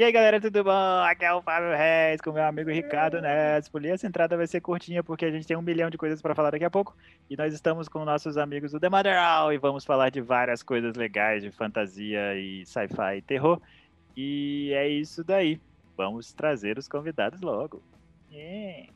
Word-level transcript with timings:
E 0.00 0.04
aí, 0.04 0.12
galera, 0.12 0.40
tudo 0.40 0.62
bom? 0.62 1.02
Aqui 1.02 1.24
é 1.24 1.34
o 1.34 1.42
Fábio 1.42 1.76
Reis 1.76 2.20
com 2.20 2.30
meu 2.30 2.44
amigo 2.44 2.70
Ricardo 2.70 3.20
Nespo. 3.20 3.80
E 3.80 3.88
essa 3.88 4.06
entrada 4.06 4.36
vai 4.36 4.46
ser 4.46 4.60
curtinha 4.60 5.02
porque 5.02 5.24
a 5.24 5.30
gente 5.32 5.44
tem 5.44 5.56
um 5.56 5.60
milhão 5.60 5.90
de 5.90 5.98
coisas 5.98 6.22
para 6.22 6.36
falar 6.36 6.52
daqui 6.52 6.64
a 6.64 6.70
pouco. 6.70 6.96
E 7.28 7.36
nós 7.36 7.52
estamos 7.52 7.88
com 7.88 8.04
nossos 8.04 8.36
amigos 8.36 8.70
do 8.70 8.78
The 8.78 8.88
Mother 8.88 9.18
All 9.18 9.52
e 9.52 9.58
vamos 9.58 9.84
falar 9.84 10.10
de 10.10 10.20
várias 10.20 10.62
coisas 10.62 10.94
legais 10.94 11.42
de 11.42 11.50
fantasia 11.50 12.36
e 12.36 12.64
sci-fi 12.64 13.16
e 13.16 13.22
terror. 13.22 13.60
E 14.16 14.70
é 14.72 14.88
isso 14.88 15.24
daí. 15.24 15.60
Vamos 15.96 16.32
trazer 16.32 16.78
os 16.78 16.86
convidados 16.86 17.40
logo. 17.40 17.82
Yeah. 18.30 18.92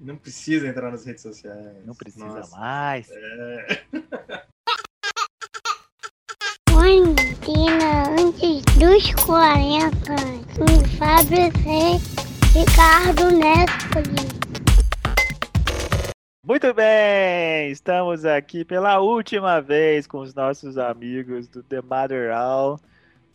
Não 0.00 0.16
precisa 0.16 0.66
entrar 0.66 0.90
nas 0.90 1.06
redes 1.06 1.22
sociais. 1.22 1.86
Não 1.86 1.94
precisa 1.94 2.26
Nossa. 2.26 2.58
mais. 2.58 3.08
É. 3.08 3.84
Quarentena 6.68 7.99
antes 8.42 8.62
dos 8.78 9.14
40. 9.26 9.90
Com 10.56 10.84
Fábio 10.96 11.50
Reis, 11.62 12.02
Ricardo 12.54 13.30
Nespoli. 13.30 14.40
Muito 16.46 16.72
bem, 16.72 17.70
estamos 17.70 18.24
aqui 18.24 18.64
pela 18.64 18.98
última 18.98 19.60
vez 19.60 20.06
com 20.06 20.20
os 20.20 20.34
nossos 20.34 20.78
amigos 20.78 21.48
do 21.48 21.62
The 21.62 21.82
Mother 21.82 22.34
All, 22.34 22.80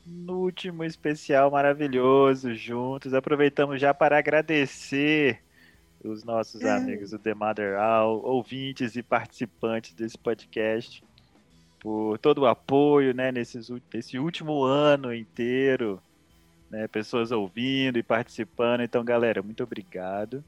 no 0.05 0.40
último 0.40 0.84
especial 0.84 1.52
maravilhoso 1.52 2.54
juntos. 2.55 3.13
Aproveitamos 3.13 3.80
já 3.80 3.94
para 3.94 4.18
agradecer 4.18 5.40
os 6.04 6.24
nossos 6.24 6.63
amigos 6.66 7.12
do 7.12 7.20
The 7.20 7.34
Mother 7.35 7.80
All, 7.80 8.22
ouvintes 8.24 8.96
e 8.96 9.04
participantes 9.04 9.94
desse 9.94 10.18
podcast, 10.18 11.04
por 11.86 12.18
todo 12.18 12.40
o 12.40 12.46
apoio, 12.48 13.14
né, 13.14 13.32
nesses, 13.32 13.70
nesse 13.94 14.18
último 14.18 14.64
ano 14.64 15.14
inteiro, 15.14 16.02
né, 16.68 16.88
pessoas 16.88 17.32
ouvindo 17.32 18.00
e 18.00 18.04
participando. 18.04 18.82
Então, 18.82 19.06
galera, 19.06 19.44
muito 19.44 19.62
obrigado. 19.62 20.44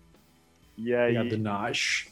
E 0.76 0.96
aí, 0.96 1.16
Obrigado, 1.16 1.44
Nash. 1.44 2.08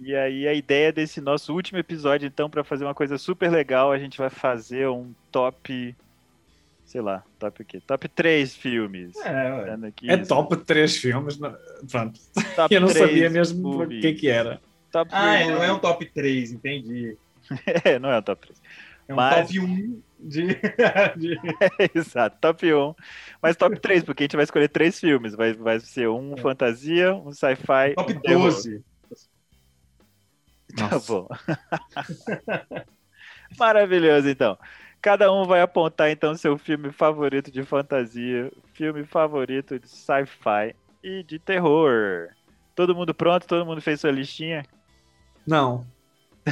e 0.00 0.16
aí 0.16 0.48
a 0.48 0.52
ideia 0.52 0.92
desse 0.92 1.20
nosso 1.20 1.54
último 1.54 1.78
episódio, 1.78 2.26
então, 2.26 2.50
para 2.50 2.64
fazer 2.64 2.84
uma 2.84 2.96
coisa 2.96 3.16
super 3.16 3.48
legal, 3.48 3.92
a 3.92 3.98
gente 3.98 4.18
vai 4.18 4.28
fazer 4.28 4.88
um 4.88 5.12
top, 5.30 5.94
sei 6.84 7.00
lá, 7.00 7.22
top 7.38 7.62
o 7.62 7.64
quê? 7.64 7.80
Top 7.86 8.08
3 8.08 8.56
filmes. 8.56 9.14
É. 9.24 9.54
Olhando 9.54 9.86
aqui, 9.86 10.10
É 10.10 10.16
top 10.16 10.56
3 10.56 10.96
filmes. 10.96 11.38
Pronto. 11.88 12.18
top 12.56 12.74
Eu 12.74 12.80
não 12.80 12.88
3 12.88 13.06
sabia 13.06 13.30
mesmo 13.30 13.84
o 13.84 13.88
que, 13.88 14.14
que 14.14 14.26
era. 14.26 14.60
Top 14.90 15.08
Ah, 15.14 15.36
é, 15.36 15.46
não 15.46 15.62
é 15.62 15.72
um 15.72 15.78
top 15.78 16.04
3, 16.04 16.50
entendi. 16.50 17.16
É, 17.84 17.98
não 17.98 18.10
é 18.10 18.18
um 18.18 18.22
top 18.22 18.46
3. 18.46 18.62
É 19.08 19.12
um 19.12 19.16
Mas- 19.16 19.48
top 19.48 19.58
1 19.60 20.00
de. 20.20 20.46
de- 21.16 21.40
Exato, 21.92 22.36
top 22.40 22.72
1. 22.72 22.94
Mas 23.42 23.56
top 23.56 23.78
3, 23.80 24.04
porque 24.04 24.22
a 24.22 24.26
gente 24.26 24.36
vai 24.36 24.44
escolher 24.44 24.68
três 24.68 24.98
filmes. 25.00 25.34
Vai, 25.34 25.52
vai 25.54 25.80
ser 25.80 26.08
um 26.08 26.36
fantasia, 26.36 27.12
um 27.12 27.32
sci-fi. 27.32 27.94
top 27.96 28.12
um 28.12 28.20
terror. 28.20 28.42
12. 28.50 28.84
Tá 30.76 30.98
bom. 31.06 31.26
Maravilhoso, 33.58 34.28
então. 34.28 34.56
Cada 35.00 35.32
um 35.32 35.44
vai 35.44 35.60
apontar, 35.60 36.10
então, 36.10 36.34
seu 36.36 36.56
filme 36.56 36.92
favorito 36.92 37.50
de 37.50 37.64
fantasia, 37.64 38.52
filme 38.72 39.04
favorito 39.04 39.78
de 39.80 39.88
sci-fi 39.88 40.76
e 41.02 41.24
de 41.24 41.40
terror. 41.40 42.28
Todo 42.74 42.94
mundo 42.94 43.12
pronto? 43.12 43.46
Todo 43.48 43.66
mundo 43.66 43.80
fez 43.82 44.00
sua 44.00 44.12
listinha? 44.12 44.64
Não. 45.46 45.84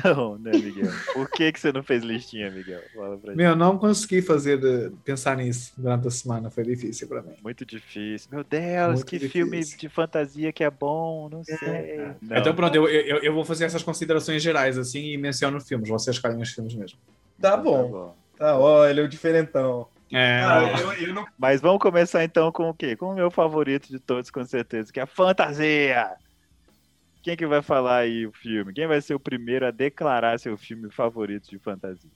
Não, 0.04 0.38
né, 0.38 0.52
Miguel? 0.52 0.90
Por 1.12 1.28
que, 1.30 1.50
que 1.50 1.58
você 1.58 1.72
não 1.72 1.82
fez 1.82 2.04
listinha, 2.04 2.48
Miguel? 2.50 2.80
Fala 2.94 3.16
pra 3.18 3.30
gente. 3.32 3.36
Meu, 3.38 3.56
não 3.56 3.76
consegui 3.76 4.22
fazer 4.22 4.58
de- 4.60 4.94
pensar 5.04 5.36
nisso 5.36 5.72
durante 5.76 6.06
a 6.06 6.10
semana. 6.10 6.48
Foi 6.50 6.62
difícil 6.62 7.08
para 7.08 7.22
mim. 7.22 7.34
Muito 7.42 7.66
difícil. 7.66 8.28
Meu 8.30 8.44
Deus, 8.44 8.94
Muito 8.94 9.06
que 9.06 9.18
difícil. 9.18 9.46
filme 9.50 9.64
de 9.64 9.88
fantasia 9.88 10.52
que 10.52 10.62
é 10.62 10.70
bom, 10.70 11.28
não 11.28 11.42
sei. 11.42 11.58
Não. 12.22 12.36
Então 12.36 12.54
pronto, 12.54 12.74
eu, 12.76 12.88
eu, 12.88 13.18
eu 13.18 13.34
vou 13.34 13.44
fazer 13.44 13.64
essas 13.64 13.82
considerações 13.82 14.40
gerais 14.42 14.78
assim 14.78 15.06
e 15.12 15.18
menciono 15.18 15.60
filmes. 15.60 15.88
Vocês 15.88 16.14
escolhem 16.16 16.40
os 16.40 16.50
filmes 16.50 16.74
mesmo. 16.74 16.98
Tá 17.40 17.56
bom. 17.56 18.14
Tá, 18.38 18.56
ó, 18.56 18.86
ele 18.86 19.00
é 19.00 19.04
o 19.04 19.08
diferentão. 19.08 19.88
É, 20.12 20.40
Ah, 20.42 20.72
eu, 20.80 20.92
eu 21.08 21.14
não. 21.14 21.26
Mas 21.38 21.60
vamos 21.60 21.80
começar 21.82 22.22
então 22.24 22.50
com 22.52 22.68
o 22.68 22.74
quê? 22.74 22.94
Com 22.96 23.06
o 23.06 23.14
meu 23.14 23.30
favorito 23.30 23.88
de 23.88 23.98
todos, 23.98 24.30
com 24.30 24.44
certeza, 24.44 24.92
que 24.92 25.00
é 25.00 25.02
a 25.02 25.06
fantasia. 25.06 26.10
Quem 27.22 27.36
que 27.36 27.46
vai 27.46 27.62
falar 27.62 27.98
aí 27.98 28.26
o 28.26 28.32
filme? 28.32 28.72
Quem 28.72 28.86
vai 28.86 29.00
ser 29.00 29.14
o 29.14 29.20
primeiro 29.20 29.66
a 29.66 29.70
declarar 29.70 30.38
seu 30.38 30.56
filme 30.56 30.90
favorito 30.90 31.48
de 31.50 31.58
fantasia? 31.58 32.10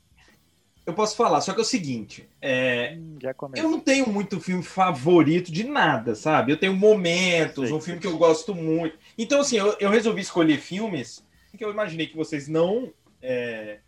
Eu 0.87 0.93
posso 0.93 1.17
falar, 1.17 1.41
só 1.41 1.53
que 1.55 1.61
é 1.61 1.63
o 1.63 1.67
seguinte: 1.67 2.29
é, 2.43 2.97
Hum, 2.99 3.17
eu 3.55 3.71
não 3.71 3.81
tenho 3.81 4.07
muito 4.09 4.39
filme 4.39 4.63
favorito 4.63 5.51
de 5.51 5.65
nada, 5.65 6.15
sabe? 6.15 6.53
Eu 6.53 6.59
tenho 6.59 6.75
momentos, 6.75 7.71
um 7.71 7.81
filme 7.81 8.01
que 8.01 8.07
eu 8.07 8.19
gosto 8.19 8.55
muito. 8.55 8.99
Então, 9.17 9.41
assim, 9.41 9.57
eu, 9.57 9.75
eu 9.81 9.89
resolvi 9.91 10.21
escolher 10.21 10.59
filmes 10.59 11.25
que 11.57 11.65
eu 11.65 11.71
imaginei 11.71 12.07
que 12.07 12.17
vocês 12.17 12.49
não 12.49 12.93
é, 13.23 13.79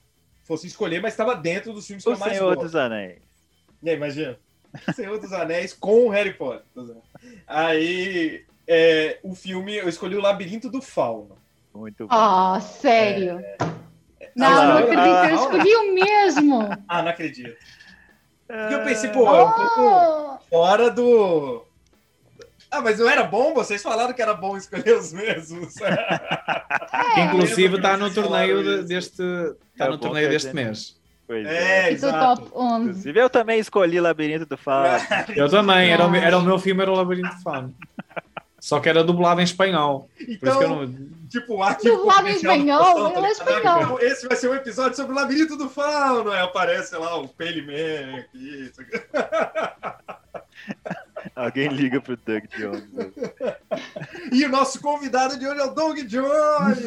fossem 0.45 0.69
escolher, 0.69 1.03
mas 1.03 1.13
estava 1.13 1.35
dentro 1.35 1.73
dos 1.73 1.87
filmes 1.87 2.05
que 2.05 2.11
O 2.11 2.15
eu 2.15 2.19
mais 2.19 2.33
Senhor 2.33 2.55
gosto. 2.55 2.63
dos 2.63 2.75
Anéis. 2.75 3.21
E 3.83 3.91
aí, 3.91 3.97
imagina. 3.97 4.39
Senhor 4.95 5.19
dos 5.19 5.33
Anéis 5.33 5.73
com 5.75 6.07
o 6.07 6.09
Harry 6.11 6.33
Potter. 6.35 6.65
Aí, 7.47 8.45
é, 8.69 9.19
o 9.23 9.35
filme, 9.35 9.77
eu 9.77 9.89
escolhi 9.89 10.17
o 10.17 10.21
Labirinto 10.21 10.69
do 10.71 10.81
Fauno. 10.83 11.37
Muito 11.75 12.07
bom. 12.07 12.15
Ah, 12.15 12.59
sério? 12.61 13.41
Não, 14.35 14.47
Ah, 14.49 14.67
não 14.67 14.79
acredito, 14.79 14.99
ah, 15.17 15.29
eu 15.31 15.37
escolhi 15.37 15.75
o 15.77 15.95
mesmo. 15.95 16.69
Ah, 16.89 17.03
não 17.03 17.11
acredito. 17.11 17.55
Porque 18.47 18.75
eu 18.75 18.85
pensei, 18.85 19.11
pô, 19.11 19.27
é 19.35 19.43
um 19.45 19.51
pouco 19.53 19.81
Oh, 19.81 20.39
fora 20.49 20.91
do. 20.91 21.65
Ah, 22.71 22.81
mas 22.81 22.99
não 22.99 23.09
era 23.09 23.25
bom? 23.25 23.53
Vocês 23.55 23.83
falaram 23.83 24.13
que 24.13 24.23
era 24.23 24.35
bom 24.35 24.57
escolher 24.57 24.97
os 24.97 25.13
mesmos. 25.13 25.75
que 27.15 27.21
inclusive 27.23 27.77
está 27.77 27.97
no 27.97 28.13
torneio 28.13 28.85
deste. 28.85 29.23
É 29.23 29.53
Está 29.73 29.89
no 29.89 29.99
torneio 29.99 30.29
deste 30.29 30.55
mês. 30.55 30.97
Pois 31.27 31.45
É, 31.47 31.89
do 31.89 31.93
exato. 31.95 32.43
top 32.43 32.53
11. 32.57 32.89
Inclusive, 32.91 33.21
eu 33.21 33.29
também 33.31 33.59
escolhi 33.59 33.99
Labirinto 34.01 34.47
do 34.47 34.57
Fauno. 34.57 34.97
Eu 35.35 35.49
também, 35.51 35.91
era 35.91 36.07
o, 36.07 36.11
meu- 36.11 36.23
era 36.23 36.39
o 36.39 36.43
meu 36.43 36.59
filme, 36.59 36.83
era 36.83 36.93
o 36.93 36.95
Labirinto 36.95 37.35
de 37.37 37.43
Fauno. 37.43 37.75
Só 38.67 38.81
que 38.81 38.89
era 38.89 39.05
dublado 39.05 39.41
em 39.41 39.45
espanhol. 39.45 40.11
Por 40.19 40.29
isso 40.29 40.39
que 40.41 40.45
eu 40.45 40.55
Então, 40.57 40.87
não. 40.87 41.29
tipo, 41.29 41.63
arquivo 41.63 41.99
Dublado 41.99 42.29
em 42.29 42.33
espanhol? 42.33 43.25
É 43.25 43.31
espanhol. 43.31 44.01
Esse 44.01 44.27
vai 44.27 44.37
ser 44.37 44.51
um 44.51 44.57
episódio 44.57 44.97
sobre 44.97 45.13
o 45.13 45.15
Labirinto 45.15 45.57
do 45.57 45.71
Fauno. 45.71 46.33
Aí 46.33 46.41
aparece 46.41 46.97
lá 46.97 47.17
o 47.17 47.27
aqui. 47.27 48.27
isso 48.35 48.81
aqui. 48.81 49.01
Alguém 51.37 51.69
liga 51.69 52.01
pro 52.01 52.17
Doug 52.17 52.43
Jones. 52.57 52.83
E 54.33 54.45
o 54.45 54.49
nosso 54.49 54.81
convidado 54.81 55.39
de 55.39 55.47
hoje 55.47 55.61
é 55.61 55.65
o 55.65 55.73
Doug 55.73 55.99
Jones. 56.01 56.79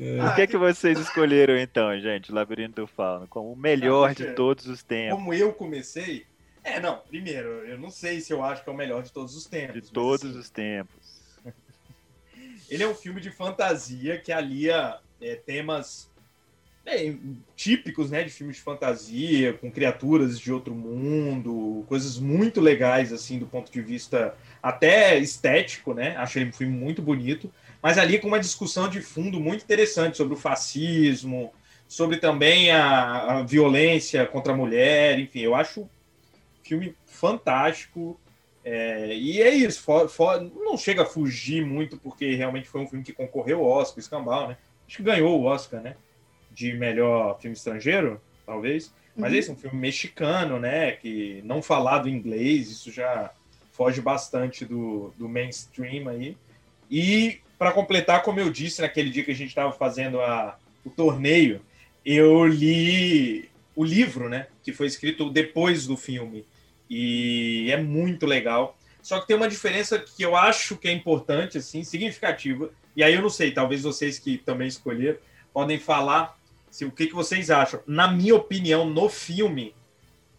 É, 0.00 0.24
O 0.24 0.34
que, 0.36 0.46
que 0.46 0.56
vocês 0.56 0.96
escolheram 0.96 1.58
então, 1.58 1.98
gente? 1.98 2.30
Labirinto 2.30 2.82
do 2.82 2.86
Fauno, 2.86 3.26
como 3.26 3.52
o 3.52 3.56
melhor 3.56 4.14
de 4.14 4.32
todos 4.32 4.68
os 4.68 4.80
tempos. 4.80 5.18
Como 5.18 5.34
eu 5.34 5.52
comecei. 5.52 6.24
É, 6.68 6.80
não, 6.80 6.98
primeiro, 6.98 7.48
eu 7.66 7.78
não 7.78 7.90
sei 7.90 8.20
se 8.20 8.32
eu 8.32 8.42
acho 8.44 8.62
que 8.62 8.68
é 8.68 8.72
o 8.72 8.76
melhor 8.76 9.02
de 9.02 9.10
todos 9.10 9.34
os 9.34 9.46
tempos. 9.46 9.74
De 9.74 9.90
todos 9.90 10.30
assim, 10.30 10.38
os 10.38 10.50
tempos. 10.50 11.40
Ele 12.68 12.82
é 12.82 12.88
um 12.88 12.94
filme 12.94 13.20
de 13.20 13.30
fantasia 13.30 14.18
que 14.18 14.30
alia 14.30 14.98
é, 15.20 15.34
temas 15.34 16.10
é, 16.84 17.14
típicos 17.56 18.10
né, 18.10 18.22
de 18.22 18.30
filmes 18.30 18.56
de 18.56 18.62
fantasia, 18.62 19.54
com 19.54 19.70
criaturas 19.70 20.38
de 20.38 20.52
outro 20.52 20.74
mundo, 20.74 21.84
coisas 21.88 22.18
muito 22.18 22.60
legais, 22.60 23.12
assim, 23.12 23.38
do 23.38 23.46
ponto 23.46 23.72
de 23.72 23.80
vista 23.80 24.34
até 24.62 25.18
estético, 25.18 25.94
né? 25.94 26.16
Achei 26.16 26.44
um 26.44 26.52
filme 26.52 26.76
muito 26.76 27.00
bonito, 27.00 27.52
mas 27.82 27.96
ali 27.96 28.18
com 28.18 28.28
uma 28.28 28.40
discussão 28.40 28.88
de 28.88 29.00
fundo 29.00 29.40
muito 29.40 29.64
interessante 29.64 30.16
sobre 30.16 30.34
o 30.34 30.38
fascismo, 30.38 31.52
sobre 31.86 32.18
também 32.18 32.70
a, 32.70 33.38
a 33.38 33.42
violência 33.42 34.26
contra 34.26 34.52
a 34.52 34.56
mulher, 34.56 35.18
enfim, 35.18 35.40
eu 35.40 35.54
acho 35.54 35.88
filme 36.68 36.94
fantástico. 37.06 38.18
É, 38.64 39.14
e 39.14 39.40
é 39.40 39.54
isso, 39.54 39.82
for- 39.82 40.08
for- 40.08 40.40
não 40.40 40.76
chega 40.76 41.02
a 41.02 41.06
fugir 41.06 41.64
muito, 41.64 41.96
porque 41.96 42.34
realmente 42.34 42.68
foi 42.68 42.80
um 42.82 42.86
filme 42.86 43.04
que 43.04 43.12
concorreu 43.12 43.60
ao 43.60 43.70
Oscar, 43.70 43.98
Escambau, 44.00 44.48
né? 44.48 44.56
Acho 44.86 44.98
que 44.98 45.02
ganhou 45.02 45.40
o 45.40 45.44
Oscar, 45.44 45.80
né? 45.80 45.96
De 46.50 46.74
melhor 46.74 47.38
filme 47.40 47.56
estrangeiro, 47.56 48.20
talvez. 48.44 48.92
Mas 49.16 49.32
esse 49.38 49.50
é 49.50 49.52
um 49.52 49.56
filme 49.56 49.78
mexicano, 49.78 50.58
né? 50.60 50.92
Que 50.92 51.40
não 51.44 51.62
falado 51.62 52.08
em 52.08 52.14
inglês, 52.14 52.70
isso 52.70 52.92
já 52.92 53.30
foge 53.72 54.00
bastante 54.00 54.64
do, 54.64 55.12
do 55.16 55.28
mainstream 55.28 56.08
aí. 56.08 56.36
E 56.90 57.40
para 57.58 57.72
completar, 57.72 58.22
como 58.22 58.38
eu 58.40 58.50
disse 58.50 58.80
naquele 58.80 59.10
dia 59.10 59.24
que 59.24 59.30
a 59.30 59.34
gente 59.34 59.48
estava 59.48 59.72
fazendo 59.72 60.20
a, 60.20 60.58
o 60.84 60.90
torneio, 60.90 61.60
eu 62.04 62.46
li 62.46 63.48
o 63.74 63.84
livro, 63.84 64.28
né? 64.28 64.46
Que 64.62 64.72
foi 64.72 64.86
escrito 64.86 65.30
depois 65.30 65.86
do 65.86 65.96
filme. 65.96 66.44
E 66.88 67.70
é 67.70 67.76
muito 67.76 68.26
legal. 68.26 68.76
Só 69.02 69.20
que 69.20 69.26
tem 69.26 69.36
uma 69.36 69.48
diferença 69.48 69.98
que 69.98 70.22
eu 70.22 70.36
acho 70.36 70.76
que 70.76 70.88
é 70.88 70.92
importante, 70.92 71.58
assim, 71.58 71.82
significativa. 71.84 72.70
E 72.94 73.02
aí 73.02 73.14
eu 73.14 73.22
não 73.22 73.30
sei, 73.30 73.52
talvez 73.52 73.82
vocês 73.82 74.18
que 74.18 74.38
também 74.38 74.68
escolheram 74.68 75.18
podem 75.52 75.78
falar 75.78 76.38
se, 76.70 76.84
o 76.84 76.90
que, 76.90 77.06
que 77.06 77.14
vocês 77.14 77.50
acham. 77.50 77.80
Na 77.86 78.08
minha 78.10 78.34
opinião, 78.34 78.88
no 78.88 79.08
filme, 79.08 79.74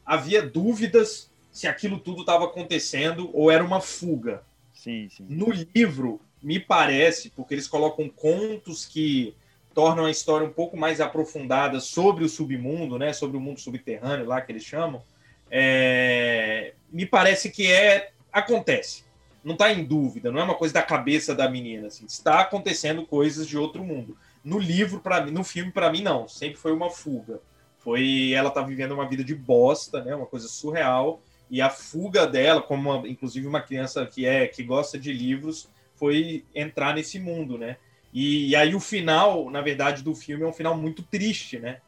havia 0.06 0.42
dúvidas 0.42 1.30
se 1.52 1.68
aquilo 1.68 2.00
tudo 2.00 2.22
estava 2.22 2.46
acontecendo 2.46 3.30
ou 3.34 3.52
era 3.52 3.64
uma 3.64 3.82
fuga. 3.82 4.44
Sim, 4.74 5.10
sim. 5.10 5.26
No 5.28 5.52
livro, 5.52 6.22
me 6.42 6.60
parece, 6.60 7.30
porque 7.32 7.54
eles 7.54 7.68
colocam 7.68 8.08
contos 8.08 8.86
que 8.86 9.36
tornam 9.74 10.06
a 10.06 10.12
história 10.12 10.48
um 10.48 10.54
pouco 10.54 10.78
mais 10.78 11.02
aprofundada 11.02 11.80
sobre 11.80 12.24
o 12.24 12.30
submundo, 12.30 12.98
né? 12.98 13.14
Sobre 13.14 13.38
o 13.38 13.42
mundo 13.42 13.60
subterrâneo 13.60 14.26
lá 14.26 14.42
que 14.42 14.52
eles 14.52 14.64
chamam. 14.64 15.04
É... 15.50 16.74
Me 16.92 17.06
parece 17.06 17.50
que 17.50 17.72
é 17.72 18.12
acontece. 18.32 19.04
Não 19.44 19.54
está 19.54 19.72
em 19.72 19.84
dúvida, 19.84 20.32
não 20.32 20.40
é 20.40 20.44
uma 20.44 20.56
coisa 20.56 20.74
da 20.74 20.82
cabeça 20.82 21.34
da 21.34 21.50
menina. 21.50 21.88
Assim. 21.88 22.06
Está 22.06 22.42
acontecendo 22.42 23.06
coisas 23.06 23.48
de 23.48 23.58
outro 23.58 23.84
mundo. 23.84 24.18
No 24.44 24.60
livro, 24.60 25.00
para 25.00 25.22
mim, 25.22 25.32
no 25.32 25.44
filme, 25.44 25.72
para 25.72 25.92
mim, 25.92 26.02
não. 26.02 26.28
Sempre 26.28 26.58
foi 26.58 26.72
uma 26.72 26.90
fuga. 26.90 27.42
Foi 27.78 28.32
ela 28.34 28.52
tá 28.52 28.62
vivendo 28.62 28.92
uma 28.92 29.08
vida 29.08 29.24
de 29.24 29.34
bosta, 29.34 30.04
né? 30.04 30.14
Uma 30.14 30.26
coisa 30.26 30.48
surreal. 30.48 31.22
E 31.50 31.62
a 31.62 31.70
fuga 31.70 32.28
dela, 32.28 32.62
como 32.62 32.92
uma, 32.92 33.08
inclusive 33.08 33.48
uma 33.48 33.62
criança 33.62 34.06
que 34.06 34.26
é 34.26 34.48
que 34.48 34.64
gosta 34.64 35.00
de 35.00 35.12
livros, 35.12 35.70
foi 35.96 36.46
entrar 36.54 36.94
nesse 36.94 37.20
mundo, 37.20 37.58
né? 37.58 37.78
E, 38.14 38.50
e, 38.50 38.56
aí 38.56 38.74
o 38.74 38.80
final, 38.80 39.50
na 39.50 39.62
verdade, 39.62 40.04
do 40.04 40.16
filme 40.16 40.44
é 40.44 40.48
um 40.48 40.54
final 40.54 40.76
muito 40.76 41.04
triste, 41.04 41.60
né? 41.60 41.80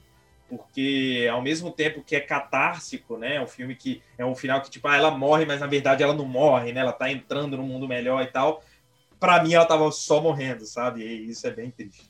Porque 0.51 1.29
ao 1.31 1.41
mesmo 1.41 1.71
tempo 1.71 2.03
que 2.03 2.13
é 2.13 2.19
catársico, 2.19 3.17
né? 3.17 3.35
É 3.35 3.41
um 3.41 3.47
filme 3.47 3.73
que 3.73 4.03
é 4.17 4.25
um 4.25 4.35
final 4.35 4.61
que, 4.61 4.69
tipo, 4.69 4.85
ah, 4.85 4.97
ela 4.97 5.09
morre, 5.09 5.45
mas 5.45 5.61
na 5.61 5.67
verdade 5.67 6.03
ela 6.03 6.13
não 6.13 6.25
morre, 6.25 6.73
né? 6.73 6.81
Ela 6.81 6.91
tá 6.91 7.09
entrando 7.09 7.55
no 7.55 7.63
mundo 7.63 7.87
melhor 7.87 8.21
e 8.21 8.27
tal. 8.27 8.61
Para 9.17 9.41
mim, 9.41 9.53
ela 9.53 9.65
tava 9.65 9.89
só 9.91 10.21
morrendo, 10.21 10.65
sabe? 10.65 11.03
E 11.05 11.29
isso 11.29 11.47
é 11.47 11.51
bem 11.51 11.71
triste. 11.71 12.09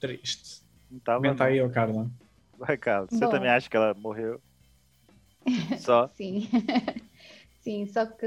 Triste. 0.00 0.62
Não 0.90 0.98
tava, 0.98 1.18
Comenta 1.18 1.44
aí, 1.44 1.60
ô 1.60 1.68
Carla. 1.68 2.10
Vai, 2.56 2.78
Carla. 2.78 3.06
Você 3.10 3.18
Bom. 3.18 3.30
também 3.30 3.50
acha 3.50 3.68
que 3.68 3.76
ela 3.76 3.92
morreu? 3.92 4.40
Só. 5.78 6.08
Sim. 6.14 6.48
Sim, 7.60 7.86
só 7.86 8.06
que 8.06 8.26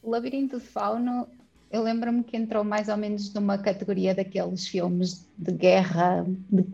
o 0.00 0.10
Labirinto 0.10 0.58
de 0.58 0.64
Fauno, 0.64 1.28
eu 1.70 1.82
lembro-me 1.82 2.22
que 2.22 2.36
entrou 2.36 2.62
mais 2.62 2.88
ou 2.88 2.96
menos 2.96 3.32
numa 3.34 3.58
categoria 3.58 4.14
daqueles 4.14 4.66
filmes 4.68 5.28
de 5.36 5.52
guerra 5.52 6.24
de- 6.50 6.66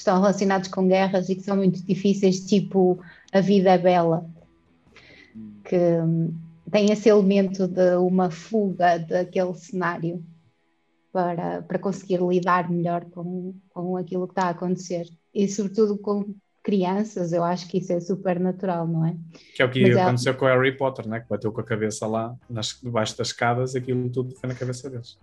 que 0.00 0.08
estão 0.08 0.18
relacionados 0.18 0.68
com 0.68 0.88
guerras 0.88 1.28
e 1.28 1.34
que 1.34 1.42
são 1.42 1.56
muito 1.56 1.84
difíceis, 1.84 2.40
tipo 2.40 2.98
A 3.30 3.40
Vida 3.42 3.72
é 3.72 3.78
Bela, 3.78 4.26
que 5.64 5.76
hum, 5.76 6.34
tem 6.70 6.90
esse 6.90 7.10
elemento 7.10 7.68
de 7.68 7.96
uma 7.96 8.30
fuga 8.30 8.98
daquele 8.98 9.52
cenário 9.54 10.24
para, 11.12 11.60
para 11.62 11.78
conseguir 11.78 12.18
lidar 12.22 12.70
melhor 12.70 13.04
com, 13.10 13.54
com 13.68 13.96
aquilo 13.98 14.26
que 14.26 14.32
está 14.32 14.44
a 14.44 14.50
acontecer. 14.50 15.06
E 15.34 15.46
sobretudo 15.46 15.98
com 15.98 16.34
crianças, 16.62 17.34
eu 17.34 17.44
acho 17.44 17.68
que 17.68 17.76
isso 17.78 17.92
é 17.92 18.00
super 18.00 18.40
natural, 18.40 18.86
não 18.86 19.04
é? 19.04 19.14
Que 19.54 19.62
é 19.62 19.66
o 19.66 19.70
que 19.70 19.82
Mas 19.82 19.96
aconteceu 19.98 20.34
com 20.34 20.46
o 20.46 20.48
Harry 20.48 20.76
Potter, 20.76 21.06
né? 21.06 21.20
Que 21.20 21.28
bateu 21.28 21.52
com 21.52 21.60
a 21.60 21.64
cabeça 21.64 22.06
lá 22.06 22.34
nas, 22.48 22.78
debaixo 22.82 23.18
das 23.18 23.28
escadas, 23.28 23.76
aquilo 23.76 24.08
tudo 24.08 24.34
foi 24.36 24.48
na 24.48 24.54
cabeça 24.54 24.88
deles. 24.88 25.18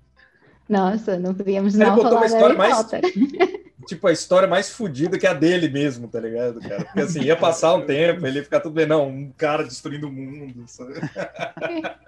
Nossa, 0.70 1.18
não 1.18 1.34
podíamos 1.34 1.74
não 1.74 1.96
botou 1.96 2.12
falar 2.12 2.22
uma 2.22 2.28
de 2.28 2.34
história 2.34 2.56
Harry 2.56 2.58
mais- 2.58 2.78
Potter. 2.78 3.58
Tipo, 3.86 4.08
a 4.08 4.12
história 4.12 4.48
mais 4.48 4.70
fodida 4.70 5.20
que 5.20 5.28
a 5.28 5.34
dele 5.34 5.70
mesmo, 5.70 6.08
tá 6.08 6.20
ligado, 6.20 6.60
cara? 6.60 6.84
Porque 6.86 7.02
assim, 7.02 7.22
ia 7.22 7.36
passar 7.38 7.76
um 7.76 7.86
tempo, 7.86 8.26
ele 8.26 8.40
ia 8.40 8.44
ficar 8.44 8.60
tudo 8.60 8.74
bem, 8.74 8.88
não, 8.88 9.08
um 9.08 9.32
cara 9.32 9.64
destruindo 9.64 10.08
o 10.08 10.12
mundo. 10.12 10.64
sabe? 10.68 10.94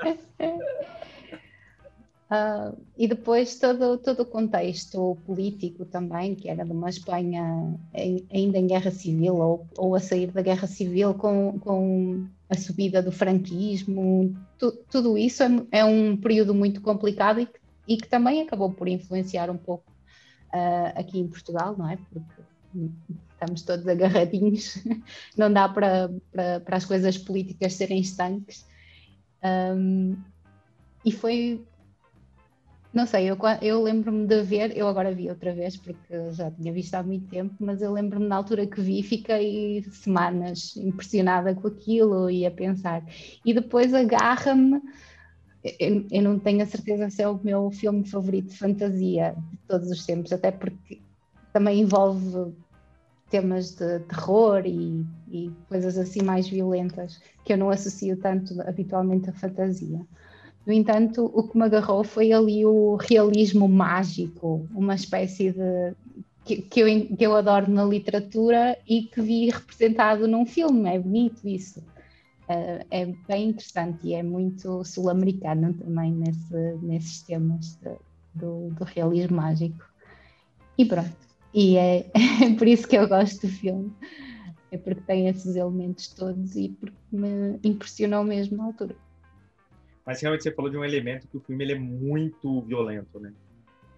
Ah, 2.32 2.72
e 2.96 3.08
depois 3.08 3.58
todo, 3.58 3.98
todo 3.98 4.20
o 4.22 4.26
contexto 4.26 5.18
político 5.26 5.84
também, 5.84 6.36
que 6.36 6.48
era 6.48 6.64
de 6.64 6.72
uma 6.72 6.88
Espanha 6.88 7.74
em- 7.92 8.24
ainda 8.32 8.60
em 8.60 8.68
guerra 8.68 8.92
civil 8.92 9.38
ou, 9.38 9.68
ou 9.76 9.96
a 9.96 10.00
sair 10.00 10.28
da 10.28 10.44
guerra 10.44 10.68
civil 10.68 11.16
com, 11.16 11.58
com 11.60 12.28
a 12.48 12.56
subida 12.56 13.02
do 13.02 13.12
franquismo, 13.12 14.36
tu- 14.60 14.78
tudo 14.92 15.18
isso 15.18 15.42
é, 15.42 15.50
é 15.72 15.84
um 15.86 16.16
período 16.16 16.54
muito 16.54 16.82
complicado 16.82 17.40
e 17.40 17.48
que, 17.48 17.60
e 17.88 17.98
que 17.98 18.08
também 18.08 18.44
acabou 18.44 18.72
por 18.72 18.88
influenciar 18.88 19.50
um 19.50 19.58
pouco 19.58 19.86
ah, 20.54 20.94
aqui 20.96 21.20
em 21.20 21.28
Portugal, 21.28 21.76
não 21.78 21.90
é? 21.90 21.98
Porque 21.98 22.42
estamos 23.32 23.64
todos 23.64 23.88
agarradinhos, 23.88 24.76
não 25.38 25.52
dá 25.52 25.68
para, 25.70 26.10
para, 26.32 26.60
para 26.60 26.78
as 26.78 26.86
coisas 26.86 27.18
políticas 27.18 27.74
serem 27.74 28.00
estanques. 28.00 28.66
Ahm, 29.42 30.16
e 31.06 31.12
foi 31.12 31.66
não 32.92 33.06
sei, 33.06 33.30
eu, 33.30 33.38
eu 33.62 33.84
lembro-me 33.84 34.26
de 34.26 34.42
ver, 34.42 34.76
eu 34.76 34.88
agora 34.88 35.14
vi 35.14 35.30
outra 35.30 35.54
vez 35.54 35.78
porque 35.78 36.32
já 36.32 36.50
tinha 36.50 36.74
visto 36.74 36.96
há 36.96 37.04
muito 37.04 37.28
tempo, 37.30 37.54
mas 37.60 37.84
eu 37.84 37.94
lembro-me 37.94 38.28
na 38.28 38.36
altura 38.36 38.66
que 38.66 38.82
vi, 38.82 39.04
fiquei 39.04 39.84
semanas 39.92 40.76
impressionada 40.76 41.54
com 41.54 41.68
aquilo 41.68 42.32
e 42.32 42.48
a 42.48 42.52
pensar. 42.52 43.04
E 43.46 43.54
depois 43.54 43.94
agarra-me, 43.94 44.82
eu, 45.64 46.06
eu 46.12 46.22
não 46.22 46.40
tenho 46.40 46.62
a 46.62 46.66
certeza 46.66 47.10
se 47.10 47.22
é 47.22 47.28
o 47.28 47.40
meu 47.44 47.70
filme 47.72 48.08
favorito 48.08 48.50
de 48.50 48.58
fantasia 48.58 49.36
de 49.52 49.58
todos 49.68 49.90
os 49.90 50.06
tempos, 50.06 50.32
até 50.32 50.52
porque 50.52 51.02
também 51.52 51.82
envolve 51.82 52.54
temas 53.30 53.76
de 53.76 54.00
terror 54.00 54.64
e, 54.66 55.06
e 55.32 55.52
coisas 55.68 55.98
assim 55.98 56.24
mais 56.24 56.48
violentas 56.48 57.22
que 57.46 57.54
eu 57.54 57.58
não 57.58 57.70
associo 57.70 58.18
tanto 58.18 58.60
habitualmente 58.62 59.30
à 59.30 59.34
fantasia. 59.34 60.02
No 60.66 60.74
entanto, 60.74 61.32
o 61.34 61.48
que 61.48 61.58
me 61.58 61.64
agarrou 61.64 62.04
foi 62.04 62.32
ali 62.32 62.66
o 62.66 62.96
realismo 62.96 63.68
mágico, 63.68 64.68
uma 64.74 64.96
espécie 64.96 65.52
de. 65.52 65.94
que, 66.46 66.62
que, 66.62 66.80
eu, 66.82 67.18
que 67.18 67.26
eu 67.26 67.36
adoro 67.36 67.72
na 67.72 67.84
literatura 67.84 68.78
e 68.88 69.04
que 69.04 69.22
vi 69.22 69.50
representado 69.50 70.28
num 70.28 70.46
filme. 70.46 70.90
É 70.90 71.00
bonito 71.00 71.48
isso. 71.48 71.82
Eh, 72.50 72.86
é 72.90 73.06
bem 73.06 73.50
interessante 73.50 74.08
e 74.08 74.14
é 74.16 74.24
muito 74.24 74.84
sul-americano 74.84 75.74
também 75.76 76.12
nesse, 76.14 76.78
nesses 76.82 77.22
temas 77.24 77.76
de- 77.76 78.00
do, 78.34 78.70
do 78.72 78.84
realismo 78.84 79.38
mágico. 79.38 79.86
E 80.78 80.84
pronto. 80.86 81.16
E 81.54 81.78
é, 81.78 82.00
é 82.08 82.10
por 82.58 82.68
isso 82.68 82.88
que 82.88 82.98
eu 82.98 83.08
gosto 83.08 83.46
do 83.46 83.54
filme. 83.54 83.96
É 84.72 84.78
porque 84.78 85.02
tem 85.02 85.28
esses 85.28 85.56
elementos 85.56 86.14
todos 86.14 86.56
e 86.56 86.70
porque 86.70 86.98
me 87.12 87.60
impressionou 87.64 88.24
mesmo 88.24 88.58
na 88.58 88.66
altura. 88.66 88.96
Mas 90.06 90.22
realmente 90.22 90.44
você 90.44 90.52
falou 90.52 90.72
de 90.72 90.78
um 90.78 90.84
elemento 90.86 91.28
que 91.28 91.38
o 91.38 91.42
filme 91.42 91.64
ele 91.64 91.74
é 91.74 91.80
muito 91.80 92.62
violento, 92.64 93.20
né? 93.20 93.32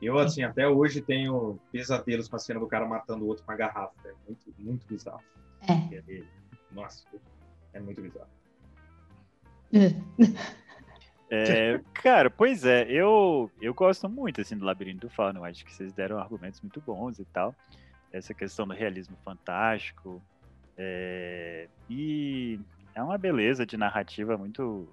Eu, 0.02 0.18
assim, 0.18 0.42
até 0.44 0.68
hoje 0.68 1.00
tenho 1.02 1.60
pesadelos 1.72 2.28
com 2.28 2.36
a 2.36 2.40
cena 2.40 2.60
do 2.60 2.68
cara 2.68 2.88
matando 2.88 3.24
o 3.24 3.28
outro 3.28 3.46
com 3.46 3.52
a 3.52 3.56
garrafa. 3.56 3.94
É 4.06 4.14
muito, 4.28 4.54
muito 4.58 4.86
bizarro. 4.88 5.22
É. 5.70 5.96
Ele- 5.96 6.26
Nossa, 6.72 7.04
é 7.74 7.80
muito 7.80 8.02
bizarro. 8.02 8.28
É, 11.34 11.80
cara, 11.94 12.30
pois 12.30 12.66
é, 12.66 12.84
eu, 12.92 13.50
eu 13.62 13.74
gosto 13.74 14.10
muito 14.10 14.42
assim 14.42 14.58
do 14.58 14.66
Labirinto 14.66 15.08
do 15.08 15.10
Fauno, 15.10 15.40
eu 15.40 15.46
acho 15.46 15.64
que 15.64 15.74
vocês 15.74 15.94
deram 15.94 16.20
argumentos 16.20 16.60
muito 16.60 16.82
bons 16.82 17.20
e 17.20 17.26
tal. 17.26 17.56
Essa 18.12 18.34
questão 18.34 18.68
do 18.68 18.74
realismo 18.74 19.16
fantástico. 19.24 20.22
é, 20.78 21.70
e 21.90 22.60
é 22.94 23.02
uma 23.02 23.18
beleza 23.18 23.66
de 23.66 23.78
narrativa 23.78 24.38
muito 24.38 24.90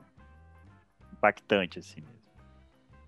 impactante, 1.12 1.80
assim 1.80 2.00
mesmo. 2.00 2.18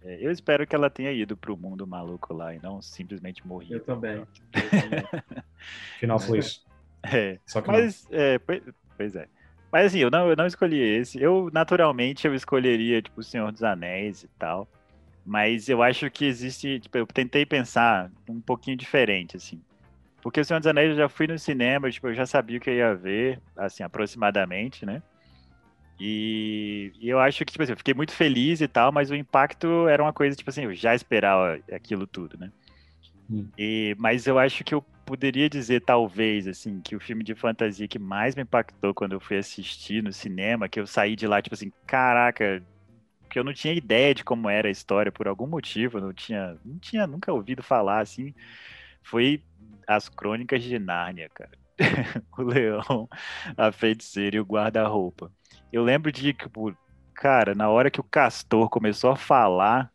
É, 0.03 0.27
eu 0.27 0.31
espero 0.31 0.67
que 0.67 0.75
ela 0.75 0.89
tenha 0.89 1.12
ido 1.12 1.37
pro 1.37 1.57
mundo 1.57 1.87
maluco 1.87 2.33
lá 2.33 2.55
e 2.55 2.59
não 2.61 2.81
simplesmente 2.81 3.47
morrido. 3.47 3.75
Eu 3.75 3.85
também. 3.85 4.27
Final 6.00 6.19
feliz. 6.19 6.65
É, 7.03 7.39
Só 7.47 7.61
que 7.61 7.69
mas, 7.69 8.09
é, 8.11 8.39
pois, 8.39 8.62
pois 8.97 9.15
é. 9.15 9.29
Mas 9.73 9.87
assim, 9.87 9.99
eu 10.00 10.11
não, 10.11 10.29
eu 10.29 10.37
não 10.37 10.47
escolhi 10.47 10.81
esse. 10.81 11.21
Eu, 11.21 11.49
naturalmente, 11.53 12.27
eu 12.27 12.35
escolheria, 12.35 13.00
tipo, 13.00 13.21
O 13.21 13.25
Senhor 13.25 13.53
dos 13.53 13.62
Anéis 13.62 14.25
e 14.25 14.29
tal. 14.39 14.69
Mas 15.25 15.69
eu 15.69 15.83
acho 15.83 16.11
que 16.11 16.25
existe, 16.25 16.81
tipo, 16.81 16.99
eu 16.99 17.07
tentei 17.07 17.47
pensar 17.47 18.11
um 18.29 18.41
pouquinho 18.41 18.77
diferente, 18.77 19.37
assim. 19.37 19.61
Porque 20.23 20.41
O 20.41 20.45
Senhor 20.45 20.59
dos 20.59 20.67
Anéis 20.67 20.91
eu 20.91 20.97
já 20.97 21.09
fui 21.09 21.27
no 21.27 21.39
cinema, 21.39 21.91
tipo, 21.91 22.09
eu 22.09 22.15
já 22.15 22.27
sabia 22.27 22.59
o 22.59 22.61
que 22.61 22.71
eu 22.71 22.75
ia 22.75 22.95
ver, 22.95 23.41
assim, 23.57 23.83
aproximadamente, 23.83 24.85
né? 24.85 25.03
E, 26.00 26.93
e 26.99 27.09
eu 27.11 27.21
acho 27.21 27.45
que, 27.45 27.53
tipo 27.53 27.62
assim, 27.62 27.73
eu 27.73 27.77
fiquei 27.77 27.93
muito 27.93 28.12
feliz 28.12 28.62
e 28.62 28.67
tal, 28.67 28.91
mas 28.91 29.11
o 29.11 29.15
impacto 29.15 29.87
era 29.87 30.03
uma 30.03 30.15
coisa, 30.15 30.35
tipo 30.35 30.49
assim, 30.49 30.65
eu 30.65 30.75
já 30.75 30.95
esperava 30.95 31.61
aquilo 31.71 32.07
tudo, 32.07 32.39
né? 32.39 32.50
Hum. 33.31 33.47
E, 33.57 33.95
mas 33.99 34.27
eu 34.27 34.39
acho 34.39 34.65
que 34.65 34.75
eu 34.75 34.83
poderia 35.11 35.50
dizer, 35.50 35.81
talvez, 35.81 36.47
assim, 36.47 36.81
que 36.81 36.95
o 36.95 37.00
filme 37.00 37.25
de 37.25 37.35
fantasia 37.35 37.88
que 37.88 37.99
mais 37.99 38.37
me 38.37 38.43
impactou 38.43 38.95
quando 38.95 39.12
eu 39.12 39.21
fui 39.21 39.37
assistir 39.37 40.02
no 40.02 40.12
cinema, 40.12 40.69
que 40.69 40.79
eu 40.79 40.87
saí 40.87 41.17
de 41.17 41.26
lá, 41.26 41.43
tipo 41.43 41.55
assim, 41.55 41.73
caraca, 41.87 42.62
que 43.29 43.38
eu 43.38 43.45
não 43.45 43.52
tinha 43.52 43.75
ideia 43.75 44.14
de 44.14 44.23
como 44.25 44.49
era 44.49 44.69
a 44.69 44.71
história 44.71 45.11
por 45.11 45.26
algum 45.26 45.47
motivo, 45.47 46.00
não 46.00 46.12
tinha, 46.12 46.57
não 46.64 46.79
tinha 46.79 47.07
nunca 47.07 47.33
ouvido 47.33 47.62
falar, 47.62 48.00
assim, 48.00 48.33
foi 49.02 49.43
As 49.87 50.09
Crônicas 50.09 50.62
de 50.62 50.79
Nárnia, 50.79 51.29
cara. 51.35 51.59
o 52.38 52.43
leão, 52.43 53.09
a 53.57 53.73
feiticeira 53.73 54.37
e 54.37 54.40
o 54.40 54.45
guarda-roupa. 54.45 55.33
Eu 55.73 55.83
lembro 55.83 56.12
de, 56.12 56.33
tipo, 56.33 56.76
cara, 57.14 57.55
na 57.55 57.69
hora 57.69 57.90
que 57.90 58.00
o 58.00 58.05
Castor 58.05 58.69
começou 58.69 59.11
a 59.11 59.17
falar, 59.17 59.90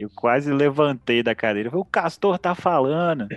Eu 0.00 0.10
quase 0.14 0.50
levantei 0.52 1.22
da 1.22 1.34
cadeira. 1.34 1.70
Falei, 1.70 1.82
o 1.82 1.84
Castor 1.84 2.38
tá 2.38 2.54
falando. 2.54 3.28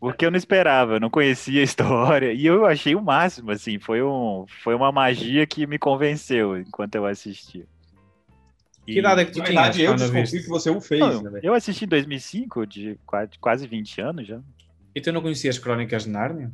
Porque 0.00 0.26
eu 0.26 0.30
não 0.30 0.36
esperava, 0.36 0.94
eu 0.94 1.00
não 1.00 1.08
conhecia 1.08 1.60
a 1.60 1.64
história. 1.64 2.32
E 2.32 2.44
eu 2.44 2.66
achei 2.66 2.94
o 2.94 3.02
máximo, 3.02 3.52
assim. 3.52 3.78
Foi, 3.78 4.02
um, 4.02 4.44
foi 4.62 4.74
uma 4.74 4.90
magia 4.90 5.46
que 5.46 5.66
me 5.66 5.78
convenceu 5.78 6.58
enquanto 6.58 6.96
eu 6.96 7.06
assistia. 7.06 7.64
E- 8.86 8.92
Que 8.94 8.98
idade 8.98 9.20
é 9.20 9.24
que 9.24 9.40
verdade, 9.40 9.82
eu 9.82 9.94
desconfio 9.94 10.42
que 10.42 10.48
você 10.48 10.70
o 10.70 10.80
fez, 10.80 11.00
Não, 11.00 11.22
né, 11.22 11.40
eu 11.42 11.54
assisti 11.54 11.84
em 11.84 11.88
2005, 11.88 12.66
de 12.66 12.98
quase, 13.04 13.30
quase 13.40 13.66
20 13.66 14.00
anos 14.00 14.26
já. 14.26 14.40
E 14.94 15.00
tu 15.00 15.12
não 15.12 15.20
conhecias 15.20 15.58
Crónicas 15.58 16.04
de 16.04 16.10
Nárnia? 16.10 16.50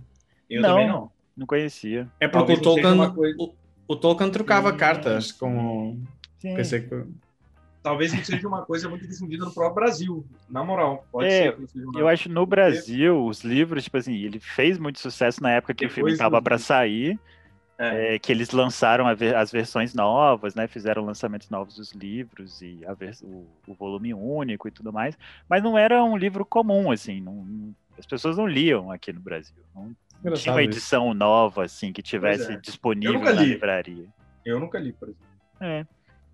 Eu 0.49 0.63
Não. 0.63 0.71
também 0.71 0.89
não. 0.89 1.11
Não 1.37 1.47
conhecia. 1.47 2.09
É 2.21 2.29
porque 2.29 2.57
Talvez 2.57 2.59
o 2.59 2.63
Tolkien, 2.63 3.35
o, 3.39 3.55
o 3.89 3.97
Tolkien 3.97 4.31
trocava 4.31 4.71
Sim, 4.71 4.77
cartas 4.77 5.33
com. 5.33 5.99
Sim. 6.39 6.55
Pensei 6.55 6.81
que. 6.81 7.05
Talvez 7.83 8.13
não 8.13 8.23
seja 8.25 8.47
uma 8.47 8.63
coisa 8.65 8.89
muito 8.89 9.07
difundida 9.09 9.45
no 9.45 9.53
próprio 9.53 9.75
Brasil. 9.75 10.25
Na 10.49 10.63
moral, 10.63 11.05
pode 11.11 11.29
É, 11.29 11.53
ser. 11.67 11.85
uma- 11.85 11.99
Eu 11.99 12.07
acho 12.09 12.29
no 12.29 12.47
Brasil, 12.47 13.27
os 13.27 13.43
livros, 13.43 13.85
tipo 13.85 13.97
assim, 13.97 14.15
ele 14.15 14.39
fez 14.39 14.79
muito 14.79 15.01
sucesso 15.01 15.43
na 15.43 15.51
época 15.51 15.75
que 15.75 15.87
o 15.87 15.91
filme 15.91 16.11
Depois 16.11 16.15
estava 16.15 16.41
para 16.41 16.59
sair, 16.59 17.19
É. 17.79 18.15
é, 18.15 18.19
que 18.21 18.31
eles 18.31 18.51
lançaram 18.53 19.07
as 19.09 19.51
versões 19.51 19.95
novas, 19.95 20.55
né? 20.55 20.69
Fizeram 20.69 21.05
lançamentos 21.05 21.51
novos 21.51 21.75
dos 21.75 21.91
livros 21.93 22.63
e 22.63 22.81
o, 23.25 23.47
o 23.67 23.75
volume 23.75 24.15
único 24.15 24.69
e 24.69 24.71
tudo 24.71 24.93
mais, 24.93 25.19
mas 25.49 25.61
não 25.63 25.77
era 25.77 26.05
um 26.05 26.17
livro 26.17 26.45
comum, 26.45 26.93
assim, 26.93 27.21
não- 27.21 27.45
não- 27.45 27.75
as 27.99 28.07
pessoas 28.07 28.37
não 28.39 28.47
liam 28.47 28.93
aqui 28.93 29.13
no 29.13 29.21
Brasil. 29.21 29.57
Não 29.75 29.85
tinha 29.87 29.97
Engraçado 30.21 30.55
uma 30.55 30.63
isso. 30.63 30.71
edição 30.71 31.13
nova, 31.15 31.65
assim, 31.65 31.93
que 31.93 32.01
tivesse 32.01 32.53
é. 32.53 32.57
disponível 32.57 33.19
na 33.21 33.33
li. 33.33 33.47
livraria. 33.47 34.07
Eu 34.45 34.61
nunca 34.61 34.79
li, 34.79 34.93
por 34.93 35.09
exemplo. 35.09 35.27
É. 35.61 35.85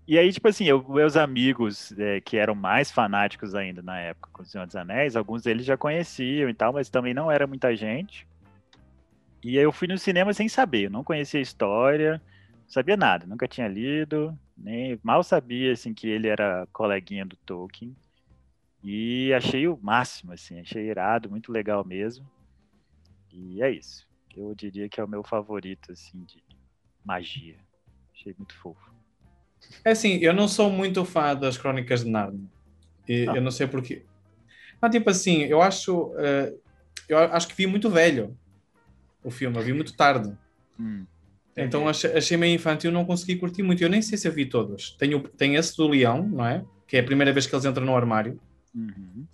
E 0.09 0.17
aí, 0.17 0.33
tipo 0.33 0.47
assim, 0.47 0.65
eu, 0.65 0.83
meus 0.89 1.15
amigos 1.15 1.91
é, 1.91 2.19
que 2.19 2.35
eram 2.35 2.55
mais 2.55 2.89
fanáticos 2.89 3.53
ainda 3.53 3.83
na 3.83 3.99
época 3.99 4.27
com 4.33 4.41
o 4.41 4.45
Senhor 4.45 4.65
dos 4.65 4.75
Anéis, 4.75 5.15
alguns 5.15 5.43
deles 5.43 5.63
já 5.63 5.77
conheciam 5.77 6.49
e 6.49 6.53
tal, 6.55 6.73
mas 6.73 6.89
também 6.89 7.13
não 7.13 7.29
era 7.29 7.45
muita 7.45 7.75
gente. 7.75 8.27
E 9.43 9.55
aí 9.55 9.63
eu 9.63 9.71
fui 9.71 9.87
no 9.87 9.99
cinema 9.99 10.33
sem 10.33 10.49
saber, 10.49 10.89
não 10.89 11.03
conhecia 11.03 11.39
a 11.39 11.43
história, 11.43 12.19
não 12.63 12.69
sabia 12.69 12.97
nada, 12.97 13.27
nunca 13.27 13.47
tinha 13.47 13.67
lido, 13.67 14.35
nem 14.57 14.99
mal 15.03 15.21
sabia 15.21 15.73
assim 15.73 15.93
que 15.93 16.07
ele 16.07 16.27
era 16.27 16.67
coleguinha 16.73 17.23
do 17.23 17.35
Tolkien. 17.35 17.95
E 18.83 19.31
achei 19.31 19.67
o 19.67 19.77
máximo, 19.79 20.33
assim, 20.33 20.59
achei 20.59 20.89
irado, 20.89 21.29
muito 21.29 21.51
legal 21.51 21.85
mesmo. 21.85 22.27
E 23.31 23.61
é 23.61 23.69
isso. 23.69 24.07
Eu 24.35 24.55
diria 24.55 24.89
que 24.89 24.99
é 24.99 25.03
o 25.03 25.07
meu 25.07 25.21
favorito, 25.21 25.91
assim, 25.91 26.23
de 26.23 26.43
magia. 27.05 27.57
Achei 28.11 28.33
muito 28.35 28.55
fofo. 28.55 28.97
É 29.83 29.91
assim, 29.91 30.17
eu 30.17 30.33
não 30.33 30.47
sou 30.47 30.69
muito 30.69 31.03
fã 31.05 31.35
das 31.35 31.57
Crónicas 31.57 32.03
de 32.03 32.09
Nárnia. 32.09 32.41
E 33.07 33.27
Ah. 33.27 33.35
eu 33.35 33.41
não 33.41 33.51
sei 33.51 33.67
porquê. 33.67 34.03
Mas, 34.81 34.91
tipo 34.91 35.09
assim, 35.09 35.43
eu 35.43 35.61
acho. 35.61 36.13
eh, 36.17 36.53
eu 37.07 37.17
acho 37.17 37.47
que 37.47 37.55
vi 37.55 37.65
muito 37.67 37.89
velho 37.89 38.37
o 39.23 39.31
filme, 39.31 39.57
eu 39.57 39.63
vi 39.63 39.73
muito 39.73 39.93
tarde. 39.95 40.31
Hum. 40.79 41.05
Então 41.57 41.89
achei, 41.89 42.13
achei 42.13 42.37
meio 42.37 42.55
infantil, 42.55 42.91
não 42.91 43.03
consegui 43.03 43.35
curtir 43.35 43.63
muito. 43.63 43.81
Eu 43.83 43.89
nem 43.89 44.01
sei 44.01 44.17
se 44.17 44.27
eu 44.27 44.31
vi 44.31 44.45
todos. 44.45 44.91
Tenho, 44.97 45.19
tem 45.21 45.55
esse 45.55 45.75
do 45.75 45.87
Leão, 45.87 46.23
não 46.23 46.45
é? 46.45 46.63
Que 46.87 46.97
é 46.97 46.99
a 47.01 47.03
primeira 47.03 47.33
vez 47.33 47.45
que 47.45 47.53
eles 47.53 47.65
entram 47.65 47.85
no 47.85 47.95
armário. 47.95 48.39
Uhum. 48.73 49.25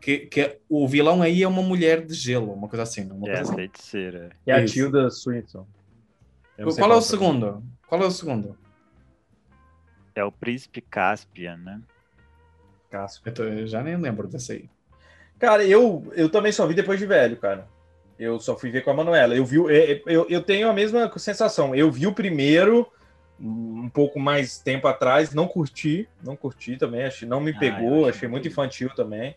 Que, 0.00 0.18
que 0.26 0.58
o 0.68 0.86
vilão 0.86 1.22
aí 1.22 1.42
é 1.42 1.48
uma 1.48 1.62
mulher 1.62 2.04
de 2.04 2.12
gelo, 2.12 2.52
uma 2.52 2.68
coisa 2.68 2.82
assim. 2.82 3.10
Uma 3.10 3.26
É, 3.30 3.36
coisa 3.36 3.52
assim. 3.52 3.56
É 4.46 4.52
a. 4.52 4.64
Tilda 4.66 5.08
Swinton. 5.10 5.66
Qual 6.76 6.92
é 6.92 6.96
o 6.96 7.00
segundo? 7.00 7.62
Qual 7.86 8.02
é 8.02 8.06
o 8.06 8.10
segundo? 8.10 8.58
É 10.14 10.22
o 10.24 10.30
príncipe 10.30 10.80
Caspian, 10.80 11.56
né? 11.56 11.80
Cássio. 12.90 13.22
Eu, 13.24 13.34
tô- 13.34 13.42
eu 13.44 13.66
já 13.66 13.82
nem 13.82 13.96
lembro 13.96 14.28
desse 14.28 14.52
aí. 14.52 14.70
Cara, 15.38 15.64
eu, 15.64 16.10
eu 16.14 16.28
também 16.28 16.52
só 16.52 16.66
vi 16.66 16.74
depois 16.74 16.98
de 16.98 17.06
velho, 17.06 17.36
cara. 17.36 17.66
Eu 18.18 18.38
só 18.38 18.56
fui 18.56 18.70
ver 18.70 18.82
com 18.82 18.90
a 18.90 18.94
Manuela. 18.94 19.34
Eu 19.34 19.44
vi, 19.44 19.56
eu, 19.56 19.68
eu, 19.70 20.26
eu 20.30 20.42
tenho 20.42 20.68
a 20.68 20.72
mesma 20.72 21.10
sensação. 21.18 21.74
Eu 21.74 21.90
vi 21.90 22.06
o 22.06 22.12
primeiro 22.14 22.86
um 23.40 23.88
pouco 23.88 24.20
mais 24.20 24.58
tempo 24.58 24.86
atrás, 24.86 25.34
não 25.34 25.48
curti, 25.48 26.08
não 26.22 26.36
curti 26.36 26.76
também, 26.76 27.02
achei, 27.04 27.26
não 27.26 27.40
me 27.40 27.50
Ah, 27.50 27.58
pegou, 27.58 28.02
achei 28.04 28.10
achei 28.10 28.28
muito 28.28 28.46
infantil 28.46 28.88
também. 28.94 29.34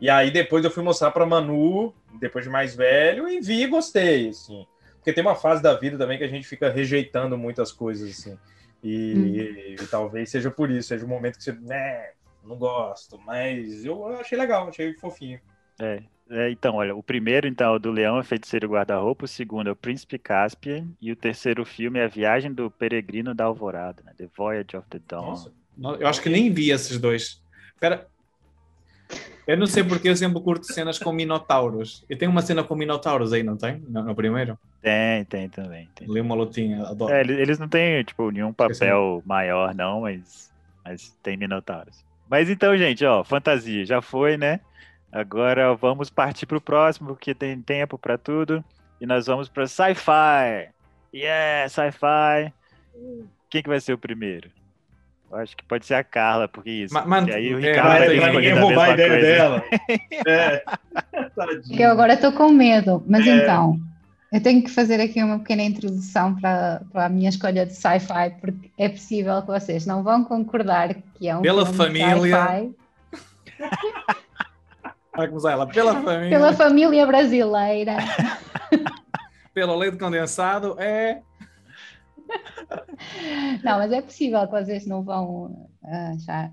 E 0.00 0.08
aí 0.08 0.30
depois 0.30 0.64
eu 0.64 0.70
fui 0.70 0.84
mostrar 0.84 1.10
pra 1.10 1.26
Manu, 1.26 1.92
depois 2.20 2.44
de 2.44 2.50
mais 2.50 2.76
velho, 2.76 3.28
e 3.28 3.40
vi 3.40 3.62
e 3.62 3.66
gostei, 3.66 4.28
assim. 4.28 4.64
Porque 4.94 5.12
tem 5.12 5.22
uma 5.24 5.34
fase 5.34 5.60
da 5.60 5.74
vida 5.74 5.98
também 5.98 6.16
que 6.16 6.24
a 6.24 6.28
gente 6.28 6.46
fica 6.46 6.70
rejeitando 6.70 7.36
muitas 7.36 7.72
coisas, 7.72 8.08
assim. 8.10 8.38
E, 8.82 9.14
Hum. 9.14 9.26
e- 9.26 9.74
e 9.82 9.86
talvez 9.88 10.30
seja 10.30 10.50
por 10.50 10.70
isso, 10.70 10.88
seja 10.88 11.04
um 11.04 11.08
momento 11.08 11.36
que 11.36 11.44
você, 11.44 11.52
né, 11.52 12.10
não 12.44 12.56
gosto, 12.56 13.18
mas 13.18 13.84
eu 13.84 14.06
achei 14.18 14.38
legal, 14.38 14.68
achei 14.68 14.94
fofinho. 14.94 15.40
É. 15.80 16.02
É, 16.32 16.48
então, 16.48 16.76
olha, 16.76 16.94
o 16.94 17.02
primeiro, 17.02 17.48
então, 17.48 17.72
é 17.72 17.76
o 17.76 17.78
do 17.80 17.90
Leão 17.90 18.16
é 18.16 18.22
Feiticeiro 18.22 18.68
Guarda-Roupa, 18.68 19.24
o 19.24 19.28
segundo 19.28 19.68
é 19.68 19.72
o 19.72 19.76
Príncipe 19.76 20.16
Caspian, 20.16 20.86
e 21.02 21.10
o 21.10 21.16
terceiro 21.16 21.64
filme 21.64 21.98
é 21.98 22.04
A 22.04 22.08
Viagem 22.08 22.52
do 22.52 22.70
Peregrino 22.70 23.34
da 23.34 23.46
Alvorada, 23.46 24.00
né? 24.04 24.12
The 24.16 24.28
Voyage 24.36 24.76
of 24.76 24.86
the 24.88 25.00
Dawn. 25.08 25.26
Nossa. 25.30 25.52
Eu 25.98 26.06
acho 26.06 26.22
que 26.22 26.28
nem 26.28 26.52
vi 26.52 26.70
esses 26.70 26.98
dois. 26.98 27.42
Espera. 27.74 28.06
Eu 29.50 29.56
não 29.56 29.66
sei 29.66 29.82
porque 29.82 30.08
eu 30.08 30.14
sempre 30.14 30.40
curto 30.40 30.72
cenas 30.72 30.96
com 30.96 31.10
minotauros. 31.10 32.04
Eu 32.08 32.16
tenho 32.16 32.30
uma 32.30 32.40
cena 32.40 32.62
com 32.62 32.76
minotauros 32.76 33.32
aí, 33.32 33.42
não 33.42 33.56
tem? 33.56 33.82
No, 33.88 34.04
no 34.04 34.14
primeiro? 34.14 34.56
Tem, 34.80 35.24
tem 35.24 35.48
também. 35.48 35.88
Tem. 35.92 36.06
Li 36.06 36.20
uma 36.20 36.36
lutinha, 36.36 36.86
adoro. 36.86 37.12
É, 37.12 37.20
eles, 37.22 37.58
não 37.58 37.66
têm, 37.66 38.04
tipo, 38.04 38.30
nenhum 38.30 38.52
papel 38.52 39.20
maior, 39.26 39.74
não, 39.74 40.02
mas, 40.02 40.52
mas 40.84 41.18
tem 41.20 41.36
Minotauros. 41.36 42.04
Mas 42.30 42.48
então, 42.48 42.78
gente, 42.78 43.04
ó, 43.04 43.24
fantasia, 43.24 43.84
já 43.84 44.00
foi, 44.00 44.36
né? 44.36 44.60
Agora 45.10 45.74
vamos 45.74 46.10
partir 46.10 46.46
pro 46.46 46.60
próximo, 46.60 47.08
porque 47.08 47.34
tem 47.34 47.60
tempo 47.60 47.98
pra 47.98 48.16
tudo. 48.16 48.64
E 49.00 49.06
nós 49.06 49.26
vamos 49.26 49.48
pra 49.48 49.66
sci-fi. 49.66 50.70
Yeah, 51.12 51.68
sci-fi. 51.68 52.52
Quem 53.50 53.64
que 53.64 53.68
vai 53.68 53.80
ser 53.80 53.94
o 53.94 53.98
primeiro? 53.98 54.48
Eu 55.30 55.36
acho 55.38 55.56
que 55.56 55.64
pode 55.64 55.86
ser 55.86 55.94
a 55.94 56.02
Carla, 56.04 56.48
porque 56.48 56.70
isso. 56.70 56.92
Ma- 56.94 57.04
man- 57.06 57.20
porque 57.20 57.32
aí 57.36 57.54
o 57.54 57.58
é, 57.64 57.70
Ricardo 57.70 57.88
vai 58.06 58.18
vai 58.18 58.30
ter 58.30 58.36
ninguém 58.36 58.52
roubar 58.58 58.84
a 58.84 58.90
ideia 58.94 59.08
coisa. 59.08 59.26
dela. 59.26 59.64
É. 60.26 60.64
Tadinho. 61.36 61.80
Eu 61.82 61.90
agora 61.92 62.14
estou 62.14 62.32
com 62.32 62.48
medo, 62.50 63.02
mas 63.06 63.24
É. 63.26 63.30
então, 63.36 63.78
eu 64.32 64.42
tenho 64.42 64.62
que 64.62 64.70
fazer 64.70 65.00
aqui 65.00 65.22
uma 65.22 65.38
pequena 65.38 65.62
introdução 65.62 66.34
para, 66.34 66.82
para 66.92 67.06
a 67.06 67.08
minha 67.08 67.28
escolha 67.28 67.64
de 67.64 67.74
sci-fi, 67.74 68.30
porque 68.40 68.70
é 68.76 68.88
possível 68.88 69.40
que 69.42 69.48
vocês 69.48 69.86
não 69.86 70.02
vão 70.02 70.24
concordar 70.24 70.94
que 71.14 71.28
é 71.28 71.36
um 71.36 71.42
Pela 71.42 71.64
filme 71.66 71.94
de 71.94 72.00
família. 72.04 72.46
sci-fi 72.46 72.74
Vai 75.16 75.28
começar 75.28 75.52
ela. 75.52 75.66
Pela 75.66 75.94
família, 76.02 76.30
pela 76.30 76.52
família 76.52 77.06
brasileira. 77.06 77.96
pelo 79.52 79.76
leite 79.76 79.96
condensado, 79.98 80.76
é. 80.78 81.20
Não, 83.64 83.78
mas 83.78 83.92
é 83.92 84.02
possível 84.02 84.40
que 84.46 84.52
vocês 84.52 84.86
não 84.86 85.02
vão 85.04 85.68
ah, 85.84 86.10
achar, 86.12 86.52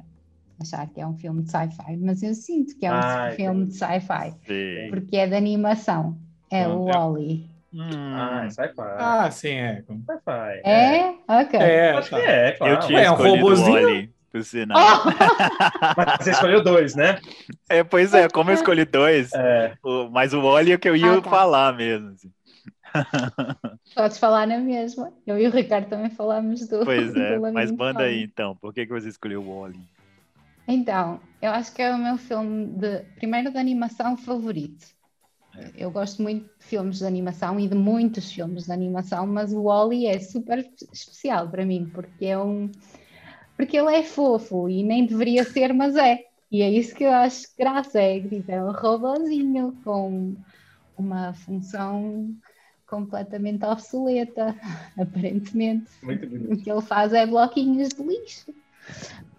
achar 0.61 0.89
que 0.89 1.01
é 1.01 1.07
um 1.07 1.17
filme 1.17 1.43
de 1.43 1.51
sci-fi, 1.51 1.97
mas 1.97 2.23
eu 2.23 2.33
sinto 2.35 2.77
que 2.77 2.85
é 2.85 2.93
um 2.93 3.01
Ah, 3.01 3.31
filme 3.35 3.67
de 3.67 3.73
sci-fi, 3.75 4.35
porque 4.89 5.17
é 5.17 5.27
de 5.27 5.35
animação. 5.35 6.19
É 6.51 6.67
o 6.69 6.85
Pronto. 6.85 6.87
Wall-E. 6.87 7.49
Hum, 7.73 8.13
Ah, 8.13 8.49
sci-fi. 8.49 8.81
Ah, 8.97 9.31
sim, 9.31 9.49
é. 9.49 9.83
Sci-fi. 10.07 10.65
É? 10.65 11.11
Ok. 11.29 11.59
É, 11.59 11.93
Acho 11.93 12.09
tá. 12.09 12.17
que 12.19 12.19
é, 12.21 12.53
claro. 12.53 12.73
eu 12.73 12.77
tinha 12.79 12.99
Ué, 12.99 13.03
é 13.05 13.11
um 13.11 13.15
escolhido 13.15 13.55
o 13.55 13.61
robozinho? 13.61 13.71
Wally, 13.71 14.13
por 14.31 14.43
sinal. 14.43 14.99
Oh! 14.99 15.11
Mas 15.95 16.07
você 16.19 16.31
escolheu 16.31 16.63
dois, 16.63 16.95
né? 16.95 17.21
É, 17.69 17.83
pois 17.83 18.13
é, 18.13 18.29
como 18.29 18.51
eu 18.51 18.55
escolhi 18.55 18.85
dois, 18.85 19.39
É. 19.39 19.77
o- 19.83 20.09
mas 20.11 20.33
o 20.33 20.41
Wally 20.41 20.71
é 20.73 20.75
o 20.75 20.79
que 20.79 20.89
eu 20.89 20.95
ia 20.95 21.11
Ah, 21.11 21.21
tá. 21.21 21.31
falar 21.31 21.73
mesmo. 21.73 22.09
assim. 22.11 22.31
Podes 23.95 24.17
falar 24.17 24.47
na 24.47 24.57
mesma. 24.57 25.13
Eu 25.25 25.37
e 25.37 25.47
o 25.47 25.51
Ricardo 25.51 25.89
também 25.89 26.09
falamos 26.09 26.67
do. 26.67 26.85
Pois 26.85 27.13
é, 27.15 27.35
do 27.35 27.53
mas 27.53 27.71
manda 27.71 28.03
aí 28.03 28.23
então, 28.23 28.55
por 28.55 28.73
que, 28.73 28.85
que 28.85 28.93
você 28.93 29.09
escolheu 29.09 29.41
o 29.41 29.61
Wally? 29.61 29.79
Então, 30.67 31.19
eu 31.41 31.51
acho 31.51 31.73
que 31.73 31.81
é 31.81 31.93
o 31.93 31.97
meu 31.97 32.17
filme 32.17 32.65
de 32.65 32.99
primeiro 33.15 33.51
de 33.51 33.57
animação 33.57 34.17
favorito. 34.17 34.87
É. 35.55 35.71
Eu 35.77 35.89
gosto 35.89 36.21
muito 36.21 36.43
de 36.43 36.65
filmes 36.65 36.99
de 36.99 37.05
animação 37.05 37.59
e 37.59 37.67
de 37.67 37.75
muitos 37.75 38.31
filmes 38.31 38.65
de 38.65 38.71
animação, 38.71 39.25
mas 39.25 39.53
o 39.53 39.63
Wall-E 39.63 40.07
é 40.07 40.19
super 40.19 40.69
especial 40.91 41.49
para 41.49 41.65
mim, 41.65 41.89
porque 41.93 42.25
é 42.25 42.37
um 42.37 42.69
porque 43.55 43.75
ele 43.75 43.95
é 43.95 44.03
fofo 44.03 44.69
e 44.69 44.83
nem 44.83 45.05
deveria 45.05 45.43
ser, 45.43 45.73
mas 45.73 45.95
é. 45.95 46.19
E 46.51 46.61
é 46.61 46.69
isso 46.69 46.95
que 46.95 47.03
eu 47.03 47.11
acho 47.11 47.47
graça, 47.57 47.99
é, 47.99 48.19
é 48.47 48.63
um 48.63 48.71
robozinho 48.71 49.75
com 49.83 50.35
uma 50.97 51.33
função 51.33 52.35
completamente 52.87 53.65
obsoleta, 53.65 54.55
aparentemente. 54.99 55.91
Muito 56.01 56.25
O 56.47 56.57
que 56.57 56.71
ele 56.71 56.81
faz 56.81 57.13
é 57.13 57.25
bloquinhos 57.27 57.89
de 57.89 58.03
lixo. 58.03 58.53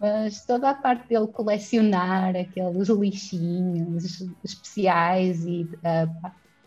Mas 0.01 0.45
toda 0.47 0.71
a 0.71 0.75
parte 0.75 1.09
dele 1.09 1.29
colecionar 1.29 2.37
aqueles 2.37 2.89
lixinhos 2.89 4.05
especiais 4.45 5.45
e 5.45 5.71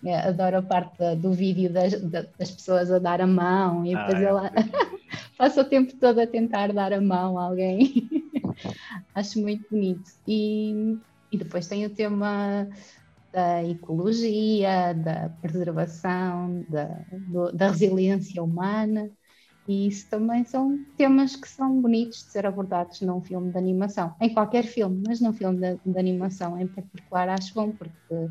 é, 0.06 0.16
adoro 0.28 0.58
a 0.58 0.62
parte 0.64 1.16
do 1.18 1.32
vídeo 1.34 1.72
das, 1.72 1.94
da- 2.10 2.24
das 2.38 2.52
pessoas 2.52 2.92
a 2.92 3.00
dar 3.00 3.22
a 3.22 3.28
mão 3.28 3.86
e 3.86 3.98
depois 3.98 4.20
Ah, 4.20 4.22
é 4.22 4.30
ele 4.30 4.40
passa 5.38 5.62
o 5.62 5.66
tempo 5.70 5.98
todo 6.00 6.20
a 6.20 6.28
tentar 6.28 6.74
dar 6.74 6.94
a 6.94 7.02
mão 7.02 7.38
a 7.38 7.46
alguém. 7.46 8.12
acho 9.14 9.40
muito 9.42 9.66
bonito. 9.70 10.10
E, 10.28 10.74
e 11.32 11.38
depois 11.38 11.68
tem 11.68 11.86
o 11.86 11.94
tema 11.96 12.68
da 13.32 13.64
ecologia, 13.64 14.94
da 14.94 15.30
preservação, 15.42 16.66
da, 16.68 16.86
do, 17.12 17.52
da 17.52 17.70
resiliência 17.70 18.44
humana. 18.44 19.10
E 19.68 19.88
isso 19.88 20.10
também 20.10 20.44
são 20.44 20.84
temas 20.98 21.36
que 21.36 21.48
são 21.48 21.82
bonitos 21.82 22.24
de 22.26 22.32
ser 22.32 22.46
abordados 22.46 23.00
num 23.02 23.22
filme 23.22 23.52
de 23.52 23.58
animação. 23.58 24.14
Em 24.20 24.34
qualquer 24.34 24.64
filme, 24.64 25.04
mas 25.08 25.22
num 25.22 25.34
filme 25.34 25.60
de, 25.60 25.80
de 25.86 26.00
animação 26.00 26.60
em 26.60 26.68
particular, 26.68 27.30
acho 27.30 27.54
bom, 27.54 27.72
porque 27.72 28.30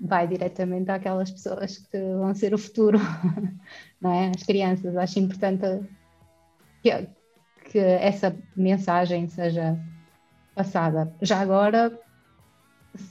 vai 0.00 0.26
diretamente 0.26 0.90
àquelas 0.90 1.30
pessoas 1.30 1.78
que 1.78 1.98
vão 1.98 2.34
ser 2.34 2.52
o 2.52 2.58
futuro, 2.58 2.98
não 4.00 4.12
é? 4.12 4.32
As 4.34 4.42
crianças. 4.42 4.96
Acho 4.96 5.20
importante 5.20 5.64
que, 6.82 6.90
que 7.70 7.78
essa 7.78 8.36
mensagem 8.56 9.28
seja 9.28 9.78
passada. 10.54 11.14
Já 11.22 11.40
agora, 11.40 11.98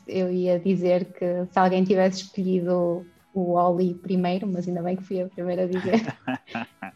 eu 0.08 0.32
ia 0.32 0.60
dizer 0.60 1.14
que 1.14 1.46
se 1.46 1.60
alguém 1.60 1.84
tivesse 1.84 2.24
escolhido 2.24 3.06
o 3.34 3.54
Oli 3.54 3.96
primeiro, 3.96 4.48
mas 4.48 4.68
ainda 4.68 4.82
bem 4.82 4.96
que 4.96 5.04
fui 5.04 5.22
a 5.22 5.28
primeira 5.28 5.64
a 5.64 5.68
dizer. 5.68 6.02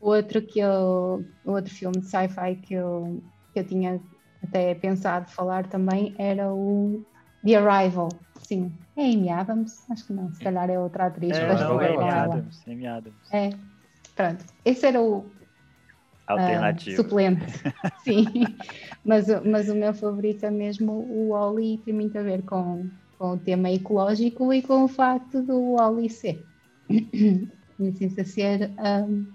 outro 0.00 0.42
que 0.42 0.60
eu, 0.60 1.24
outro 1.44 1.72
filme 1.72 2.00
de 2.00 2.06
sci-fi 2.06 2.56
que 2.56 2.74
eu, 2.74 3.22
que 3.52 3.60
eu 3.60 3.66
tinha 3.66 4.00
até 4.42 4.74
pensado 4.74 5.30
falar 5.30 5.66
também 5.68 6.14
era 6.18 6.52
o 6.52 7.04
The 7.44 7.56
Arrival. 7.56 8.08
Sim, 8.38 8.72
é 8.96 9.04
Amy 9.04 9.30
Adams? 9.30 9.88
Acho 9.90 10.06
que 10.06 10.12
não, 10.12 10.32
se 10.32 10.40
calhar 10.40 10.68
é 10.68 10.78
outra 10.78 11.06
atriz. 11.06 11.36
É, 11.36 11.54
não, 11.54 11.80
é 11.80 11.94
Amy 11.94 12.08
Adams, 12.08 12.62
Amy 12.66 12.86
Adams. 12.86 13.32
É, 13.32 13.50
pronto. 14.14 14.44
Esse 14.64 14.86
era 14.86 15.00
o 15.00 15.24
alternativo. 16.32 17.00
Uh, 17.00 17.04
suplente, 17.04 17.44
sim. 18.04 18.26
mas, 19.04 19.26
mas 19.44 19.68
o 19.68 19.74
meu 19.74 19.94
favorito 19.94 20.44
é 20.44 20.50
mesmo 20.50 20.92
o 20.92 21.30
Oli, 21.30 21.78
tem 21.78 21.94
muito 21.94 22.18
a 22.18 22.22
ver 22.22 22.42
com, 22.42 22.88
com 23.18 23.32
o 23.32 23.38
tema 23.38 23.70
ecológico 23.70 24.52
e 24.52 24.62
com 24.62 24.84
o 24.84 24.88
facto 24.88 25.42
do 25.42 25.74
Oli 25.80 26.08
ser. 26.08 26.44
Licença 27.78 28.24
ser 28.24 28.70
um, 28.78 29.26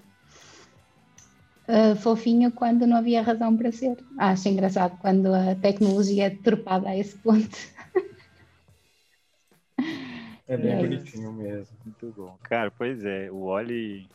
uh, 1.67 1.95
fofinho 1.97 2.51
quando 2.51 2.87
não 2.87 2.97
havia 2.97 3.21
razão 3.21 3.55
para 3.57 3.71
ser. 3.71 3.97
Acho 4.17 4.49
engraçado 4.49 4.97
quando 4.99 5.33
a 5.33 5.55
tecnologia 5.55 6.27
é 6.27 6.29
trepada 6.29 6.89
a 6.89 6.97
esse 6.97 7.17
ponto. 7.17 7.57
É 10.47 10.55
bem 10.55 10.71
é 10.71 10.77
bonitinho 10.77 11.33
mesmo. 11.33 11.75
Muito 11.83 12.13
bom. 12.15 12.37
Cara, 12.43 12.71
pois 12.71 13.03
é, 13.03 13.29
o 13.29 13.43
Oli 13.43 14.07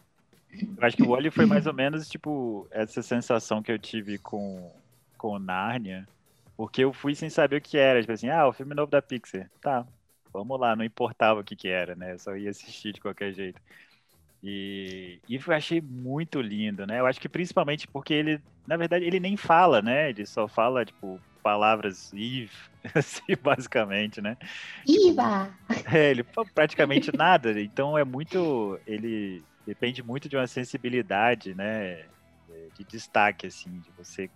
eu 0.53 0.87
acho 0.87 0.97
que 0.97 1.03
o 1.03 1.09
Wally 1.09 1.31
foi 1.31 1.47
mais 1.47 1.67
ou 1.67 1.73
menos, 1.73 2.09
tipo, 2.09 2.69
essa 2.71 3.03
sensação 3.03 3.63
que 3.63 3.73
eu 3.73 3.79
tive 3.79 4.19
com, 4.19 4.71
com 5.17 5.29
o 5.29 5.39
Narnia, 5.39 6.07
porque 6.57 6.85
eu 6.85 6.93
fui 6.93 7.15
sem 7.15 7.31
saber 7.31 7.57
o 7.57 7.61
que 7.61 7.79
era. 7.79 8.01
Tipo 8.01 8.13
assim, 8.13 8.29
ah, 8.29 8.47
o 8.47 8.53
filme 8.53 8.75
novo 8.75 8.91
da 8.91 9.01
Pixar. 9.01 9.51
Tá, 9.61 9.87
vamos 10.33 10.61
lá, 10.61 10.77
não 10.77 10.85
importava 10.85 11.41
o 11.41 11.45
que 11.45 11.57
que 11.57 11.69
era, 11.69 11.95
né? 11.95 12.13
Eu 12.13 12.19
só 12.19 12.37
ia 12.37 12.51
assistir 12.51 12.93
de 12.93 13.01
qualquer 13.01 13.33
jeito. 13.33 13.61
E, 14.43 15.21
e 15.29 15.37
eu 15.37 15.55
achei 15.55 15.81
muito 15.81 16.41
lindo, 16.41 16.87
né? 16.87 17.01
Eu 17.01 17.07
acho 17.07 17.21
que 17.21 17.29
principalmente 17.29 17.87
porque 17.87 18.13
ele, 18.13 18.41
na 18.67 18.77
verdade, 18.77 19.05
ele 19.05 19.21
nem 19.21 19.37
fala, 19.37 19.81
né? 19.81 20.11
Ele 20.11 20.27
só 20.27 20.49
fala, 20.49 20.85
tipo, 20.85 21.21
palavras 21.43 22.13
Eve, 22.13 22.51
assim, 22.95 23.37
basicamente, 23.41 24.21
né? 24.21 24.37
Iva! 24.87 25.51
Tipo, 25.69 25.97
é, 25.97 26.11
ele 26.11 26.25
praticamente 26.55 27.17
nada. 27.17 27.61
Então 27.61 27.97
é 27.97 28.05
muito. 28.05 28.79
Ele 28.87 29.43
depende 29.67 30.03
muito 30.03 30.29
de 30.29 30.37
uma 30.37 30.47
sensibilidade, 30.47 31.55
né? 31.55 32.09
De 32.75 32.85
destaque, 32.85 33.47
assim, 33.47 33.81
de 33.81 33.91
você 33.93 34.31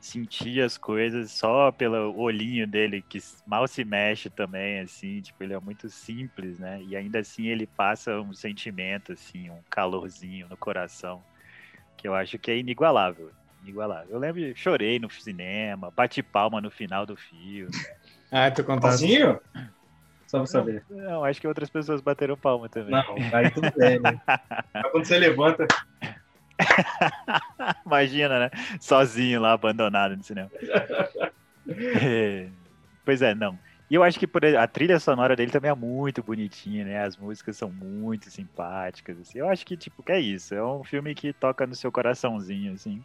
sentir 0.00 0.62
as 0.62 0.78
coisas 0.78 1.32
só 1.32 1.70
pelo 1.72 2.16
olhinho 2.18 2.66
dele, 2.66 3.02
que 3.02 3.18
mal 3.46 3.68
se 3.68 3.84
mexe 3.84 4.30
também, 4.30 4.80
assim, 4.80 5.20
tipo, 5.22 5.44
ele 5.44 5.54
é 5.54 5.60
muito 5.60 5.88
simples, 5.90 6.58
né? 6.58 6.82
E 6.82 6.96
ainda 6.96 7.20
assim 7.20 7.46
ele 7.48 7.66
passa 7.66 8.20
um 8.20 8.32
sentimento, 8.32 9.12
assim, 9.12 9.50
um 9.50 9.62
calorzinho 9.70 10.48
no 10.48 10.56
coração, 10.56 11.22
que 11.96 12.08
eu 12.08 12.14
acho 12.14 12.38
que 12.38 12.50
é 12.50 12.58
inigualável. 12.58 13.32
Inigualável. 13.62 14.10
Eu 14.12 14.18
lembro, 14.18 14.56
chorei 14.56 14.98
no 14.98 15.10
cinema, 15.10 15.90
bati 15.90 16.22
palma 16.22 16.60
no 16.60 16.70
final 16.70 17.06
do 17.06 17.16
filme. 17.16 17.70
ah, 18.30 18.50
tu 18.50 18.64
contaste. 18.64 19.06
Sozinho? 19.06 19.40
Só 20.30 20.38
pra 20.38 20.46
saber. 20.46 20.84
Não, 20.88 21.10
não, 21.10 21.24
acho 21.24 21.40
que 21.40 21.48
outras 21.48 21.68
pessoas 21.68 22.00
bateram 22.00 22.36
palma 22.36 22.68
também. 22.68 22.92
Não, 22.92 23.16
aí 23.36 23.50
tudo 23.50 23.68
bem, 23.76 23.98
né? 23.98 24.16
quando 24.92 25.04
você 25.04 25.18
levanta. 25.18 25.66
Imagina, 27.84 28.38
né? 28.38 28.50
Sozinho 28.80 29.40
lá, 29.40 29.52
abandonado 29.52 30.16
no 30.16 30.22
cinema. 30.22 30.48
É, 32.02 32.48
pois 33.04 33.22
é, 33.22 33.32
não. 33.32 33.56
E 33.88 33.94
eu 33.94 34.02
acho 34.02 34.18
que 34.18 34.26
por, 34.26 34.44
a 34.44 34.66
trilha 34.66 34.98
sonora 34.98 35.36
dele 35.36 35.52
também 35.52 35.70
é 35.70 35.74
muito 35.74 36.20
bonitinha, 36.20 36.84
né? 36.84 37.04
As 37.04 37.16
músicas 37.16 37.56
são 37.56 37.70
muito 37.70 38.28
simpáticas, 38.28 39.20
assim. 39.20 39.38
Eu 39.38 39.48
acho 39.48 39.64
que, 39.64 39.76
tipo, 39.76 40.02
que 40.02 40.10
é 40.10 40.18
isso. 40.18 40.52
É 40.54 40.64
um 40.64 40.82
filme 40.82 41.14
que 41.14 41.32
toca 41.32 41.66
no 41.66 41.74
seu 41.74 41.92
coraçãozinho, 41.92 42.72
assim. 42.72 43.04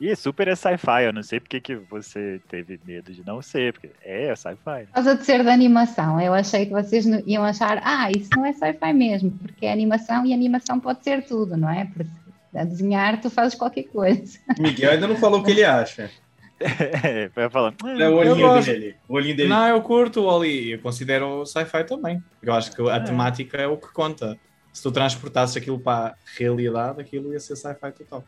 E 0.00 0.14
super 0.14 0.46
é 0.46 0.54
sci-fi, 0.54 1.04
eu 1.06 1.12
não 1.12 1.22
sei 1.24 1.40
porque 1.40 1.60
que 1.60 1.74
você 1.74 2.40
teve 2.48 2.78
medo 2.86 3.12
de 3.12 3.26
não 3.26 3.42
ser, 3.42 3.72
porque 3.72 3.90
é 4.04 4.34
sci-fi. 4.36 4.70
Né? 4.70 4.86
Por 4.86 4.94
causa 4.94 5.16
de 5.16 5.24
ser 5.24 5.42
da 5.42 5.52
animação, 5.52 6.20
eu 6.20 6.32
achei 6.32 6.66
que 6.66 6.72
vocês 6.72 7.04
iam 7.26 7.44
achar, 7.44 7.80
ah, 7.82 8.08
isso 8.10 8.30
não 8.36 8.46
é 8.46 8.52
sci-fi 8.52 8.92
mesmo, 8.92 9.32
porque 9.32 9.66
é 9.66 9.72
animação 9.72 10.24
e 10.24 10.32
animação 10.32 10.78
pode 10.78 11.02
ser 11.02 11.24
tudo, 11.24 11.56
não 11.56 11.68
é? 11.68 11.84
Porque 11.86 12.10
a 12.54 12.64
desenhar 12.64 13.20
tu 13.20 13.28
fazes 13.28 13.58
qualquer 13.58 13.84
coisa. 13.84 14.38
Miguel 14.58 14.92
ainda 14.92 15.06
não 15.06 15.16
falou 15.16 15.40
o 15.40 15.44
que 15.44 15.50
ele 15.50 15.64
acha. 15.64 16.10
É, 16.60 17.28
vai 17.28 17.48
falar. 17.48 17.72
É 18.00 18.08
o 18.08 18.16
olhinho 18.16 18.60
dele. 18.60 18.96
O 19.08 19.14
olhinho 19.14 19.36
dele. 19.36 19.48
Não, 19.48 19.68
eu 19.68 19.80
curto 19.80 20.22
o 20.22 20.24
Oli. 20.24 20.72
Eu 20.72 20.80
considero 20.80 21.46
sci-fi 21.46 21.84
também. 21.84 22.20
Eu 22.42 22.52
acho 22.52 22.74
que 22.74 22.82
a 22.90 22.96
é. 22.96 23.00
temática 23.00 23.58
é 23.58 23.68
o 23.68 23.76
que 23.76 23.86
conta. 23.92 24.36
Se 24.72 24.82
tu 24.82 24.90
transportasses 24.90 25.56
aquilo 25.56 25.78
para 25.78 26.08
a 26.08 26.14
realidade, 26.36 27.00
aquilo 27.00 27.32
ia 27.32 27.38
ser 27.38 27.54
sci-fi 27.54 27.92
total. 27.92 28.24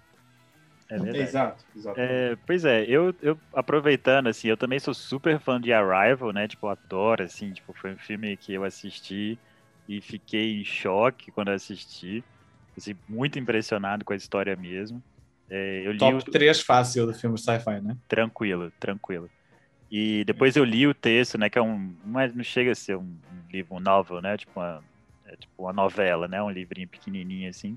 É 0.90 0.98
verdade. 0.98 1.22
Exato, 1.22 1.64
exato. 1.74 2.00
É, 2.00 2.36
pois 2.46 2.64
é, 2.64 2.84
eu, 2.84 3.14
eu 3.22 3.38
aproveitando, 3.54 4.28
assim, 4.28 4.48
eu 4.48 4.56
também 4.56 4.78
sou 4.78 4.92
super 4.92 5.38
fã 5.40 5.60
de 5.60 5.72
Arrival, 5.72 6.32
né? 6.32 6.48
Tipo, 6.48 6.68
adoro, 6.68 7.22
assim, 7.22 7.52
tipo, 7.52 7.72
foi 7.74 7.92
um 7.92 7.98
filme 7.98 8.36
que 8.36 8.52
eu 8.52 8.64
assisti 8.64 9.38
e 9.88 10.00
fiquei 10.00 10.60
em 10.60 10.64
choque 10.64 11.30
quando 11.30 11.50
assisti. 11.50 12.24
Assim, 12.76 12.94
muito 13.08 13.38
impressionado 13.38 14.04
com 14.04 14.12
a 14.12 14.16
história 14.16 14.54
mesmo. 14.56 15.02
É, 15.48 15.82
eu 15.84 15.92
li 15.92 15.98
Top 15.98 16.16
o... 16.16 16.30
3 16.30 16.60
fácil 16.60 17.06
do 17.06 17.14
filme 17.14 17.38
sci-fi, 17.38 17.80
né? 17.80 17.96
Tranquilo, 18.08 18.70
tranquilo. 18.78 19.28
E 19.90 20.24
depois 20.24 20.56
eu 20.56 20.64
li 20.64 20.86
o 20.86 20.94
texto, 20.94 21.36
né? 21.36 21.50
Que 21.50 21.58
é 21.58 21.62
um. 21.62 21.94
Mas 22.04 22.34
não 22.34 22.44
chega 22.44 22.70
a 22.70 22.74
ser 22.74 22.96
um, 22.96 23.18
livro, 23.50 23.74
um 23.74 23.80
novel, 23.80 24.22
né? 24.22 24.36
Tipo 24.36 24.60
uma, 24.60 24.84
é 25.26 25.36
tipo 25.36 25.64
uma 25.64 25.72
novela, 25.72 26.28
né? 26.28 26.40
Um 26.40 26.50
livrinho 26.50 26.88
pequenininho 26.88 27.50
assim 27.50 27.76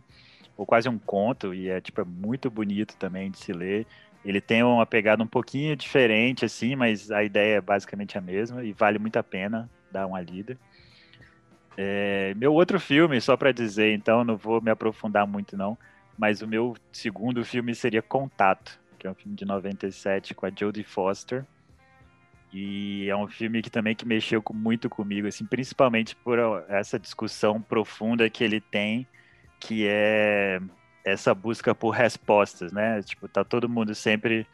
ou 0.57 0.65
quase 0.65 0.87
um 0.87 0.97
conto, 0.97 1.53
e 1.53 1.69
é 1.69 1.81
tipo 1.81 2.01
é 2.01 2.03
muito 2.03 2.49
bonito 2.49 2.95
também 2.97 3.31
de 3.31 3.37
se 3.37 3.51
ler. 3.51 3.87
Ele 4.23 4.39
tem 4.39 4.63
uma 4.63 4.85
pegada 4.85 5.21
um 5.21 5.27
pouquinho 5.27 5.75
diferente, 5.75 6.45
assim, 6.45 6.75
mas 6.75 7.11
a 7.11 7.23
ideia 7.23 7.57
é 7.57 7.61
basicamente 7.61 8.17
a 8.17 8.21
mesma 8.21 8.63
e 8.63 8.71
vale 8.71 8.97
muito 8.97 9.17
a 9.17 9.23
pena 9.23 9.69
dar 9.91 10.07
uma 10.07 10.21
lida. 10.21 10.57
É, 11.75 12.33
meu 12.35 12.53
outro 12.53 12.79
filme, 12.79 13.19
só 13.19 13.35
para 13.35 13.51
dizer, 13.51 13.93
então, 13.93 14.23
não 14.23 14.37
vou 14.37 14.61
me 14.61 14.71
aprofundar 14.71 15.27
muito 15.27 15.57
não, 15.57 15.77
mas 16.17 16.41
o 16.41 16.47
meu 16.47 16.75
segundo 16.91 17.43
filme 17.43 17.73
seria 17.73 18.01
Contato, 18.01 18.79
que 18.97 19.07
é 19.07 19.11
um 19.11 19.15
filme 19.15 19.35
de 19.35 19.45
97 19.45 20.33
com 20.33 20.45
a 20.45 20.51
Jodie 20.55 20.83
Foster. 20.83 21.45
E 22.53 23.09
é 23.09 23.15
um 23.15 23.27
filme 23.27 23.63
que 23.63 23.69
também 23.69 23.95
que 23.95 24.05
mexeu 24.05 24.41
muito 24.53 24.87
comigo, 24.87 25.27
assim, 25.27 25.43
principalmente 25.43 26.15
por 26.15 26.37
essa 26.69 26.99
discussão 26.99 27.59
profunda 27.59 28.29
que 28.29 28.43
ele 28.43 28.61
tem 28.61 29.07
que 29.63 29.87
é 29.87 30.59
essa 31.05 31.33
busca 31.33 31.73
por 31.73 31.91
respostas, 31.91 32.71
né? 32.71 33.01
Tipo, 33.01 33.27
tá 33.27 33.43
todo 33.43 33.69
mundo 33.69 33.95
sempre 33.95 34.45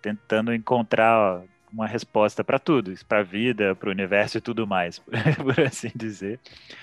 tentando 0.00 0.54
encontrar 0.54 1.42
uma 1.72 1.86
resposta 1.86 2.42
para 2.42 2.58
tudo, 2.58 2.94
para 3.06 3.20
a 3.20 3.22
vida, 3.22 3.74
para 3.74 3.88
o 3.88 3.92
universo 3.92 4.38
e 4.38 4.40
tudo 4.40 4.66
mais, 4.66 4.98
por 5.36 5.60
assim 5.60 5.90
dizer. 5.94 6.38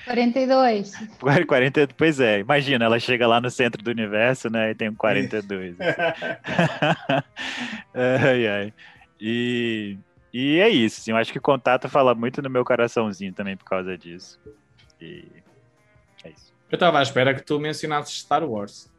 42. 0.06 0.94
40, 1.48 1.88
pois 1.98 2.20
é, 2.20 2.40
imagina, 2.40 2.86
ela 2.86 3.00
chega 3.00 3.28
lá 3.28 3.42
no 3.42 3.50
centro 3.50 3.84
do 3.84 3.90
universo, 3.90 4.50
né, 4.50 4.72
e 4.72 4.76
tem 4.76 4.90
um 4.90 4.96
42. 4.96 5.76
Assim. 5.80 5.90
ai, 7.96 8.48
ai. 8.48 8.74
E, 9.20 9.98
e 10.32 10.60
é 10.60 10.70
isso, 10.70 11.02
assim, 11.02 11.12
eu 11.12 11.18
acho 11.18 11.34
que 11.34 11.40
contato 11.40 11.90
fala 11.90 12.14
muito 12.14 12.42
no 12.42 12.50
meu 12.50 12.64
coraçãozinho 12.64 13.34
também 13.34 13.58
por 13.58 13.66
causa 13.66 13.98
disso. 13.98 14.40
E 15.02 15.26
é 16.24 16.30
isso. 16.30 16.55
Eu 16.72 16.76
estava 16.76 17.00
à 17.00 17.04
espera 17.04 17.34
que 17.34 17.42
tu 17.42 17.60
mencionasses 17.60 18.20
Star 18.20 18.44
Wars. 18.44 18.90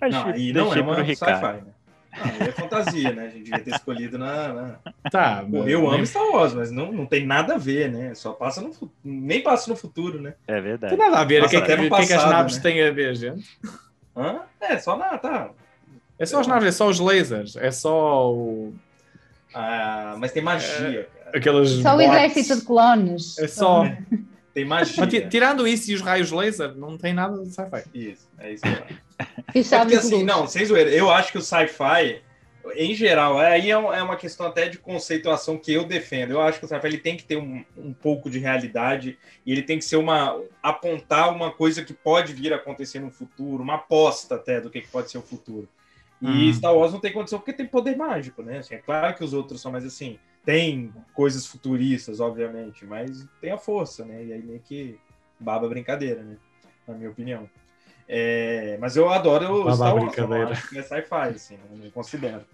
Não, 0.00 0.36
e 0.36 0.52
não 0.52 0.72
é 0.72 0.80
uma 0.80 1.04
sci-fi, 1.04 1.64
né? 1.64 1.72
Não, 2.16 2.46
é 2.46 2.52
fantasia, 2.52 3.12
né? 3.12 3.26
A 3.26 3.28
gente 3.28 3.44
devia 3.44 3.60
ter 3.60 3.74
escolhido 3.74 4.18
na. 4.18 4.52
na... 4.52 4.78
Tá, 5.10 5.44
Pô, 5.48 5.66
eu 5.66 5.90
amo 5.90 6.06
Star 6.06 6.24
Wars, 6.30 6.54
mas 6.54 6.70
não, 6.70 6.90
não 6.90 7.06
tem 7.06 7.26
nada 7.26 7.54
a 7.54 7.58
ver, 7.58 7.90
né? 7.90 8.14
Só 8.14 8.32
passa 8.32 8.60
no 8.62 8.72
Nem 9.04 9.42
passa 9.42 9.68
no 9.68 9.76
futuro, 9.76 10.20
né? 10.20 10.34
É 10.46 10.60
verdade. 10.60 10.96
Tem 10.96 11.04
nada 11.04 11.20
a 11.20 11.24
ver. 11.24 11.44
O 11.44 11.48
que, 11.48 11.56
é 11.56 11.60
que, 11.60 11.76
que, 11.76 12.06
que, 12.06 12.12
as 12.12 12.24
naves 12.24 12.56
né? 12.56 12.62
têm 12.62 12.82
a 12.82 12.90
ver, 12.90 13.14
gente? 13.14 13.58
Hã? 14.16 14.40
É, 14.60 14.78
só 14.78 14.96
nada, 14.96 15.18
tá. 15.18 15.50
É 16.18 16.24
só 16.24 16.40
as 16.40 16.46
naves, 16.46 16.68
é 16.68 16.72
só 16.72 16.88
os 16.88 16.98
lasers, 16.98 17.56
é 17.56 17.70
só 17.70 18.32
o, 18.32 18.74
Ah, 19.52 20.16
mas 20.18 20.32
tem 20.32 20.42
magia, 20.42 21.08
cara. 21.24 21.36
Aquelas 21.36 21.68
Só 21.68 21.96
o 21.96 22.00
exército 22.00 22.56
de 22.56 22.64
clones. 22.64 23.38
É 23.38 23.46
só. 23.46 23.84
Tem 24.56 24.64
magia. 24.64 24.94
Mas 24.98 25.10
ti- 25.10 25.28
tirando 25.28 25.68
isso 25.68 25.90
e 25.90 25.94
os 25.94 26.00
raios 26.00 26.32
laser, 26.32 26.74
não 26.74 26.96
tem 26.96 27.12
nada 27.12 27.36
de 27.42 27.50
sci-fi. 27.50 27.84
Isso, 27.92 28.26
é 28.38 28.52
isso. 28.54 28.62
que 28.62 28.68
eu 28.70 28.82
acho. 28.84 28.94
E 29.54 29.74
É 29.74 29.78
porque 29.80 29.96
assim, 29.96 30.24
não, 30.24 30.46
sem 30.46 30.64
zoeira, 30.64 30.88
eu 30.88 31.10
acho 31.10 31.30
que 31.30 31.36
o 31.36 31.42
sci-fi, 31.42 32.22
em 32.74 32.94
geral, 32.94 33.38
aí 33.38 33.66
é 33.70 33.74
é 33.74 33.76
uma 34.02 34.16
questão 34.16 34.46
até 34.46 34.66
de 34.66 34.78
conceituação 34.78 35.58
que 35.58 35.74
eu 35.74 35.84
defendo. 35.84 36.30
Eu 36.30 36.40
acho 36.40 36.58
que 36.58 36.64
o 36.64 36.68
sci-fi 36.68 36.86
ele 36.86 36.96
tem 36.96 37.18
que 37.18 37.24
ter 37.24 37.36
um, 37.36 37.62
um 37.76 37.92
pouco 37.92 38.30
de 38.30 38.38
realidade 38.38 39.18
e 39.44 39.52
ele 39.52 39.60
tem 39.60 39.78
que 39.78 39.84
ser 39.84 39.96
uma. 39.96 40.40
apontar 40.62 41.30
uma 41.34 41.50
coisa 41.50 41.84
que 41.84 41.92
pode 41.92 42.32
vir 42.32 42.54
a 42.54 42.56
acontecer 42.56 42.98
no 42.98 43.10
futuro, 43.10 43.62
uma 43.62 43.74
aposta 43.74 44.36
até 44.36 44.58
do 44.58 44.70
que 44.70 44.80
que 44.80 44.88
pode 44.88 45.10
ser 45.10 45.18
o 45.18 45.22
futuro. 45.22 45.68
E 46.22 46.48
Hum. 46.48 46.52
Star 46.54 46.74
Wars 46.74 46.94
não 46.94 46.98
tem 47.00 47.12
condição 47.12 47.38
porque 47.38 47.52
tem 47.52 47.66
poder 47.66 47.94
mágico, 47.94 48.42
né? 48.42 48.60
Assim, 48.60 48.74
é 48.74 48.78
claro 48.78 49.14
que 49.14 49.22
os 49.22 49.34
outros 49.34 49.60
são 49.60 49.70
mais 49.70 49.84
assim. 49.84 50.18
Tem 50.46 50.94
coisas 51.12 51.44
futuristas, 51.44 52.20
obviamente, 52.20 52.86
mas 52.86 53.26
tem 53.40 53.50
a 53.50 53.58
força, 53.58 54.04
né? 54.04 54.24
E 54.24 54.32
aí 54.32 54.42
meio 54.42 54.60
que 54.60 54.98
baba 55.38 55.66
a 55.66 55.68
brincadeira, 55.68 56.22
né? 56.22 56.36
Na 56.86 56.94
minha 56.94 57.10
opinião. 57.10 57.50
É, 58.08 58.78
mas 58.80 58.96
eu 58.96 59.10
adoro 59.10 59.62
o 59.62 59.64
Baba 59.64 59.74
Star 59.74 59.94
Wars, 59.96 60.16
eu 60.16 60.26
brincadeira. 60.28 60.52
acho 60.52 60.68
que 60.68 60.78
é 60.78 60.82
sci-fi, 60.82 61.34
assim, 61.34 61.58
eu 61.72 61.76
não 61.76 61.90
considero. 61.90 62.44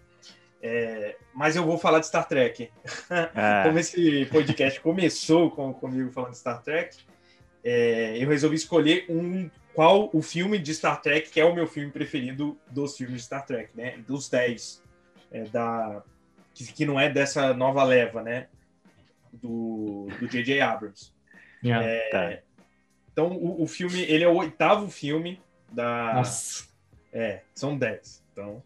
É, 0.62 1.16
mas 1.34 1.54
eu 1.54 1.64
vou 1.64 1.76
falar 1.76 1.98
de 1.98 2.06
Star 2.06 2.26
Trek. 2.26 2.70
Ah, 3.34 3.64
Como 3.66 3.78
esse 3.78 4.26
podcast 4.26 4.80
começou 4.80 5.50
com, 5.50 5.74
comigo 5.74 6.10
falando 6.12 6.32
de 6.32 6.38
Star 6.38 6.62
Trek, 6.62 6.96
é, 7.62 8.16
eu 8.16 8.28
resolvi 8.28 8.56
escolher 8.56 9.04
um 9.08 9.50
qual 9.74 10.08
o 10.12 10.22
filme 10.22 10.58
de 10.58 10.74
Star 10.74 11.00
Trek 11.00 11.30
que 11.30 11.40
é 11.40 11.44
o 11.44 11.54
meu 11.54 11.66
filme 11.66 11.90
preferido 11.90 12.58
dos 12.70 12.96
filmes 12.96 13.16
de 13.16 13.22
Star 13.24 13.44
Trek, 13.44 13.76
né? 13.76 13.98
Dos 14.06 14.30
10 14.30 14.82
é, 15.30 15.42
da 15.44 16.02
que, 16.54 16.72
que 16.72 16.86
não 16.86 16.98
é 16.98 17.08
dessa 17.08 17.54
nova 17.54 17.82
leva, 17.84 18.22
né? 18.22 18.48
Do 19.32 20.08
do 20.18 20.28
J.J. 20.28 20.60
Abrams. 20.60 21.12
Yeah. 21.64 22.10
tá. 22.10 22.38
Então 23.12 23.32
o, 23.32 23.62
o 23.62 23.66
filme 23.66 24.02
ele 24.02 24.24
é 24.24 24.28
o 24.28 24.36
oitavo 24.36 24.90
filme 24.90 25.40
da 25.72 26.14
Nossa. 26.14 26.68
é, 27.12 27.42
são 27.54 27.76
10. 27.76 28.22
Então, 28.32 28.62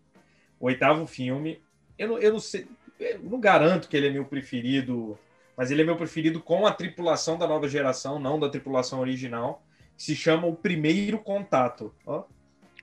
o 0.58 0.66
oitavo 0.66 1.06
filme, 1.06 1.60
eu 1.98 2.08
não, 2.08 2.18
eu 2.18 2.32
não 2.32 2.40
sei, 2.40 2.66
eu 2.98 3.20
não 3.20 3.40
garanto 3.40 3.88
que 3.88 3.96
ele 3.96 4.08
é 4.08 4.10
meu 4.10 4.24
preferido, 4.24 5.18
mas 5.56 5.70
ele 5.70 5.82
é 5.82 5.84
meu 5.84 5.96
preferido 5.96 6.40
com 6.40 6.66
a 6.66 6.72
tripulação 6.72 7.38
da 7.38 7.46
nova 7.46 7.68
geração, 7.68 8.18
não 8.18 8.38
da 8.38 8.48
tripulação 8.48 9.00
original, 9.00 9.62
que 9.96 10.02
se 10.02 10.16
chama 10.16 10.46
O 10.46 10.54
Primeiro 10.54 11.18
Contato. 11.18 11.94
Ó, 12.04 12.24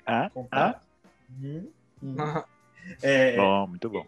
Ah, 0.05 0.25
ah, 0.25 0.29
contato. 0.29 0.87
Uhum, 1.29 1.69
uhum. 2.01 2.15
É, 3.01 3.37
bom, 3.37 3.67
muito 3.67 3.89
bom. 3.89 4.05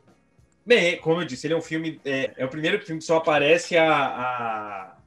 Bem, 0.65 0.97
como 0.97 1.21
eu 1.21 1.25
disse, 1.25 1.45
ele 1.45 1.53
é 1.53 1.57
um 1.57 1.61
filme. 1.61 2.01
É, 2.03 2.31
é 2.37 2.45
o 2.45 2.49
primeiro 2.49 2.83
filme 2.83 2.99
que 2.99 3.05
só 3.05 3.17
aparece 3.17 3.77
a, 3.77 3.93
a, 3.93 4.97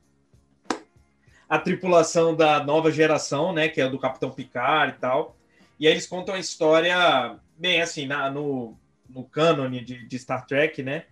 a 1.49 1.59
tripulação 1.59 2.37
da 2.37 2.63
nova 2.63 2.93
geração, 2.93 3.53
né? 3.53 3.69
Que 3.69 3.81
é 3.81 3.89
do 3.89 3.99
Capitão 3.99 4.31
Picard 4.31 4.95
e 4.97 5.01
tal. 5.01 5.37
E 5.81 5.87
aí 5.87 5.93
eles 5.93 6.07
contam 6.07 6.37
a 6.37 6.39
história, 6.39 7.37
bem, 7.57 7.83
assim, 7.83 8.07
na, 8.07 8.31
no, 8.31 8.77
no 9.09 9.25
cânone 9.25 9.85
de, 9.85 10.07
de 10.07 10.19
Star 10.19 10.47
Trek, 10.47 10.81
né? 10.81 11.07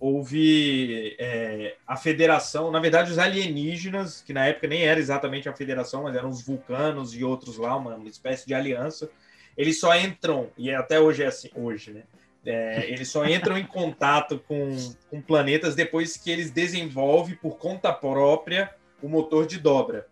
Houve 0.00 1.14
é, 1.20 1.76
a 1.86 1.96
federação, 1.96 2.72
na 2.72 2.80
verdade, 2.80 3.12
os 3.12 3.20
alienígenas, 3.20 4.20
que 4.20 4.32
na 4.32 4.46
época 4.46 4.66
nem 4.66 4.82
era 4.82 4.98
exatamente 4.98 5.48
a 5.48 5.54
federação, 5.54 6.02
mas 6.02 6.16
eram 6.16 6.28
os 6.28 6.42
vulcanos 6.44 7.14
e 7.14 7.22
outros 7.22 7.56
lá, 7.56 7.76
uma, 7.76 7.94
uma 7.94 8.08
espécie 8.08 8.44
de 8.48 8.52
aliança. 8.52 9.08
Eles 9.56 9.78
só 9.78 9.96
entram, 9.96 10.50
e 10.58 10.72
até 10.72 10.98
hoje 10.98 11.22
é 11.22 11.26
assim, 11.26 11.50
hoje, 11.54 11.92
né? 11.92 12.02
É, 12.44 12.90
eles 12.90 13.08
só 13.08 13.24
entram 13.24 13.56
em 13.56 13.64
contato 13.64 14.42
com, 14.48 14.76
com 15.08 15.20
planetas 15.20 15.74
depois 15.74 16.16
que 16.16 16.30
eles 16.30 16.50
desenvolvem 16.50 17.36
por 17.36 17.56
conta 17.56 17.92
própria 17.92 18.74
o 19.00 19.08
motor 19.08 19.46
de 19.46 19.58
dobra. 19.58 20.06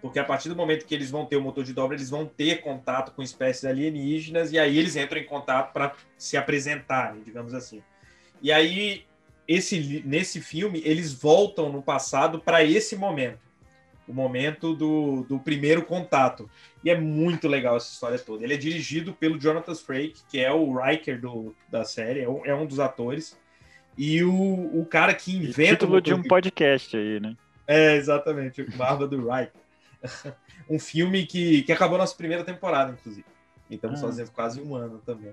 Porque 0.00 0.18
a 0.18 0.24
partir 0.24 0.48
do 0.48 0.56
momento 0.56 0.86
que 0.86 0.94
eles 0.94 1.10
vão 1.10 1.26
ter 1.26 1.36
o 1.36 1.40
motor 1.40 1.64
de 1.64 1.72
dobra, 1.72 1.96
eles 1.96 2.10
vão 2.10 2.26
ter 2.26 2.60
contato 2.60 3.12
com 3.12 3.22
espécies 3.22 3.64
alienígenas 3.64 4.52
e 4.52 4.58
aí 4.58 4.78
eles 4.78 4.96
entram 4.96 5.20
em 5.20 5.24
contato 5.24 5.72
para 5.72 5.94
se 6.16 6.36
apresentarem, 6.36 7.22
digamos 7.22 7.52
assim. 7.54 7.82
E 8.40 8.52
aí, 8.52 9.04
esse, 9.46 10.02
nesse 10.04 10.40
filme, 10.40 10.80
eles 10.84 11.12
voltam 11.12 11.70
no 11.70 11.82
passado 11.82 12.38
para 12.40 12.62
esse 12.62 12.94
momento 12.94 13.47
o 14.08 14.14
momento 14.14 14.74
do, 14.74 15.22
do 15.28 15.38
primeiro 15.38 15.84
contato. 15.84 16.48
E 16.82 16.90
é 16.90 16.98
muito 16.98 17.46
legal 17.46 17.76
essa 17.76 17.92
história 17.92 18.18
toda. 18.18 18.42
Ele 18.42 18.54
é 18.54 18.56
dirigido 18.56 19.12
pelo 19.12 19.38
Jonathan 19.38 19.74
Frakes, 19.74 20.24
que 20.30 20.38
é 20.40 20.50
o 20.50 20.76
Riker 20.80 21.20
do, 21.20 21.54
da 21.70 21.84
série, 21.84 22.20
é 22.20 22.28
um, 22.28 22.44
é 22.46 22.54
um 22.54 22.66
dos 22.66 22.80
atores. 22.80 23.38
E 23.96 24.22
o, 24.22 24.32
o 24.80 24.86
cara 24.86 25.12
que 25.12 25.32
E 25.32 25.36
inventa. 25.36 25.72
o 25.72 25.76
título 25.76 26.00
de 26.00 26.14
um 26.14 26.22
podcast 26.22 26.96
aí, 26.96 27.20
né? 27.20 27.36
é, 27.66 27.96
exatamente, 27.96 28.62
Barba 28.76 29.06
do 29.06 29.18
Riker. 29.28 29.60
um 30.70 30.78
filme 30.78 31.26
que, 31.26 31.62
que 31.62 31.72
acabou 31.72 31.98
nossa 31.98 32.16
primeira 32.16 32.44
temporada, 32.44 32.92
inclusive. 32.92 33.26
E 33.68 33.74
estamos 33.74 34.02
Ah. 34.02 34.06
fazendo 34.06 34.30
quase 34.30 34.62
um 34.62 34.74
ano 34.74 35.02
também. 35.04 35.32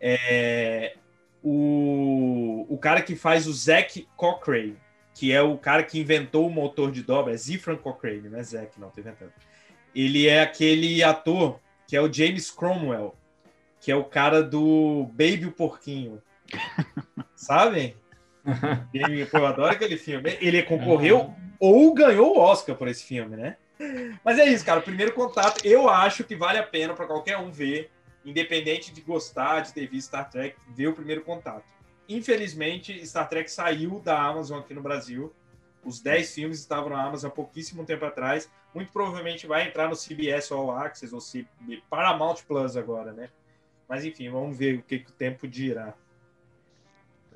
É, 0.00 0.94
o, 1.42 2.64
o 2.68 2.78
cara 2.78 3.02
que 3.02 3.14
faz 3.16 3.46
o 3.46 3.52
Zack 3.52 4.06
Cochrane, 4.16 4.76
que 5.20 5.34
é 5.34 5.42
o 5.42 5.58
cara 5.58 5.82
que 5.82 6.00
inventou 6.00 6.46
o 6.46 6.50
motor 6.50 6.90
de 6.90 7.02
dobra, 7.02 7.34
é 7.34 7.36
Zifran 7.36 7.76
Cochrane, 7.76 8.30
não 8.30 8.38
é 8.38 8.42
Zack, 8.42 8.80
não, 8.80 8.88
tô 8.88 9.02
inventando. 9.02 9.30
Ele 9.94 10.26
é 10.26 10.40
aquele 10.40 11.02
ator 11.02 11.60
que 11.86 11.94
é 11.94 12.00
o 12.00 12.10
James 12.10 12.50
Cromwell, 12.50 13.14
que 13.78 13.92
é 13.92 13.94
o 13.94 14.02
cara 14.02 14.42
do 14.42 15.10
Baby 15.12 15.44
o 15.44 15.52
Porquinho. 15.52 16.22
Ele, 18.94 19.26
pô, 19.26 19.36
eu 19.36 19.46
adoro 19.46 19.74
aquele 19.74 19.98
filme. 19.98 20.38
Ele 20.40 20.62
concorreu 20.62 21.34
ou 21.58 21.92
ganhou 21.92 22.38
o 22.38 22.40
Oscar 22.40 22.74
por 22.74 22.88
esse 22.88 23.04
filme, 23.04 23.36
né? 23.36 23.58
Mas 24.24 24.38
é 24.38 24.46
isso, 24.46 24.64
cara. 24.64 24.80
O 24.80 24.82
primeiro 24.82 25.12
contato, 25.12 25.66
eu 25.66 25.90
acho 25.90 26.24
que 26.24 26.34
vale 26.34 26.56
a 26.56 26.62
pena 26.62 26.94
para 26.94 27.06
qualquer 27.06 27.36
um 27.36 27.50
ver, 27.50 27.90
independente 28.24 28.90
de 28.90 29.02
gostar 29.02 29.60
de 29.60 29.74
ter 29.74 29.86
visto 29.86 30.08
Star 30.08 30.30
Trek, 30.30 30.56
ver 30.74 30.86
o 30.86 30.94
primeiro 30.94 31.20
contato. 31.20 31.66
Infelizmente, 32.10 33.06
Star 33.06 33.28
Trek 33.28 33.50
saiu 33.50 34.00
da 34.00 34.20
Amazon 34.20 34.58
aqui 34.58 34.74
no 34.74 34.82
Brasil. 34.82 35.32
Os 35.84 36.00
10 36.00 36.34
filmes 36.34 36.58
estavam 36.58 36.90
na 36.90 37.02
Amazon 37.02 37.30
há 37.30 37.34
pouquíssimo 37.34 37.84
tempo 37.84 38.04
atrás. 38.04 38.50
Muito 38.74 38.92
provavelmente 38.92 39.46
vai 39.46 39.66
entrar 39.66 39.88
no 39.88 39.96
CBS 39.96 40.50
All 40.52 40.70
Access 40.76 41.14
ou 41.14 41.20
CB 41.20 41.82
Paramount 41.88 42.42
Plus 42.46 42.76
agora, 42.76 43.12
né? 43.12 43.30
Mas 43.88 44.04
enfim, 44.04 44.28
vamos 44.28 44.56
ver 44.58 44.78
o 44.78 44.82
que, 44.82 44.98
que 44.98 45.10
o 45.10 45.14
tempo 45.14 45.46
dirá. 45.48 45.94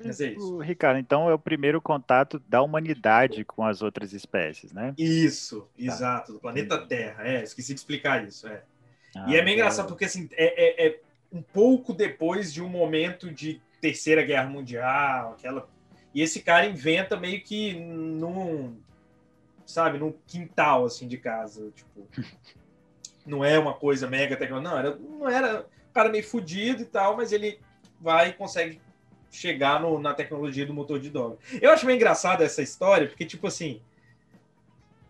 Mas 0.03 0.19
é 0.19 0.33
isso. 0.33 0.57
Ricardo, 0.59 0.99
então 0.99 1.29
é 1.29 1.33
o 1.33 1.39
primeiro 1.39 1.81
contato 1.81 2.37
da 2.47 2.61
humanidade 2.61 3.45
com 3.45 3.63
as 3.63 3.81
outras 3.81 4.11
espécies, 4.11 4.73
né? 4.73 4.93
Isso, 4.97 5.67
exato, 5.77 6.33
do 6.33 6.39
planeta 6.39 6.77
Terra. 6.85 7.25
É, 7.25 7.41
esqueci 7.43 7.73
de 7.73 7.79
explicar 7.79 8.25
isso. 8.27 8.45
É. 8.47 8.61
Ah, 9.15 9.25
e 9.29 9.35
é 9.37 9.41
meio 9.41 9.41
então- 9.41 9.53
engraçado 9.53 9.87
porque 9.87 10.03
assim, 10.05 10.27
é, 10.33 10.85
é- 10.85 10.87
é 10.89 10.99
um 11.31 11.41
pouco 11.41 11.93
depois 11.93 12.53
de 12.53 12.61
um 12.61 12.67
momento 12.67 13.31
de 13.31 13.61
Terceira 13.81 14.23
Guerra 14.23 14.47
Mundial, 14.49 15.33
aquela. 15.33 15.67
E 16.13 16.21
esse 16.21 16.41
cara 16.41 16.65
inventa 16.65 17.17
meio 17.17 17.41
que 17.41 17.73
num, 17.73 18.77
sabe, 19.65 19.97
num 19.97 20.13
quintal 20.25 20.85
assim 20.85 21.07
de 21.07 21.17
casa, 21.17 21.71
tipo, 21.75 22.07
não 23.25 23.43
é 23.43 23.57
uma 23.59 23.73
coisa 23.73 24.07
mega 24.07 24.35
tecnológica, 24.37 24.69
não, 24.71 24.77
era, 24.79 24.95
não 24.95 25.29
era 25.29 25.61
um 25.61 25.93
cara 25.93 26.09
meio 26.09 26.23
fudido 26.23 26.81
e 26.83 26.85
tal, 26.85 27.17
mas 27.17 27.31
ele 27.31 27.59
vai 27.99 28.29
e 28.29 28.33
consegue 28.33 28.79
chegar 29.31 29.81
no- 29.81 29.99
na 29.99 30.13
tecnologia 30.13 30.65
do 30.65 30.73
motor 30.73 30.99
de 30.99 31.09
dobra. 31.09 31.37
Eu 31.61 31.71
acho 31.71 31.85
meio 31.85 31.97
engraçado 31.97 32.41
essa 32.41 32.61
história, 32.61 33.07
porque 33.07 33.25
tipo 33.25 33.47
assim, 33.47 33.81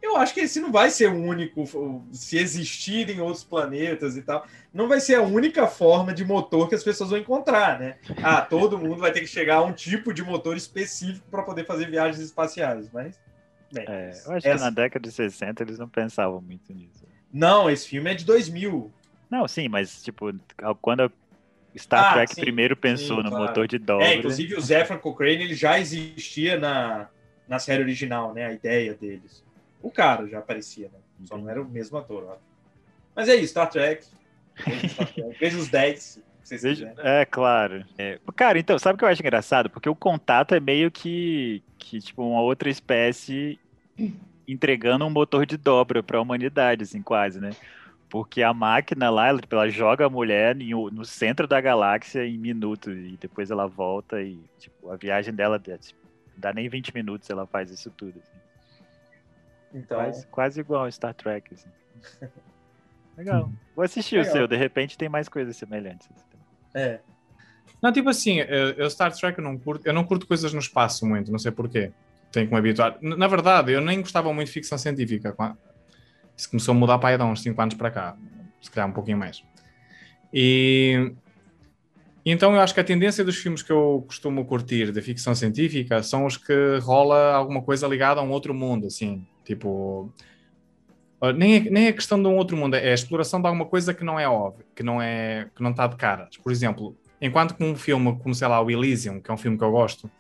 eu 0.05 0.17
acho 0.17 0.33
que 0.33 0.41
esse 0.41 0.59
não 0.59 0.71
vai 0.71 0.89
ser 0.89 1.09
o 1.09 1.15
único, 1.15 1.63
se 2.11 2.37
existirem 2.37 3.19
outros 3.19 3.43
planetas 3.43 4.15
e 4.17 4.21
tal, 4.21 4.45
não 4.73 4.87
vai 4.87 4.99
ser 4.99 5.15
a 5.15 5.21
única 5.21 5.67
forma 5.67 6.13
de 6.13 6.23
motor 6.25 6.69
que 6.69 6.75
as 6.75 6.83
pessoas 6.83 7.09
vão 7.09 7.19
encontrar, 7.19 7.79
né? 7.79 7.97
Ah, 8.23 8.41
todo 8.41 8.77
mundo 8.77 8.97
vai 8.97 9.11
ter 9.11 9.21
que 9.21 9.27
chegar 9.27 9.57
a 9.57 9.63
um 9.63 9.73
tipo 9.73 10.13
de 10.13 10.23
motor 10.23 10.55
específico 10.55 11.25
para 11.29 11.43
poder 11.43 11.65
fazer 11.65 11.89
viagens 11.89 12.19
espaciais, 12.19 12.89
mas. 12.91 13.19
Bem, 13.73 13.85
É, 13.87 14.11
eu 14.25 14.31
acho 14.33 14.47
essa- 14.47 14.57
que 14.57 14.63
na 14.63 14.69
década 14.69 15.09
de 15.09 15.13
60 15.13 15.63
eles 15.63 15.77
não 15.79 15.89
pensavam 15.89 16.41
muito 16.41 16.73
nisso. 16.73 17.03
Não, 17.33 17.69
esse 17.69 17.87
filme 17.87 18.11
é 18.11 18.13
de 18.13 18.23
2000. 18.23 18.91
Não, 19.29 19.47
sim, 19.47 19.67
mas 19.67 20.01
tipo, 20.01 20.31
quando 20.81 21.01
a 21.01 21.11
Star 21.77 22.11
Ah, 22.11 22.13
Trek 22.13 22.35
sim, 22.35 22.41
primeiro 22.41 22.77
pensou 22.77 23.17
sim, 23.17 23.23
no 23.23 23.29
claro. 23.29 23.47
motor 23.47 23.67
de 23.67 23.77
dobra. 23.77 24.05
É, 24.05 24.15
inclusive 24.15 24.55
o 24.55 24.61
Zefran 24.61 24.97
Cochrane 24.97 25.43
ele 25.43 25.53
já 25.55 25.79
existia 25.79 26.57
na, 26.57 27.09
na 27.47 27.59
série 27.59 27.83
original, 27.83 28.33
né? 28.33 28.45
A 28.45 28.53
ideia 28.53 28.93
deles. 28.93 29.44
O 29.85 29.91
cara 29.91 30.27
já 30.27 30.39
aparecia, 30.39 30.89
né? 30.91 30.97
Só 31.25 31.37
não 31.37 31.47
era 31.47 31.61
o 31.61 31.69
mesmo 31.69 31.95
ator, 31.95 32.23
ó. 32.27 32.37
Mas 33.15 33.29
é 33.29 33.35
isso, 33.35 33.51
Star 33.51 33.69
Trek. 33.69 34.03
Veja 34.65 34.87
Star 34.87 35.13
Trek. 35.13 35.29
Veja 35.39 35.57
os 35.59 35.69
10, 35.69 36.01
se 36.01 36.23
vocês 36.41 36.63
Veja-. 36.63 36.95
É, 36.97 37.23
claro. 37.23 37.85
É, 37.95 38.19
Cara, 38.35 38.57
então, 38.57 38.79
sabe 38.79 38.95
o 38.95 38.97
que 38.97 39.05
eu 39.05 39.09
acho 39.09 39.21
engraçado? 39.21 39.69
Porque 39.69 39.87
o 39.87 39.93
contato 39.93 40.55
é 40.55 40.59
meio 40.59 40.89
que, 40.89 41.61
que 41.77 41.99
tipo, 41.99 42.27
uma 42.27 42.41
outra 42.41 42.67
espécie 42.67 43.59
entregando 44.47 45.05
um 45.05 45.09
motor 45.11 45.45
de 45.45 45.55
dobra 45.55 46.01
para 46.01 46.17
a 46.17 46.21
humanidade, 46.21 46.81
assim, 46.81 47.03
quase, 47.03 47.39
né? 47.39 47.51
Porque 48.09 48.41
a 48.41 48.55
máquina 48.55 49.11
lá, 49.11 49.27
ela, 49.27 49.39
tipo, 49.39 49.53
ela 49.53 49.69
joga 49.69 50.07
a 50.07 50.09
mulher 50.09 50.59
em 50.59 50.71
no 50.71 51.05
centro 51.05 51.47
da 51.47 51.61
galáxia 51.61 52.25
em 52.25 52.39
minutos 52.39 52.91
e 52.91 53.19
depois 53.21 53.51
ela 53.51 53.67
volta 53.67 54.19
e, 54.19 54.39
tipo, 54.57 54.89
a 54.89 54.95
viagem 54.95 55.31
dela 55.31 55.59
tipo, 55.59 55.99
dá 56.35 56.51
nem 56.51 56.67
20 56.67 56.91
minutos 56.91 57.29
ela 57.29 57.45
faz 57.45 57.69
isso 57.69 57.91
tudo. 57.91 58.19
assim. 58.19 58.44
Então, 59.75 59.97
Quase, 59.97 60.27
quase 60.27 60.59
igual 60.61 60.85
a 60.85 60.91
Star 60.91 61.13
Trek, 61.13 61.53
assim. 61.53 61.69
Legal. 63.17 63.51
Vou 63.75 63.83
assistir 63.83 64.17
Legal. 64.17 64.29
o 64.31 64.37
seu, 64.37 64.47
de 64.47 64.55
repente 64.55 64.97
tem 64.97 65.09
mais 65.09 65.27
coisas 65.29 65.55
semelhantes. 65.57 66.07
é. 66.73 66.99
Não, 67.81 67.91
tipo 67.91 68.09
assim, 68.09 68.39
eu, 68.39 68.69
eu 68.71 68.89
Star 68.89 69.13
Trek 69.13 69.37
eu 69.37 69.43
não 69.43 69.57
curto, 69.57 69.85
eu 69.85 69.93
não 69.93 70.03
curto 70.03 70.25
coisas 70.25 70.53
no 70.53 70.59
espaço 70.59 71.05
muito, 71.05 71.31
não 71.31 71.37
sei 71.37 71.51
porquê. 71.51 71.91
Tenho 72.31 72.47
que 72.47 72.53
me 72.53 72.57
habituar. 72.57 72.97
Na 73.01 73.27
verdade, 73.27 73.73
eu 73.73 73.81
nem 73.81 73.99
gostava 74.01 74.33
muito 74.33 74.47
de 74.47 74.53
ficção 74.53 74.77
científica. 74.77 75.35
Isso 76.35 76.49
começou 76.49 76.73
a 76.73 76.75
mudar 76.75 76.97
para 76.97 77.09
aí 77.09 77.21
há 77.21 77.25
uns 77.25 77.41
5 77.41 77.61
anos 77.61 77.75
para 77.75 77.91
cá, 77.91 78.17
se 78.61 78.71
calhar 78.71 78.89
um 78.89 78.93
pouquinho 78.93 79.17
mais. 79.17 79.43
E 80.33 81.13
então 82.25 82.53
eu 82.55 82.59
acho 82.59 82.73
que 82.73 82.79
a 82.79 82.83
tendência 82.83 83.23
dos 83.23 83.37
filmes 83.37 83.61
que 83.61 83.71
eu 83.71 84.03
costumo 84.07 84.43
curtir 84.45 84.91
de 84.91 85.01
ficção 85.01 85.35
científica 85.35 86.01
são 86.01 86.25
os 86.25 86.37
que 86.37 86.77
rola 86.81 87.33
alguma 87.33 87.61
coisa 87.61 87.87
ligada 87.87 88.19
a 88.19 88.23
um 88.23 88.31
outro 88.31 88.53
mundo, 88.53 88.87
assim, 88.87 89.25
tipo. 89.45 90.11
Nem 91.37 91.55
é, 91.55 91.59
nem 91.61 91.87
é 91.87 91.93
questão 91.93 92.21
de 92.21 92.27
um 92.27 92.35
outro 92.35 92.57
mundo, 92.57 92.75
é 92.75 92.91
a 92.91 92.93
exploração 92.93 93.41
de 93.41 93.47
alguma 93.47 93.65
coisa 93.65 93.93
que 93.93 94.03
não 94.03 94.19
é 94.19 94.27
óbvio, 94.27 94.65
que 94.75 94.83
não 94.83 95.01
é 95.01 95.47
que 95.55 95.63
não 95.63 95.71
está 95.71 95.87
de 95.87 95.95
caras. 95.95 96.35
Por 96.37 96.51
exemplo, 96.51 96.95
enquanto 97.21 97.55
que 97.55 97.63
um 97.63 97.75
filme 97.75 98.15
como 98.19 98.35
sei 98.35 98.47
lá 98.47 98.61
o 98.61 98.69
Elysium, 98.69 99.21
que 99.21 99.31
é 99.31 99.33
um 99.33 99.37
filme 99.37 99.57
que 99.57 99.63
eu 99.63 99.71
gosto, 99.71 100.11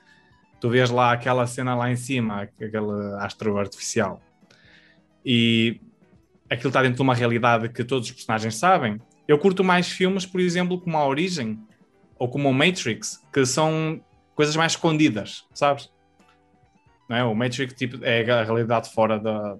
tu 0.59 0.69
vês 0.69 0.89
lá 0.89 1.11
aquela 1.11 1.45
cena 1.45 1.75
lá 1.75 1.91
em 1.91 1.95
cima, 1.95 2.43
aquele 2.43 3.15
astro 3.19 3.57
artificial, 3.57 4.21
e 5.23 5.79
aquilo 6.49 6.69
está 6.69 6.81
dentro 6.81 6.95
de 6.95 7.01
uma 7.01 7.13
realidade 7.13 7.69
que 7.69 7.83
todos 7.83 8.07
os 8.07 8.13
personagens 8.13 8.55
sabem. 8.55 8.99
Eu 9.27 9.37
curto 9.37 9.63
mais 9.63 9.89
filmes, 9.89 10.25
por 10.25 10.39
exemplo, 10.39 10.79
como 10.79 10.97
A 10.97 11.05
Origem 11.05 11.59
ou 12.17 12.29
como 12.29 12.49
o 12.49 12.53
Matrix, 12.53 13.21
que 13.33 13.45
são 13.45 14.01
coisas 14.33 14.55
mais 14.55 14.73
escondidas, 14.73 15.45
sabes? 15.53 15.91
Não 17.07 17.17
é? 17.17 17.23
O 17.23 17.35
Matrix 17.35 17.73
tipo, 17.73 18.03
é 18.03 18.29
a 18.29 18.43
realidade 18.43 18.93
fora 18.93 19.19
da 19.19 19.57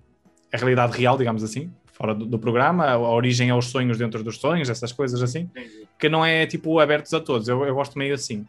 a 0.52 0.58
realidade 0.58 0.98
real, 0.98 1.18
digamos 1.18 1.44
assim, 1.44 1.72
fora 1.92 2.14
do, 2.16 2.26
do 2.26 2.40
programa. 2.40 2.86
A 2.86 2.98
origem 2.98 3.50
é 3.50 3.56
os 3.56 3.66
sonhos 3.66 3.98
dentro 3.98 4.24
dos 4.24 4.38
sonhos, 4.38 4.70
essas 4.70 4.92
coisas 4.92 5.22
assim 5.22 5.42
Entendi. 5.42 5.88
que 6.00 6.08
não 6.08 6.26
é 6.26 6.46
tipo 6.46 6.80
abertos 6.80 7.14
a 7.14 7.20
todos. 7.20 7.48
Eu, 7.48 7.66
eu 7.66 7.76
gosto 7.76 7.98
meio 7.98 8.14
assim. 8.14 8.46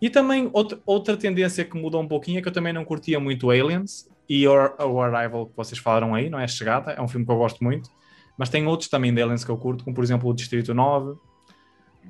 E 0.00 0.08
também 0.08 0.48
outra, 0.52 0.78
outra 0.86 1.16
tendência 1.16 1.64
que 1.64 1.76
mudou 1.76 2.00
um 2.00 2.08
pouquinho 2.08 2.38
é 2.38 2.42
que 2.42 2.48
eu 2.48 2.52
também 2.52 2.72
não 2.72 2.84
curtia 2.84 3.18
muito 3.18 3.50
Aliens 3.50 4.08
e 4.28 4.46
o, 4.46 5.00
Arrival 5.00 5.46
que 5.46 5.56
vocês 5.56 5.78
falaram 5.78 6.14
aí, 6.14 6.28
não 6.28 6.38
é? 6.38 6.46
Chegada, 6.46 6.92
é 6.92 7.00
um 7.00 7.08
filme 7.08 7.24
que 7.24 7.32
eu 7.32 7.36
gosto 7.36 7.64
muito. 7.64 7.90
Mas 8.36 8.48
tem 8.48 8.66
outros 8.66 8.88
também 8.88 9.12
de 9.12 9.20
Aliens 9.20 9.44
que 9.44 9.50
eu 9.50 9.56
curto, 9.56 9.82
como 9.82 9.96
por 9.96 10.04
exemplo 10.04 10.30
o 10.30 10.34
Distrito 10.34 10.72
9, 10.72 11.18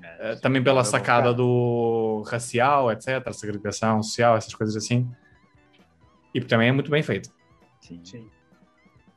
eh, 0.03 0.37
também 0.37 0.63
pela 0.63 0.85
sacada 0.85 1.33
do 1.33 2.23
racial, 2.27 2.93
etc., 2.93 3.33
segregação 3.33 4.03
social, 4.03 4.37
essas 4.37 4.55
coisas 4.55 4.77
assim. 4.77 5.09
E 6.35 6.41
também 6.41 6.69
é 6.69 6.73
muito 6.73 6.91
bem 6.91 7.03
feito. 7.03 7.31
Sim. 7.81 8.01
Sim. 8.05 8.27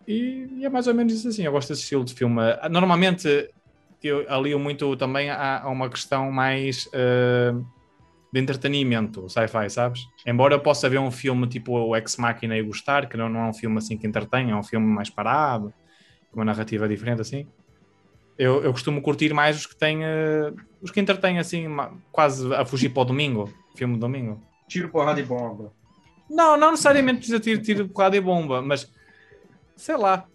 E, 0.07 0.47
e 0.57 0.65
é 0.65 0.69
mais 0.69 0.87
ou 0.87 0.93
menos 0.93 1.13
isso 1.13 1.27
assim. 1.27 1.43
Eu 1.43 1.51
gosto 1.51 1.69
desse 1.69 1.83
estilo 1.83 2.03
de 2.03 2.13
filme. 2.13 2.41
Ah, 2.61 2.69
Normalmente 2.69 3.49
eu 4.03 4.25
alio 4.29 4.59
muito 4.59 4.95
também 4.97 5.29
a, 5.29 5.61
a 5.61 5.69
uma 5.69 5.89
questão 5.89 6.31
mais 6.31 6.89
eh, 6.93 7.53
de 8.33 8.39
entretenimento, 8.39 9.29
sci-fi, 9.29 9.69
sabes? 9.69 10.07
Embora 10.25 10.55
eu 10.55 10.59
possa 10.59 10.89
ver 10.89 10.99
um 10.99 11.11
filme 11.11 11.47
tipo 11.47 11.73
o 11.73 11.95
Ex 11.95 12.17
Machina 12.17 12.57
e 12.57 12.63
gostar, 12.63 13.07
que 13.07 13.15
não, 13.15 13.29
não 13.29 13.41
é 13.41 13.49
um 13.49 13.53
filme 13.53 13.77
assim 13.77 13.97
que 13.97 14.07
entretém, 14.07 14.49
é 14.49 14.55
um 14.55 14.63
filme 14.63 14.87
mais 14.87 15.09
parado, 15.09 15.71
com 16.31 16.39
uma 16.39 16.45
narrativa 16.45 16.87
diferente 16.87 17.21
assim. 17.21 17.47
Eu, 18.37 18.63
eu 18.63 18.71
costumo 18.71 19.01
curtir 19.01 19.33
mais 19.33 19.57
os 19.57 19.65
que 19.67 19.75
têm 19.75 20.03
eh, 20.03 20.51
os 20.81 20.89
que 20.89 20.99
entretêm 20.99 21.37
assim, 21.37 21.67
quase 22.11 22.51
a 22.55 22.65
fugir 22.65 22.89
para 22.89 23.01
o 23.03 23.05
domingo, 23.05 23.53
filme 23.75 23.93
de 23.93 23.99
domingo. 23.99 24.41
Tiro, 24.67 24.89
porrada 24.89 25.19
e 25.19 25.23
bomba. 25.23 25.71
Não, 26.31 26.57
não 26.57 26.71
necessariamente 26.71 27.17
precisa 27.19 27.39
ter 27.39 27.61
tiro, 27.61 27.89
porrada 27.89 28.15
e 28.15 28.21
bomba, 28.21 28.61
mas 28.61 28.89
sei 29.75 29.97
lá, 29.97 30.25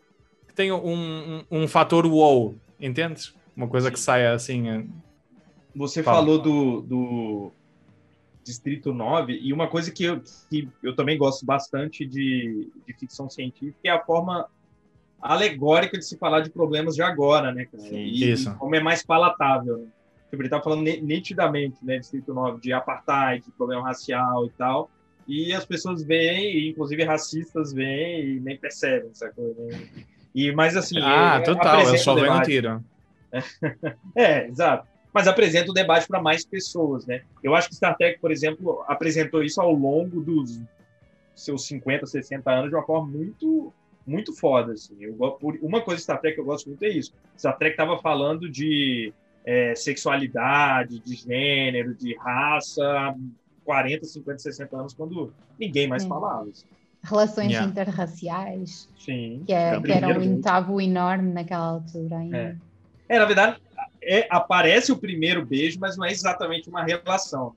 que 0.47 0.55
tenha 0.55 0.77
um, 0.77 1.39
um, 1.51 1.63
um 1.63 1.69
fator 1.69 2.07
wow, 2.07 2.55
entendes? 2.79 3.35
Uma 3.57 3.67
coisa 3.67 3.91
que 3.91 3.99
saia 3.99 4.35
assim. 4.35 4.69
eh, 4.69 4.85
Você 5.75 6.03
Fala. 6.03 6.19
falou 6.19 6.39
do, 6.39 6.81
do 6.83 7.53
Distrito 8.45 8.93
9, 8.93 9.39
e 9.41 9.53
uma 9.53 9.69
coisa 9.69 9.91
que 9.91 10.05
eu, 10.05 10.21
que 10.51 10.69
eu 10.83 10.95
também 10.95 11.17
gosto 11.17 11.47
bastante 11.47 12.05
de, 12.05 12.71
de 12.87 12.93
ficção 12.95 13.31
científica 13.31 13.79
é 13.85 13.91
a 13.91 14.05
forma 14.05 14.47
alegórica 15.21 15.99
de 15.99 16.05
se 16.05 16.19
falar 16.19 16.41
de 16.41 16.51
problemas 16.51 16.95
de 16.95 17.03
agora, 17.03 17.53
né, 17.53 17.65
cara? 17.65 17.83
Sim. 17.83 17.97
e, 17.97 18.31
Isso. 18.33 18.51
e 18.51 18.55
como 18.55 18.75
é 18.75 18.81
mais 18.81 19.03
palatável, 19.03 19.79
né? 19.79 19.87
Tipo, 20.31 20.43
ele 20.43 20.49
tá 20.49 20.61
falando 20.61 20.83
ni- 20.83 21.01
nitidamente, 21.01 21.79
né, 21.83 21.99
Distrito 21.99 22.35
9, 22.35 22.61
de 22.61 22.73
apartheid, 22.73 23.45
de 23.45 23.51
problema 23.53 23.83
racial 23.83 24.45
e 24.47 24.51
tal, 24.51 24.91
e 25.27 25.53
as 25.53 25.65
pessoas 25.65 26.03
veem, 26.03 26.69
inclusive 26.69 27.05
racistas 27.05 27.73
veem 27.73 28.37
e 28.37 28.41
nem 28.41 28.57
percebem, 28.57 29.11
sacou? 29.13 29.55
E, 30.35 30.53
mas 30.53 30.77
assim... 30.77 30.99
ah, 31.01 31.39
é- 31.41 31.45
total, 31.45 31.81
apresenta 31.81 31.91
eles 31.91 32.03
só 32.03 32.13
o 32.13 32.15
vêm 32.15 32.25
no 32.25 32.31
debate. 32.31 32.51
tiro. 32.51 32.85
É, 34.15 34.47
exato. 34.47 34.87
Mas 35.13 35.27
apresenta 35.27 35.71
o 35.71 35.75
debate 35.75 36.07
para 36.07 36.21
mais 36.23 36.45
pessoas, 36.45 37.07
né? 37.07 37.23
Eu 37.43 37.55
acho 37.55 37.69
que 37.69 37.75
Star 37.75 37.97
Trek, 37.97 38.21
por 38.21 38.31
exemplo, 38.31 38.85
apresentou 38.87 39.43
isso 39.43 39.61
ao 39.61 39.73
longo 39.73 40.21
dos 40.21 40.61
seus 41.35 41.67
50, 41.67 42.07
60 42.07 42.51
anos 42.51 42.71
de 42.71 42.77
uma 42.77 42.85
forma 42.85 43.09
muito, 43.09 43.73
muito 44.07 44.35
foda. 44.35 44.75
Assim. 44.75 44.95
Eu, 45.01 45.17
uma 45.63 45.81
coisa 45.81 45.97
de 45.97 46.03
Star 46.03 46.21
Trek 46.21 46.35
que 46.35 46.41
eu 46.41 46.45
gosto 46.45 46.69
muito 46.69 46.83
é 46.85 46.89
isso. 46.89 47.13
Star 47.37 47.57
Trek 47.57 47.73
estava 47.73 47.99
falando 47.99 48.49
de 48.49 49.13
é, 49.45 49.75
sexualidade, 49.75 50.99
de 51.01 51.15
gênero, 51.15 51.95
de 51.95 52.15
raça 52.17 53.15
40, 53.67 54.07
50, 54.07 54.39
60 54.39 54.77
anos, 54.77 54.95
quando 54.95 55.33
ninguém 55.59 55.89
mais 55.89 56.05
Sim. 56.05 56.09
falava. 56.09 56.49
assim. 56.49 56.65
Relações 57.03 57.51
Yeah. 57.51 57.71
interraciais, 57.71 58.89
Sim. 58.99 59.43
que, 59.47 59.53
é, 59.53 59.81
que 59.81 59.93
era 59.93 60.19
um 60.19 60.41
tabu 60.41 60.81
enorme 60.81 61.33
naquela 61.33 61.67
altura 61.67 62.17
ainda. 62.17 62.37
É. 62.37 62.57
É, 63.09 63.19
na 63.19 63.25
verdade, 63.25 63.59
é, 64.03 64.27
aparece 64.31 64.91
o 64.91 64.97
primeiro 64.97 65.45
beijo, 65.45 65.79
mas 65.79 65.97
não 65.97 66.05
é 66.05 66.11
exatamente 66.11 66.69
uma 66.69 66.83
relação. 66.83 67.55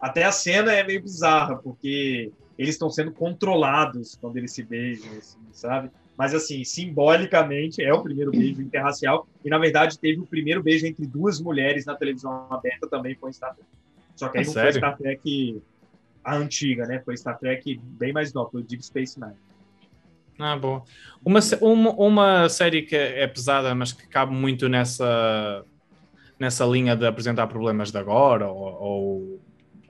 Até 0.00 0.24
a 0.24 0.32
cena 0.32 0.72
é 0.72 0.82
meio 0.82 1.02
bizarra, 1.02 1.56
porque 1.56 2.30
eles 2.58 2.74
estão 2.74 2.88
sendo 2.88 3.12
controlados 3.12 4.16
quando 4.20 4.36
eles 4.38 4.52
se 4.52 4.62
beijam, 4.62 5.10
assim, 5.18 5.38
sabe? 5.52 5.90
Mas, 6.16 6.32
assim, 6.32 6.64
simbolicamente 6.64 7.82
é 7.82 7.92
o 7.92 8.02
primeiro 8.02 8.30
beijo 8.30 8.62
interracial. 8.62 9.28
E, 9.44 9.50
na 9.50 9.58
verdade, 9.58 9.98
teve 9.98 10.20
o 10.20 10.26
primeiro 10.26 10.62
beijo 10.62 10.86
entre 10.86 11.06
duas 11.06 11.38
mulheres 11.38 11.84
na 11.84 11.94
televisão 11.94 12.46
aberta 12.50 12.88
também 12.88 13.14
foi 13.14 13.28
em 13.30 13.32
Star 13.34 13.54
Trek. 13.54 13.68
Só 14.16 14.28
que 14.28 14.38
aí 14.38 14.44
É 14.44 14.46
não 14.46 14.52
sério? 14.52 14.72
foi 14.72 14.80
Star 14.80 14.96
Trek 14.96 15.62
a 16.24 16.34
antiga, 16.36 16.86
né? 16.86 17.00
Foi 17.04 17.16
Star 17.16 17.38
Trek 17.38 17.78
bem 17.82 18.12
mais 18.12 18.32
nova, 18.32 18.50
foi 18.50 18.62
o 18.62 18.64
Deep 18.64 18.82
Space 18.84 19.20
Nine. 19.20 19.34
Ah, 20.38 20.56
boa. 20.56 20.82
Uma, 21.24 21.40
uma, 21.62 21.90
uma 21.92 22.48
série 22.48 22.82
que 22.82 22.94
é 22.96 23.26
pesada, 23.26 23.74
mas 23.74 23.92
que 23.92 24.06
cabe 24.08 24.34
muito 24.34 24.68
nessa, 24.68 25.64
nessa 26.38 26.64
linha 26.66 26.94
de 26.96 27.06
apresentar 27.06 27.46
problemas 27.46 27.90
de 27.90 27.96
agora 27.98 28.48
ou, 28.50 28.82
ou, 28.82 29.40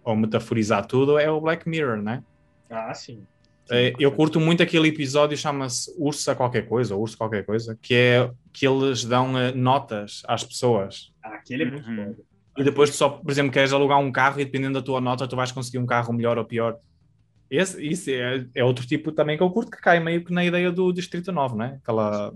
ou 0.04 0.16
metaforizar 0.16 0.86
tudo 0.86 1.18
é 1.18 1.28
o 1.30 1.40
Black 1.40 1.68
Mirror, 1.68 1.96
né? 2.02 2.22
Ah, 2.70 2.94
sim. 2.94 3.24
Eh, 3.68 3.94
Eu 3.98 4.12
curto 4.12 4.38
muito 4.38 4.62
aquele 4.62 4.88
episódio, 4.88 5.36
chama-se 5.36 5.92
Ursa 5.98 6.36
qualquer 6.36 6.68
coisa, 6.68 6.94
ou 6.94 7.02
Urso 7.02 7.18
qualquer 7.18 7.44
coisa, 7.44 7.76
que 7.82 7.94
é 7.94 8.30
que 8.52 8.66
eles 8.68 9.04
dão 9.04 9.36
eh, 9.36 9.50
notas 9.52 10.22
às 10.28 10.44
pessoas. 10.44 11.12
Aquele 11.24 11.64
é 11.64 11.70
muito 11.72 11.88
Uhum. 11.88 11.96
foda. 11.96 12.18
E 12.56 12.64
depois 12.64 12.90
tu 12.90 12.96
só, 12.96 13.08
por 13.08 13.30
exemplo, 13.30 13.52
queres 13.52 13.72
alugar 13.72 13.98
um 13.98 14.10
carro 14.10 14.40
e 14.40 14.44
dependendo 14.44 14.80
da 14.80 14.84
tua 14.84 15.00
nota 15.00 15.28
tu 15.28 15.36
vais 15.36 15.52
conseguir 15.52 15.78
um 15.78 15.86
carro 15.86 16.12
melhor 16.12 16.38
ou 16.38 16.44
pior. 16.44 16.78
Esse, 17.50 17.84
isso 17.86 18.10
é, 18.10 18.46
é 18.54 18.64
outro 18.64 18.86
tipo 18.86 19.12
também 19.12 19.36
que 19.36 19.42
eu 19.42 19.50
curto 19.50 19.70
que 19.70 19.80
cai 19.80 20.00
meio 20.00 20.24
que 20.24 20.32
na 20.32 20.44
ideia 20.44 20.72
do 20.72 20.92
Distrito 20.92 21.30
9, 21.30 21.56
né? 21.56 21.78
Aquela 21.82 22.32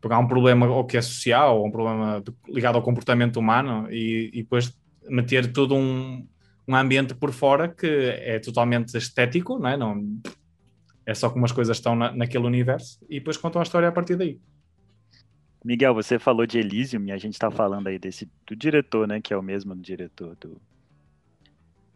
pegar 0.00 0.18
um 0.18 0.26
problema 0.26 0.66
ou 0.66 0.84
que 0.84 0.96
é 0.96 1.02
social, 1.02 1.58
ou 1.58 1.66
um 1.66 1.70
problema 1.70 2.22
ligado 2.48 2.76
ao 2.76 2.82
comportamento 2.82 3.38
humano 3.38 3.88
e, 3.90 4.30
e 4.32 4.42
depois 4.42 4.74
meter 5.08 5.52
todo 5.52 5.74
um, 5.74 6.26
um 6.66 6.74
ambiente 6.74 7.14
por 7.14 7.32
fora 7.32 7.68
que 7.68 7.86
é 7.86 8.38
totalmente 8.38 8.96
estético, 8.96 9.58
não 9.58 9.68
é? 9.68 9.76
Não, 9.76 10.20
é 11.04 11.14
só 11.14 11.28
como 11.28 11.44
as 11.44 11.52
coisas 11.52 11.76
estão 11.76 11.94
na, 11.96 12.12
naquele 12.12 12.46
universo 12.46 12.98
e 13.08 13.18
depois 13.18 13.36
contam 13.36 13.60
a 13.60 13.64
história 13.64 13.88
a 13.88 13.92
partir 13.92 14.16
daí. 14.16 14.38
Miguel, 15.64 15.92
você 15.94 16.18
falou 16.18 16.46
de 16.46 16.58
Elysium 16.58 17.04
e 17.06 17.12
a 17.12 17.18
gente 17.18 17.38
tá 17.38 17.50
falando 17.50 17.86
aí 17.88 17.98
desse 17.98 18.28
do 18.46 18.56
diretor, 18.56 19.06
né? 19.06 19.20
Que 19.20 19.34
é 19.34 19.36
o 19.36 19.42
mesmo 19.42 19.74
diretor 19.76 20.36
do 20.40 20.60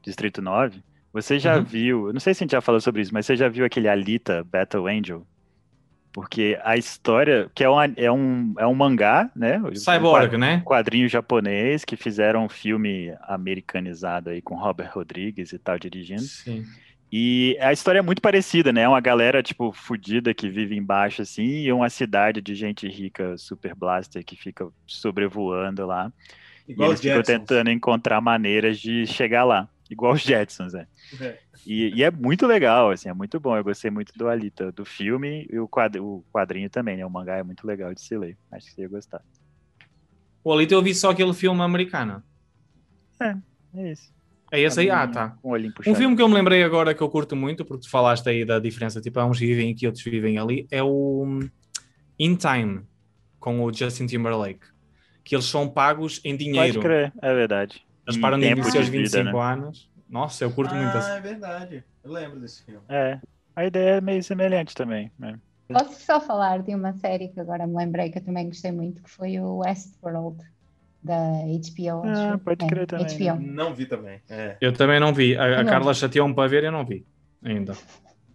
Distrito 0.03 0.43
9. 0.43 0.83
Você 1.13 1.39
já 1.39 1.57
Uhum. 1.59 1.65
viu, 1.65 2.07
eu 2.09 2.13
não 2.13 2.21
sei 2.21 2.35
se 2.35 2.43
a 2.43 2.45
gente 2.45 2.53
já 2.53 2.61
falou 2.61 2.81
sobre 2.81 3.01
isso, 3.03 3.15
mas 3.15 3.25
você 3.25 3.37
já 3.37 3.49
viu 3.49 3.65
aquele 3.65 3.89
Alita 3.89 4.45
Battle 4.45 4.87
Angel? 4.87 5.27
Porque 6.13 6.59
a 6.63 6.77
história, 6.77 7.51
que 7.55 7.65
é 7.65 7.71
um, 7.71 7.81
é 7.97 8.13
um, 8.13 8.55
é 8.59 8.67
um 8.67 8.75
mangá, 8.75 9.31
né? 9.35 9.59
Um 9.61 9.75
Cyborg, 9.75 10.37
né? 10.37 10.63
quadrinho 10.65 11.09
japonês 11.09 11.85
que 11.85 11.97
fizeram 11.97 12.45
um 12.45 12.49
filme 12.49 13.13
americanizado 13.23 14.31
aí 14.31 14.41
com 14.41 14.55
Robert 14.57 14.93
Rodrigues 14.93 15.53
e 15.53 15.59
tal 15.59 15.77
dirigindo. 15.79 16.23
Sim. 16.23 16.65
E 17.17 17.57
a 17.61 17.73
história 17.73 18.01
é 18.01 18.03
muito 18.03 18.21
parecida, 18.21 18.73
né? 18.73 18.89
Uma 18.89 19.01
galera, 19.01 19.41
tipo, 19.41 19.73
fudida 19.73 20.35
que 20.35 20.49
vive 20.49 20.77
embaixo, 20.77 21.23
assim, 21.23 21.45
e 21.45 21.73
uma 21.73 21.89
cidade 21.89 22.41
de 22.43 22.57
gente 22.57 22.89
rica, 22.89 23.39
super 23.39 23.73
blaster, 23.73 24.25
que 24.25 24.35
fica 24.35 24.69
sobrevoando 24.85 25.87
lá. 25.87 26.13
Igual 26.69 26.91
e 26.91 26.95
os 26.95 27.05
eles 27.05 27.13
ficam 27.13 27.23
tentando 27.23 27.71
encontrar 27.71 28.21
maneiras 28.21 28.81
de 28.81 29.07
chegar 29.07 29.45
lá. 29.45 29.69
Igual 29.89 30.15
os 30.15 30.23
Jetsons, 30.23 30.73
né? 30.73 30.89
É. 31.21 31.39
E, 31.65 31.99
e 31.99 32.03
é 32.03 32.11
muito 32.11 32.49
legal, 32.49 32.91
assim, 32.91 33.09
é 33.09 33.15
muito 33.15 33.39
bom. 33.39 33.57
Eu 33.57 33.63
gostei 33.63 33.93
muito 33.93 34.13
do 34.17 34.29
Alita, 34.29 34.73
do 34.73 34.85
filme 34.85 35.47
e 35.49 35.57
o, 35.61 35.69
quad- 35.69 36.01
o 36.01 36.25
quadrinho 36.33 36.69
também, 36.69 36.97
né? 36.97 37.07
O 37.07 37.11
mangá 37.11 37.37
é 37.37 37.45
muito 37.45 37.65
legal 37.65 37.95
de 37.95 38.01
se 38.01 38.19
ler. 38.19 38.37
Acho 38.51 38.67
que 38.67 38.73
você 38.75 38.81
ia 38.83 38.89
gostar. 38.89 39.23
O 40.43 40.53
Alita 40.53 40.75
eu 40.75 40.83
vi 40.83 40.95
só 40.95 41.11
aquele 41.11 41.33
filme 41.33 41.63
americano. 41.63 42.25
É 43.75 43.93
isso. 43.93 44.13
É 44.55 44.61
esse 44.61 44.81
aí? 44.81 44.91
Ah, 44.91 45.09
tá. 45.09 45.37
Um 45.43 45.51
olhinho 45.51 45.73
Um 45.85 45.95
filme 45.95 46.15
que 46.15 46.23
eu 46.23 46.29
me 46.29 46.35
lembrei 46.35 46.63
agora 46.63 46.95
que 46.95 47.03
eu 47.03 47.09
curto 47.09 47.35
muito, 47.35 47.65
porque 47.65 47.83
tu 47.83 47.91
falaste 47.91 48.29
aí 48.29 48.45
da 48.45 48.61
diferença, 48.61 49.01
tipo, 49.01 49.19
há 49.19 49.27
uns 49.27 49.39
vivem 49.39 49.73
aqui, 49.73 49.85
outros 49.85 50.05
vivem 50.05 50.39
ali, 50.39 50.67
é 50.71 50.81
o 50.83 51.25
hum, 51.27 51.49
In 52.19 52.37
Time, 52.37 52.83
com 53.41 53.63
o 53.65 53.73
Justin 53.73 54.07
Timberlake. 54.07 54.67
Que 55.25 55.35
eles 55.35 55.47
são 55.47 55.69
pagos 55.69 56.21
em 56.25 56.33
Pode 56.33 56.45
dinheiro. 56.45 56.81
crer, 56.81 57.13
é 57.21 57.35
verdade. 57.35 57.85
Eles 58.07 58.21
param 58.21 58.39
de 58.39 58.47
envelhecer 58.47 58.77
aos 58.77 58.85
de 58.85 58.91
vida, 58.93 59.03
25 59.03 59.37
né? 59.37 59.43
anos. 59.43 59.91
Nossa, 60.09 60.45
eu 60.45 60.51
curto 60.51 60.75
muito 60.75 60.97
assim. 60.97 61.11
Ah, 61.11 61.17
é 61.17 61.21
verdade. 61.21 61.85
Eu 62.05 62.13
lembro 62.13 62.39
desse 62.39 62.63
filme. 62.63 62.83
É. 62.89 63.19
A 63.57 63.65
ideia 63.65 63.97
é 63.97 64.01
meio 64.01 64.23
semelhante 64.23 64.75
também, 64.75 65.11
né? 65.19 65.39
Posso 65.69 65.99
só 66.05 66.21
falar 66.21 66.63
de 66.63 66.75
uma 66.75 66.93
série 66.93 67.29
que 67.29 67.41
agora 67.41 67.67
me 67.67 67.75
lembrei 67.75 68.11
que 68.11 68.19
eu 68.19 68.25
também 68.25 68.47
gostei 68.47 68.71
muito, 68.71 69.03
que 69.03 69.11
foi 69.11 69.41
o 69.41 69.59
Westworld, 69.59 70.45
da 71.05 71.15
HBO. 71.15 72.03
Ah, 72.07 72.39
pode 72.43 72.65
É, 72.65 72.69
crer 72.69 72.87
também, 72.87 73.07
HBO. 73.07 73.41
Não 73.53 73.75
vi 73.75 73.87
também. 73.87 74.21
É. 74.29 74.57
Eu 74.61 74.73
também 74.73 74.99
não 74.99 75.13
vi. 75.13 75.37
A, 75.37 75.61
a 75.61 75.63
Não. 75.63 75.71
Carla 75.71 75.93
chateou-me 75.93 76.35
para 76.35 76.49
ver, 76.49 76.65
eu 76.65 76.73
não 76.73 76.85
vi 76.85 77.05
ainda. 77.45 77.75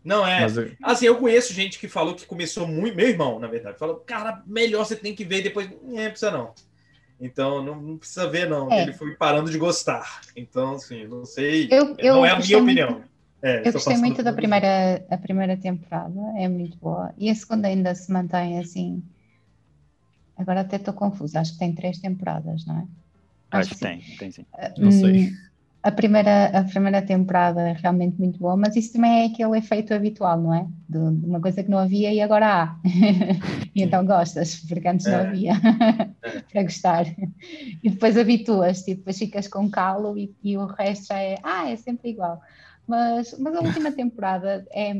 Não, 0.03 0.25
é. 0.25 0.41
Mas 0.41 0.55
eu- 0.55 0.71
Assim, 0.83 1.05
eu 1.07 1.17
conheço 1.17 1.53
gente 1.53 1.79
que 1.79 1.87
falou 1.87 2.13
que 2.15 2.25
começou 2.25 2.67
muito. 2.67 2.95
Meu 2.95 3.09
irmão, 3.09 3.39
na 3.39 3.47
verdade, 3.47 3.77
falou, 3.77 3.95
cara, 3.97 4.41
melhor 4.45 4.85
você 4.85 4.95
tem 4.95 5.13
que 5.15 5.25
ver 5.25 5.39
e 5.39 5.43
depois. 5.43 5.69
Não 5.83 5.95
precisa 6.09 6.31
não. 6.31 6.53
Então, 7.19 7.61
não, 7.61 7.75
não 7.81 7.97
precisa 7.97 8.29
ver, 8.29 8.47
não. 8.47 8.71
É. 8.71 8.83
Ele 8.83 8.93
foi 8.93 9.13
parando 9.15 9.51
de 9.51 9.57
gostar. 9.57 10.21
Então, 10.35 10.75
assim, 10.75 11.05
não 11.05 11.25
sei. 11.25 11.67
Eu- 11.69 11.95
eu 11.97 12.13
não 12.15 12.25
é 12.25 12.29
a 12.31 12.39
minha 12.39 12.57
muito- 12.59 12.63
opinião. 12.63 13.01
É, 13.41 13.67
Eu 13.67 13.71
gostei 13.73 13.95
muito 13.97 14.21
da 14.21 14.33
primeira, 14.33 15.03
a 15.09 15.17
primeira 15.17 15.55
temporada, 15.55 16.13
é 16.37 16.47
muito 16.49 16.77
boa. 16.77 17.13
E 17.17 17.29
a 17.29 17.35
segunda 17.35 17.67
ainda 17.69 17.95
se 17.95 18.11
mantém 18.11 18.59
assim. 18.59 19.01
Agora 20.39 20.61
até 20.61 20.77
estou 20.77 20.93
confusa, 20.95 21.41
acho 21.41 21.53
que 21.53 21.59
tem 21.59 21.75
três 21.75 21.99
temporadas, 21.99 22.65
não 22.65 22.79
é? 22.79 22.87
Acho 23.51 23.71
que 23.73 23.77
sim. 23.77 23.79
tem, 23.79 24.01
tem 24.17 24.31
sim. 24.31 24.45
Não 24.77 24.91
sei. 24.91 25.13
Hum, 25.15 25.37
A 25.83 25.91
primeira, 25.91 26.47
a 26.59 26.63
primeira 26.65 27.01
temporada 27.05 27.61
é 27.61 27.73
realmente 27.73 28.17
muito 28.19 28.39
boa, 28.39 28.57
mas 28.57 28.75
isso 28.75 28.93
também 28.93 29.23
é 29.23 29.25
aquele 29.27 29.57
efeito 29.57 29.93
habitual, 29.93 30.41
não 30.41 30.53
é? 30.53 30.65
De, 30.89 30.99
de 31.21 31.25
uma 31.25 31.41
coisa 31.41 31.63
que 31.63 31.69
não 31.71 31.79
havia 31.79 32.13
e 32.13 32.21
agora 32.21 32.63
há. 32.63 32.79
e 33.75 33.81
então 33.83 34.05
gostas, 34.05 34.57
porque 34.67 34.87
antes 34.87 35.07
não 35.07 35.19
É. 35.19 35.21
havia 35.21 35.53
para 36.51 36.63
gostar. 36.63 37.05
E 37.83 37.89
depois 37.89 38.17
habituas, 38.17 38.83
tipo, 38.83 38.99
depois 38.99 39.17
ficas 39.17 39.47
com 39.47 39.69
calo 39.69 40.17
e, 40.17 40.35
e 40.43 40.57
o 40.57 40.65
resto 40.65 41.07
já 41.07 41.19
é, 41.19 41.39
ah, 41.43 41.69
é 41.69 41.75
sempre 41.77 42.09
igual. 42.11 42.39
Mas, 42.87 43.37
mas 43.39 43.55
a 43.55 43.61
última 43.61 43.91
temporada 43.91 44.65
é, 44.73 44.93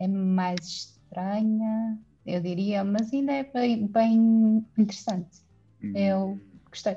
é 0.00 0.08
mais 0.08 0.64
estranha, 0.66 1.98
eu 2.28 2.40
diria, 2.40 2.84
mas 2.84 3.12
ainda 3.12 3.32
é 3.32 3.42
bem, 3.42 3.86
bem 3.86 4.64
interessante. 4.76 5.42
Eu 5.94 6.38
gostei. 6.70 6.96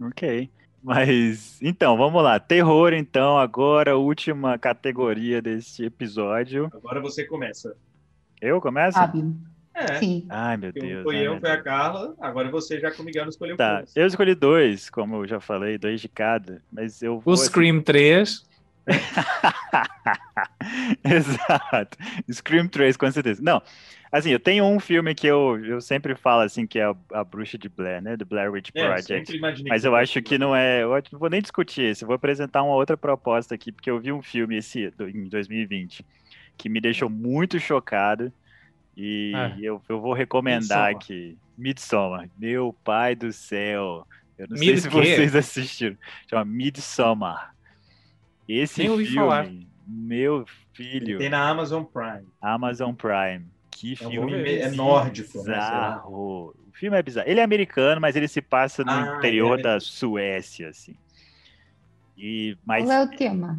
Ok. 0.00 0.50
Mas, 0.82 1.62
então, 1.62 1.96
vamos 1.96 2.22
lá. 2.22 2.40
Terror, 2.40 2.92
então, 2.92 3.38
agora, 3.38 3.96
última 3.96 4.58
categoria 4.58 5.40
deste 5.40 5.84
episódio. 5.84 6.68
Agora 6.74 7.00
você 7.00 7.24
começa. 7.24 7.76
Eu 8.40 8.60
começo? 8.60 8.98
Hábil. 8.98 9.36
É. 9.74 10.00
Sim. 10.00 10.26
Ai, 10.28 10.56
meu 10.56 10.72
Deus. 10.72 11.04
Foi 11.04 11.16
ai, 11.16 11.26
eu, 11.28 11.38
foi 11.38 11.50
a. 11.50 11.62
Carla. 11.62 12.14
Agora 12.20 12.50
você 12.50 12.80
já 12.80 12.90
com 12.90 13.02
o 13.02 13.06
Miguel 13.06 13.22
não 13.22 13.30
escolheu 13.30 13.56
Tá, 13.56 13.84
eu 13.94 14.06
escolhi 14.06 14.34
dois, 14.34 14.90
como 14.90 15.16
eu 15.16 15.26
já 15.26 15.38
falei, 15.38 15.78
dois 15.78 16.00
de 16.00 16.08
cada, 16.08 16.60
mas 16.70 17.00
eu 17.00 17.20
vou... 17.20 17.32
O 17.32 17.36
Scream 17.36 17.80
3. 17.80 18.44
Exato. 21.04 21.96
Scream 22.30 22.66
3, 22.66 22.96
com 22.96 23.10
certeza. 23.10 23.40
Não, 23.40 23.62
assim, 24.12 24.30
eu 24.30 24.38
tenho 24.38 24.64
um 24.64 24.78
filme 24.78 25.14
que 25.14 25.26
eu, 25.26 25.58
eu 25.64 25.80
sempre 25.80 26.14
falo, 26.14 26.42
assim, 26.42 26.66
que 26.66 26.78
é 26.78 26.84
a, 26.84 26.94
a 27.14 27.24
Bruxa 27.24 27.56
de 27.58 27.68
Blair, 27.68 28.00
né? 28.02 28.16
Do 28.16 28.24
Blair 28.26 28.52
Witch 28.52 28.70
É, 28.74 28.86
Project. 28.86 29.40
Mas 29.68 29.84
eu 29.84 29.96
acho 29.96 30.20
que 30.22 30.36
não 30.38 30.54
é. 30.54 30.82
Eu 30.82 30.90
não 31.10 31.18
vou 31.18 31.30
nem 31.30 31.40
discutir 31.42 31.82
esse. 31.82 32.04
Eu 32.04 32.06
vou 32.06 32.14
apresentar 32.14 32.62
uma 32.62 32.74
outra 32.74 32.96
proposta 32.96 33.54
aqui, 33.54 33.72
porque 33.72 33.90
eu 33.90 33.98
vi 33.98 34.12
um 34.12 34.22
filme 34.22 34.56
esse 34.58 34.92
em 35.00 35.24
2020 35.28 36.04
que 36.56 36.68
me 36.68 36.80
deixou 36.80 37.08
muito 37.10 37.58
chocado. 37.58 38.32
E 38.96 39.32
Ah. 39.34 39.56
eu, 39.58 39.80
eu 39.88 40.00
vou 40.00 40.12
recomendar 40.12 40.60
Midsommar. 40.60 40.90
aqui. 40.90 41.38
Midsommar. 41.56 42.28
Meu 42.38 42.76
pai 42.84 43.14
do 43.16 43.32
céu. 43.32 44.06
Eu 44.38 44.46
não 44.48 44.58
Mid 44.58 44.68
sei 44.68 44.76
se 44.78 44.88
vocês 44.88 45.34
assistiram. 45.34 45.96
Chama 46.28 46.44
Midsommar. 46.44 47.54
Esse 48.46 48.82
filme, 48.82 49.06
falar. 49.06 49.48
meu 49.86 50.44
filho, 50.74 51.18
Tem 51.18 51.30
na 51.30 51.48
Amazon 51.48 51.84
Prime. 51.84 52.26
Amazon 52.40 52.92
Prime. 52.92 53.46
Que 53.82 53.96
É 54.00 54.06
um 54.06 54.10
filme 54.12 54.32
filme- 54.32 54.54
é 54.58 54.70
nórdico, 54.70 55.38
né, 55.38 55.54
bizarro. 55.54 56.12
O 56.14 56.54
filme 56.72 56.96
é 56.96 57.02
bizarro. 57.02 57.28
Ele 57.28 57.40
é 57.40 57.42
americano, 57.42 58.00
mas 58.00 58.14
ele 58.14 58.28
se 58.28 58.40
passa 58.40 58.84
no 58.84 58.90
Ah, 58.92 59.16
interior 59.18 59.58
é. 59.58 59.62
da 59.62 59.80
Suécia, 59.80 60.68
assim. 60.68 60.94
E, 62.16 62.56
mas 62.64 62.84
Qual 62.86 62.92
é 62.92 63.02
o 63.02 63.08
tema? 63.08 63.58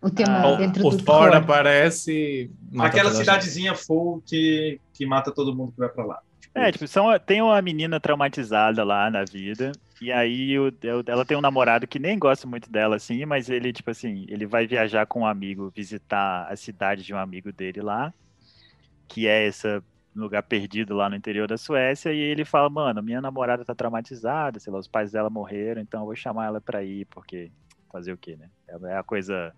O 0.00 0.10
tema 0.10 0.42
Ah, 0.46 0.56
dentro 0.56 0.86
o 0.86 0.90
do 0.90 0.98
Thor 1.02 1.30
terror. 1.30 1.34
aparece 1.42 2.12
e 2.12 2.50
mata 2.70 2.88
Aquela 2.90 3.10
cidadezinha 3.10 3.74
full 3.74 4.22
que, 4.24 4.80
que 4.94 5.04
mata 5.04 5.32
todo 5.32 5.56
mundo 5.56 5.72
que 5.72 5.78
vai 5.78 5.88
pra 5.88 6.04
lá. 6.04 6.18
Tipo, 6.40 6.58
é, 6.58 6.70
tipo, 6.70 6.86
são, 6.86 7.18
tem 7.18 7.42
uma 7.42 7.60
menina 7.60 7.98
traumatizada 7.98 8.84
lá 8.84 9.10
na 9.10 9.24
vida. 9.24 9.72
E 10.00 10.12
aí 10.12 10.56
o- 10.58 10.70
ela 11.06 11.24
tem 11.24 11.36
um 11.36 11.40
namorado 11.40 11.88
que 11.88 11.98
nem 11.98 12.16
gosta 12.18 12.46
muito 12.46 12.70
dela, 12.70 12.96
assim, 12.96 13.24
mas 13.24 13.48
ele, 13.50 13.72
tipo 13.72 13.90
assim, 13.90 14.24
ele 14.28 14.46
vai 14.46 14.66
viajar 14.66 15.06
com 15.06 15.20
um 15.22 15.26
amigo, 15.26 15.72
visitar 15.74 16.46
a 16.48 16.54
cidade 16.54 17.02
de 17.02 17.12
um 17.12 17.18
amigo 17.18 17.50
dele 17.52 17.80
lá, 17.80 18.12
que 19.08 19.26
é 19.26 19.46
esse 19.46 19.82
lugar 20.14 20.42
perdido 20.42 20.94
lá 20.94 21.10
no 21.10 21.16
interior 21.16 21.46
da 21.46 21.58
Suécia, 21.58 22.12
e 22.12 22.18
ele 22.18 22.44
fala, 22.44 22.70
mano, 22.70 23.02
minha 23.02 23.20
namorada 23.20 23.64
tá 23.64 23.74
traumatizada, 23.74 24.58
sei 24.58 24.72
lá, 24.72 24.78
os 24.78 24.88
pais 24.88 25.12
dela 25.12 25.28
morreram, 25.28 25.80
então 25.80 26.00
eu 26.00 26.06
vou 26.06 26.16
chamar 26.16 26.46
ela 26.46 26.60
pra 26.60 26.82
ir, 26.82 27.04
porque 27.06 27.50
fazer 27.92 28.12
o 28.12 28.18
quê, 28.18 28.36
né? 28.36 28.48
É 28.84 28.96
a 28.96 29.02
coisa 29.02 29.54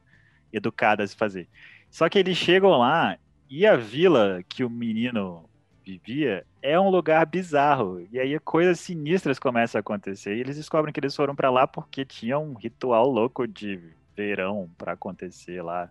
educada 0.53 1.03
a 1.03 1.07
se 1.07 1.17
fazer. 1.17 1.49
Só 1.91 2.09
que 2.09 2.19
eles 2.19 2.37
chegam 2.37 2.71
lá 2.71 3.19
e 3.49 3.67
a 3.67 3.77
vila 3.77 4.43
que 4.49 4.63
o 4.65 4.71
menino 4.71 5.49
vivia 5.85 6.45
é 6.61 6.79
um 6.79 6.91
lugar 6.91 7.25
bizarro. 7.27 8.07
E 8.13 8.19
aí 8.19 8.39
coisas 8.41 8.79
sinistras 8.79 9.39
começam 9.39 9.79
a 9.79 9.81
acontecer. 9.81 10.37
E 10.37 10.41
eles 10.41 10.57
descobrem 10.57 10.93
que 10.93 11.01
eles 11.01 11.17
foram 11.17 11.35
pra 11.35 11.51
lá 11.51 11.67
porque 11.67 12.05
tinha 12.05 12.39
um 12.39 12.55
ritual 12.55 13.09
louco 13.09 13.47
de 13.47 13.81
verão 14.15 14.69
pra 14.77 14.93
acontecer 14.93 15.63
lá. 15.63 15.91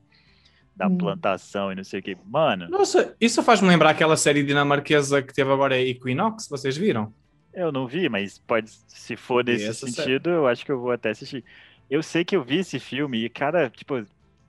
Da 0.78 0.88
Hum. 0.88 0.98
plantação 0.98 1.72
e 1.72 1.76
não 1.76 1.84
sei 1.84 2.00
o 2.00 2.04
que. 2.04 2.16
Mano, 2.26 2.70
Nossa, 2.70 3.16
isso 3.20 3.42
faz-me 3.42 3.68
lembrar 3.68 3.90
aquela 3.92 4.16
série 4.16 4.44
dinamarquesa 4.44 5.22
que 5.24 5.34
teve 5.34 5.52
agora 5.52 5.80
Equinox, 5.80 6.48
vocês 6.50 6.78
viram? 6.78 7.14
eu 7.54 7.72
não 7.72 7.88
vi, 7.88 8.08
mas 8.10 8.38
pode, 8.40 8.70
se 8.88 9.16
for 9.16 9.44
nesse 9.44 9.74
sentido, 9.74 10.30
eu 10.30 10.48
acho 10.48 10.64
que 10.64 10.72
eu 10.72 10.80
vou 10.80 10.92
até 10.92 11.10
assistir. 11.10 11.44
Eu 11.90 12.04
sei 12.04 12.24
que 12.24 12.36
eu 12.36 12.44
vi 12.44 12.58
esse 12.60 12.80
filme 12.80 13.26
e, 13.26 13.30
cara, 13.30 13.70
tipo, 13.70 13.96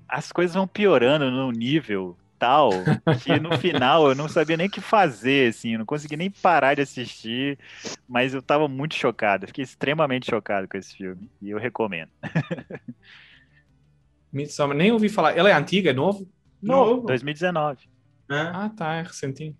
as 0.09 0.31
coisas 0.33 0.55
vão 0.55 0.67
piorando 0.69 1.31
num 1.31 1.51
nível 1.51 2.19
tal 2.38 2.93
que 3.17 3.41
no 3.41 3.53
final 3.61 4.09
eu 4.09 4.14
não 4.14 4.29
sabia 4.29 4.57
nem 4.57 4.67
o 4.69 4.71
que 4.71 4.81
fazer, 4.81 5.49
assim, 5.51 5.73
eu 5.73 5.79
não 5.79 5.87
consegui 5.87 6.17
nem 6.17 6.31
parar 6.31 6.75
de 6.75 6.83
assistir, 6.83 7.59
mas 8.07 8.35
eu 8.35 8.43
tava 8.43 8.69
muito 8.69 8.95
chocado, 8.95 9.47
fiquei 9.47 9.64
extremamente 9.64 10.27
chocado 10.29 10.69
com 10.69 10.77
esse 10.77 10.95
filme 10.97 11.31
e 11.41 11.51
eu 11.51 11.59
recomendo. 11.59 12.11
Midsommar, 14.33 14.77
nem 14.77 14.93
ouvi 14.93 15.09
falar. 15.09 15.37
Ela 15.37 15.51
é 15.51 15.53
antiga, 15.53 15.91
é 15.91 15.93
novo? 15.93 16.29
Novo. 16.62 17.07
2019. 17.07 17.88
né? 18.29 18.51
Ah, 18.55 18.69
tá, 18.69 18.95
é 18.97 19.03
recentinho. 19.03 19.57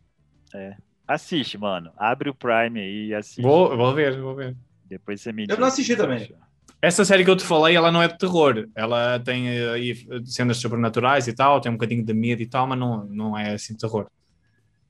Assiste, 1.07 1.57
mano. 1.57 1.91
Abre 1.97 2.29
o 2.29 2.35
Prime 2.35 2.81
aí 2.81 3.07
e 3.09 3.15
assiste. 3.15 3.41
Vou, 3.43 3.75
vou 3.77 3.95
ver, 3.95 4.21
vou 4.21 4.35
ver. 4.35 4.55
Depois 4.85 5.21
você 5.21 5.33
me 5.33 5.43
Eu 5.45 5.49
diz 5.49 5.57
não 5.59 5.65
o 5.65 5.67
que 5.69 5.73
assisti 5.73 5.97
também. 5.97 6.23
achou. 6.25 6.37
Essa 6.81 7.05
série 7.05 7.25
que 7.25 7.31
eu 7.31 7.37
te 7.37 7.45
falei, 7.45 7.75
ela 7.75 7.91
não 7.91 8.03
é 8.03 8.09
de 8.09 8.19
terror. 8.19 8.69
Ela 8.75 9.19
tem 9.19 9.49
eh, 9.49 9.71
aí 9.71 9.95
cenas 10.27 10.59
sobrenaturais 10.59 11.27
e 11.27 11.33
tal, 11.33 11.61
tem 11.61 11.71
um 11.73 11.75
bocadinho 11.77 12.05
de 12.05 12.15
medo 12.15 12.41
e 12.43 12.47
tal, 12.47 12.67
mas 12.67 12.79
não, 12.79 13.05
não 13.07 13.37
é 13.39 13.55
assim 13.55 13.77
terror. 13.77 14.07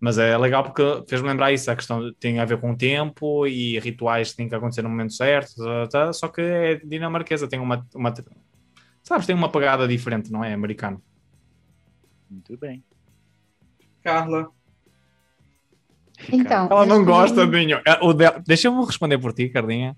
Mas 0.00 0.18
é 0.18 0.36
legal 0.36 0.62
porque 0.62 0.82
fez-me 1.08 1.28
lembrar 1.28 1.50
isso, 1.52 1.70
a 1.70 1.76
questão 1.76 2.00
de- 2.04 2.14
tem 2.16 2.38
a 2.40 2.44
ver 2.44 2.60
com 2.60 2.72
o 2.72 2.76
tempo 2.76 3.46
e 3.46 3.78
rituais 3.80 4.30
que 4.30 4.36
têm 4.36 4.48
que 4.48 4.54
acontecer 4.54 4.82
no 4.82 4.88
momento 4.90 5.12
certo, 5.14 5.54
tá, 5.56 5.86
tá, 5.88 6.12
só 6.12 6.28
que 6.28 6.40
é 6.40 6.76
dinamarquesa, 6.76 7.48
tem 7.48 7.58
uma, 7.58 7.84
uma 7.94 8.12
sabes, 9.08 9.26
tem 9.26 9.34
uma 9.34 9.50
pegada 9.50 9.86
diferente, 9.88 10.30
não 10.30 10.44
é 10.44 10.52
americano. 10.52 11.02
Muito 12.30 12.56
bem. 12.56 12.82
Carla. 14.02 14.48
Então, 16.32 16.66
Ela 16.70 16.84
não 16.86 17.04
gosta 17.04 17.42
escolhi- 17.42 17.50
de 17.50 17.66
nenhum. 17.66 17.80
É, 17.86 18.40
Deixa-me 18.46 18.84
responder 18.84 19.18
por 19.18 19.32
ti, 19.32 19.48
Cardinha. 19.48 19.96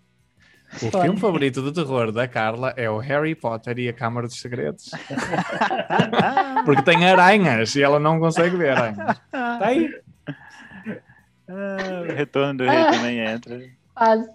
O 0.82 0.90
Pode. 0.90 1.04
filme 1.04 1.18
favorito 1.18 1.62
de 1.62 1.72
terror 1.72 2.12
da 2.12 2.28
Carla 2.28 2.72
é 2.76 2.88
o 2.88 2.98
Harry 2.98 3.34
Potter 3.34 3.76
e 3.80 3.88
a 3.88 3.92
Câmara 3.92 4.28
dos 4.28 4.38
Segredos. 4.40 4.90
Porque 6.64 6.82
tem 6.82 7.08
aranhas 7.08 7.74
e 7.74 7.82
ela 7.82 7.98
não 7.98 8.20
consegue 8.20 8.56
ver 8.56 8.76
aranhas. 8.76 9.18
Tá 9.32 9.58
aí. 9.66 9.90
Ah, 11.48 12.02
o 12.08 12.12
Retorno 12.14 12.58
do 12.58 12.64
Rei 12.64 12.84
também 12.92 13.18
entra. 13.18 13.60
Quase. 13.94 14.30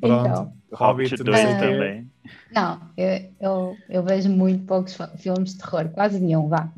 Pronto. 0.00 0.28
Então, 0.28 0.52
O 0.70 0.76
Hobbit 0.76 1.10
Hobbit 1.14 1.18
não 1.18 1.24
2 1.24 1.38
sei 1.38 1.46
o 1.54 1.58
quê. 1.58 1.66
também. 1.66 2.09
Não, 2.50 2.80
eu, 2.96 3.32
eu, 3.40 3.76
eu 3.88 4.02
vejo 4.02 4.28
muito 4.28 4.64
poucos 4.66 4.96
filmes 5.18 5.54
de 5.54 5.58
terror, 5.58 5.88
quase 5.90 6.18
nenhum, 6.20 6.48
vá. 6.48 6.72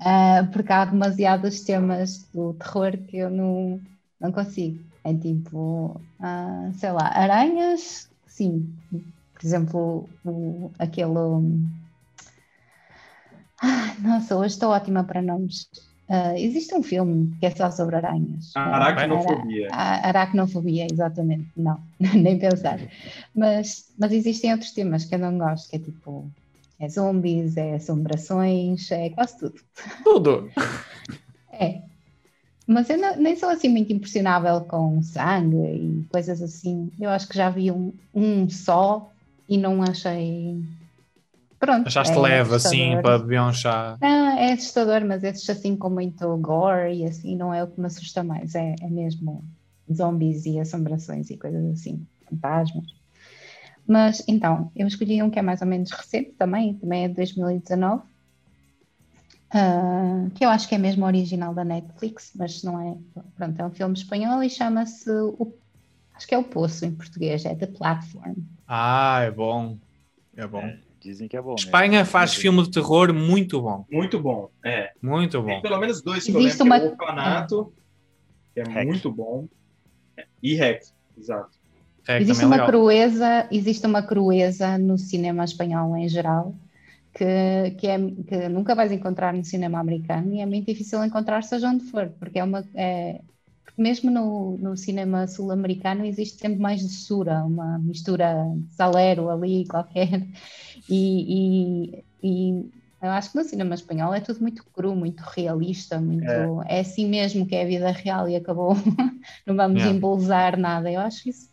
Ah, 0.00 0.48
porque 0.52 0.72
há 0.72 0.84
demasiados 0.84 1.62
temas 1.62 2.28
do 2.34 2.54
terror 2.54 2.92
que 3.08 3.18
eu 3.18 3.30
não, 3.30 3.80
não 4.20 4.32
consigo. 4.32 4.84
É 5.04 5.14
tipo, 5.14 6.00
ah, 6.20 6.70
sei 6.74 6.92
lá, 6.92 7.08
aranhas, 7.08 8.10
sim. 8.26 8.74
Por 8.90 9.46
exemplo, 9.46 10.08
o, 10.24 10.70
aquele. 10.78 11.10
um, 11.18 11.66
ah, 13.62 13.94
nossa, 14.00 14.36
hoje 14.36 14.54
estou 14.54 14.70
ótima 14.70 15.04
para 15.04 15.22
nomes. 15.22 15.68
Ah, 16.08 16.38
existe 16.38 16.74
um 16.74 16.82
filme 16.82 17.34
que 17.40 17.46
é 17.46 17.50
só 17.50 17.70
sobre 17.70 17.96
aranhas. 17.96 18.52
Ah, 18.54 18.76
aracnofobia. 18.76 19.68
a 19.72 20.08
aracnofobia, 20.08 20.86
exatamente. 20.90 21.50
Não, 21.56 21.82
nem 21.98 22.38
pensar. 22.38 22.78
Mas, 23.34 23.92
mas 23.98 24.12
existem 24.12 24.52
outros 24.52 24.72
temas 24.72 25.04
que 25.04 25.14
eu 25.14 25.18
não 25.18 25.38
gosto, 25.38 25.70
que 25.70 25.76
é 25.76 25.78
tipo. 25.78 26.30
É 26.78 26.88
zombies, 26.88 27.56
é 27.56 27.76
assombrações, 27.76 28.90
é 28.90 29.08
quase 29.10 29.38
tudo. 29.38 29.54
Tudo. 30.02 30.50
É. 31.52 31.82
Mas 32.66 32.90
eu 32.90 32.98
não- 32.98 33.16
nem 33.16 33.36
sou 33.36 33.48
assim 33.50 33.68
muito 33.68 33.92
impressionável 33.92 34.64
com 34.66 35.02
sangue 35.02 35.56
e 36.02 36.06
coisas 36.08 36.42
assim. 36.42 36.90
Eu 37.00 37.10
acho 37.10 37.28
que 37.28 37.36
já 37.36 37.50
vi 37.50 37.70
um, 37.70 37.92
um 38.14 38.48
só 38.48 39.12
e 39.48 39.58
não 39.58 39.82
achei. 39.82 40.62
Pronto. 41.64 41.86
Achaste 41.88 42.12
é 42.12 42.20
leve 42.20 42.54
assim 42.54 42.96
para 43.02 43.18
beber 43.18 43.40
um 43.40 43.52
chá. 43.52 43.96
Não, 44.00 44.38
é 44.38 44.52
assustador, 44.52 45.04
mas 45.06 45.24
esses 45.24 45.48
assim 45.48 45.76
com 45.76 45.88
muito 45.88 46.36
gore 46.38 46.94
e 46.94 47.04
assim 47.06 47.36
não 47.36 47.54
é 47.54 47.62
o 47.64 47.68
que 47.70 47.80
me 47.80 47.86
assusta 47.86 48.22
mais. 48.22 48.54
É, 48.54 48.74
é 48.80 48.88
mesmo 48.88 49.42
zombies 49.92 50.44
e 50.46 50.58
assombrações 50.58 51.30
e 51.30 51.38
coisas 51.38 51.64
assim, 51.72 52.06
fantasmas. 52.28 52.84
Mas 53.86 54.22
então, 54.28 54.70
eu 54.74 54.86
escolhi 54.86 55.22
um 55.22 55.30
que 55.30 55.38
é 55.38 55.42
mais 55.42 55.60
ou 55.60 55.66
menos 55.68 55.90
recente 55.90 56.32
também, 56.32 56.74
também 56.74 57.04
é 57.04 57.08
de 57.08 57.14
2019, 57.14 58.02
ah, 59.52 60.28
que 60.34 60.44
eu 60.44 60.48
acho 60.48 60.68
que 60.68 60.74
é 60.74 60.78
mesmo 60.78 61.04
original 61.06 61.54
da 61.54 61.64
Netflix, 61.64 62.32
mas 62.34 62.62
não 62.62 62.80
é. 62.80 62.96
Pronto, 63.36 63.60
é 63.60 63.66
um 63.66 63.70
filme 63.70 63.94
espanhol 63.94 64.42
e 64.42 64.50
chama-se. 64.50 65.10
o- 65.10 65.54
Acho 66.14 66.28
que 66.28 66.34
é 66.34 66.38
o 66.38 66.44
Poço 66.44 66.84
em 66.84 66.94
português, 66.94 67.44
é 67.44 67.54
The 67.56 67.66
Platform. 67.66 68.34
Ah, 68.66 69.20
é 69.22 69.30
bom. 69.30 69.78
É 70.36 70.46
bom. 70.46 70.62
É, 71.04 71.10
dizem 71.10 71.28
que 71.28 71.36
é 71.36 71.40
bom. 71.42 71.50
mesmo. 71.54 71.66
Espanha 71.66 72.04
faz 72.04 72.34
filme 72.34 72.62
de 72.62 72.70
terror 72.70 73.12
muito 73.12 73.60
bom. 73.60 73.84
Muito 73.90 74.20
bom. 74.20 74.50
É. 74.64 74.90
Muito 75.02 75.42
Tem 75.42 75.56
bom. 75.56 75.62
pelo 75.62 75.78
menos 75.78 76.02
dois 76.02 76.24
que 76.24 76.32
eu 76.32 76.40
Existe 76.40 76.62
lembro, 76.62 76.76
é 76.76 76.80
uma- 76.80 76.88
o 76.88 76.90
Orfanato, 76.92 77.72
que 78.54 78.60
é 78.60 78.64
Hack. 78.64 78.86
muito 78.86 79.12
bom. 79.12 79.46
E 80.42 80.54
Hack, 80.56 80.82
exato. 81.18 81.58
É, 82.06 82.18
que 82.18 82.22
existe 82.24 82.42
é 82.42 82.46
uma 82.46 82.56
legal. 82.56 82.68
crueza, 82.68 83.48
existe 83.50 83.86
uma 83.86 84.02
crueza 84.02 84.76
no 84.78 84.98
cinema 84.98 85.42
espanhol 85.44 85.96
em 85.96 86.08
geral 86.08 86.54
que, 87.14 87.70
que, 87.78 87.86
é, 87.86 87.98
que 87.98 88.48
nunca 88.48 88.74
vais 88.74 88.92
encontrar 88.92 89.32
no 89.32 89.44
cinema 89.44 89.78
americano 89.80 90.34
e 90.34 90.40
é 90.40 90.46
muito 90.46 90.66
difícil 90.66 91.02
encontrar 91.04 91.42
seja 91.44 91.68
onde 91.68 91.84
for, 91.84 92.10
porque 92.18 92.38
é 92.38 92.44
uma 92.44 92.62
é, 92.74 93.20
mesmo 93.76 94.10
no, 94.10 94.56
no 94.58 94.76
cinema 94.76 95.26
sul-americano 95.26 96.04
existe 96.04 96.38
sempre 96.38 96.60
mais 96.60 96.82
doçura, 96.82 97.44
uma 97.44 97.78
mistura 97.78 98.34
de 98.56 98.74
salero 98.74 99.30
ali 99.30 99.66
qualquer 99.66 100.08
e, 100.88 101.92
e, 101.92 102.04
e 102.22 102.70
eu 103.02 103.10
acho 103.10 103.32
que 103.32 103.36
no 103.38 103.44
cinema 103.44 103.74
espanhol 103.74 104.14
é 104.14 104.20
tudo 104.20 104.40
muito 104.40 104.64
cru, 104.72 104.96
muito 104.96 105.20
realista, 105.20 106.00
muito 106.00 106.62
é, 106.66 106.80
assim 106.80 107.06
mesmo 107.06 107.46
que 107.46 107.54
é 107.54 107.62
a 107.62 107.66
vida 107.66 107.90
real 107.90 108.28
e 108.28 108.36
acabou, 108.36 108.74
não 109.46 109.54
vamos 109.54 109.78
Yeah. 109.78 109.92
embelezar 109.92 110.58
nada. 110.58 110.90
Eu 110.90 111.00
acho 111.00 111.28
isso 111.28 111.50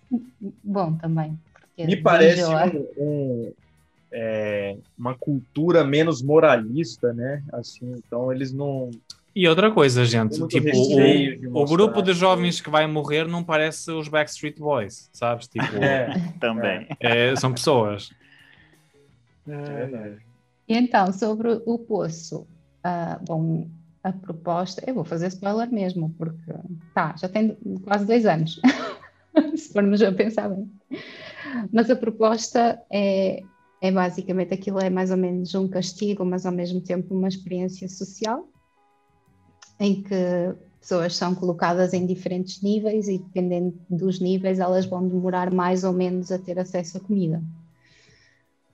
bom 0.63 0.95
também. 0.97 1.38
Me 1.78 1.95
parece 2.01 2.43
um, 2.45 2.88
um, 2.97 3.53
é, 4.13 4.78
uma 4.97 5.17
cultura 5.17 5.84
menos 5.84 6.22
moralista, 6.22 7.13
né? 7.13 7.43
Assim, 7.53 7.91
então 7.97 8.32
eles 8.32 8.53
não. 8.53 8.89
E 9.34 9.47
outra 9.47 9.71
coisa, 9.71 10.03
gente, 10.03 10.45
tipo, 10.47 10.69
o, 11.53 11.61
o 11.61 11.65
grupo 11.65 12.01
de 12.01 12.13
jovens 12.13 12.59
que 12.59 12.69
vai 12.69 12.86
morrer 12.86 13.27
não 13.27 13.43
parece 13.43 13.89
os 13.91 14.09
Backstreet 14.09 14.59
Boys, 14.59 15.09
sabes? 15.13 15.47
Tipo, 15.47 15.77
É, 15.77 16.13
Também. 16.39 16.88
é, 16.99 17.34
são 17.38 17.53
pessoas. 17.53 18.11
é 19.47 19.63
verdade. 19.63 20.17
E 20.67 20.77
então, 20.77 21.11
sobre 21.13 21.61
o 21.65 21.79
poço, 21.79 22.45
ah, 22.84 23.19
bom, 23.25 23.67
a 24.03 24.11
proposta, 24.11 24.84
eu 24.86 24.95
vou 24.95 25.03
fazer 25.03 25.27
spoiler 25.27 25.71
mesmo, 25.71 26.13
porque 26.17 26.51
tá, 26.93 27.15
já 27.17 27.29
tem 27.29 27.57
quase 27.84 28.05
dois 28.05 28.25
anos, 28.25 28.59
se 29.55 29.71
formos 29.71 30.01
a 30.01 30.11
pensar 30.11 30.49
bem. 30.49 30.69
Mas 31.71 31.89
a 31.89 31.95
proposta 31.95 32.82
é, 32.91 33.43
é 33.82 33.91
basicamente 33.91 34.53
aquilo, 34.53 34.79
é 34.79 34.89
mais 34.89 35.11
ou 35.11 35.17
menos 35.17 35.53
um 35.55 35.67
castigo, 35.67 36.25
mas 36.25 36.45
ao 36.45 36.51
mesmo 36.51 36.82
tempo 36.82 37.15
uma 37.15 37.27
experiência 37.27 37.88
social, 37.88 38.47
em 39.82 40.03
que 40.03 40.15
pessoas 40.79 41.15
são 41.15 41.34
colocadas 41.34 41.91
em 41.91 42.05
diferentes 42.05 42.61
níveis 42.61 43.07
e 43.07 43.17
dependendo 43.17 43.73
dos 43.89 44.19
níveis 44.19 44.59
elas 44.59 44.86
vão 44.86 45.07
demorar 45.07 45.51
mais 45.51 45.84
ou 45.84 45.91
menos 45.91 46.32
a 46.32 46.38
ter 46.38 46.59
acesso 46.59 46.97
à 46.97 46.99
comida 47.01 47.41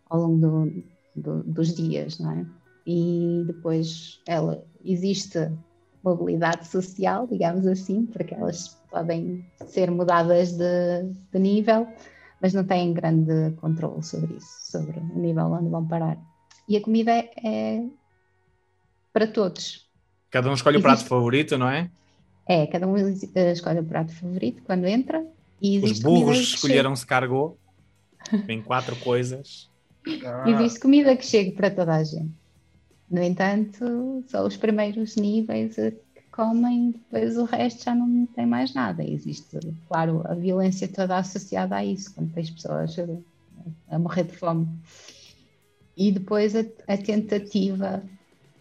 ao 0.09 0.21
longo 0.21 0.37
do, 0.37 0.83
do, 1.15 1.43
dos 1.43 1.73
dias, 1.73 2.19
não 2.19 2.31
é? 2.31 2.45
E 2.85 3.43
depois 3.47 4.21
ela 4.27 4.63
existe 4.83 5.49
mobilidade 6.03 6.67
social, 6.67 7.25
digamos 7.27 7.65
assim, 7.65 8.05
porque 8.05 8.33
elas 8.33 8.77
podem 8.89 9.45
ser 9.65 9.89
mudadas 9.91 10.53
de, 10.53 11.03
de 11.31 11.39
nível, 11.39 11.87
mas 12.41 12.53
não 12.53 12.65
têm 12.65 12.93
grande 12.93 13.51
controle 13.57 14.03
sobre 14.03 14.35
isso, 14.35 14.71
sobre 14.71 14.99
o 14.99 15.19
nível 15.19 15.45
onde 15.45 15.69
vão 15.69 15.85
parar. 15.87 16.17
E 16.67 16.77
a 16.77 16.81
comida 16.81 17.11
é, 17.11 17.29
é 17.43 17.85
para 19.11 19.27
todos. 19.27 19.86
Cada 20.32 20.49
um 20.49 20.53
escolhe 20.53 20.78
o 20.78 20.82
prato 20.82 20.97
Existe- 20.99 21.09
favorito, 21.09 21.57
não 21.57 21.69
é? 21.69 21.89
É, 22.47 22.65
cada 22.67 22.88
um 22.88 22.97
eh, 22.97 23.51
escolhe 23.51 23.80
o 23.80 23.84
prato 23.86 24.13
favorito 24.15 24.61
quando 24.63 24.86
entra 24.86 25.25
e 25.61 25.78
Os 25.78 25.84
existe 25.84 26.03
burros 26.03 26.38
escolheram-se 26.38 27.05
cargou. 27.05 27.57
Tem 28.45 28.61
quatro 28.63 28.95
coisas. 28.97 29.69
Ah, 30.25 30.49
Existe 30.49 30.80
comida 30.80 31.15
que 31.17 31.25
chega 31.25 31.51
para 31.51 31.69
toda 31.71 31.95
a 31.95 32.03
gente. 32.03 32.32
No 33.09 33.21
entanto, 33.21 34.23
só 34.28 34.45
os 34.45 34.57
primeiros 34.57 35.15
níveis 35.15 35.78
a 35.80 35.91
que 35.91 36.21
comem, 36.32 36.91
depois 36.91 37.38
o 37.38 37.45
resto 37.45 37.84
já 37.86 37.95
não 37.95 38.25
tem 38.28 38.45
mais 38.45 38.73
nada. 38.73 39.03
Existe, 39.03 39.59
claro, 39.88 40.21
a 40.25 40.34
violência 40.34 40.88
toda 40.88 41.17
associada 41.17 41.75
a 41.78 41.86
isso, 41.86 42.13
quando 42.13 42.34
tens 42.34 42.49
pessoas 42.49 42.95
a, 42.99 43.95
a 43.95 43.99
morrer 43.99 44.23
de 44.25 44.38
fome. 44.38 44.67
E 45.95 46.11
depois 46.11 46.55
a, 46.55 46.63
a 46.88 46.97
tentativa 46.97 48.03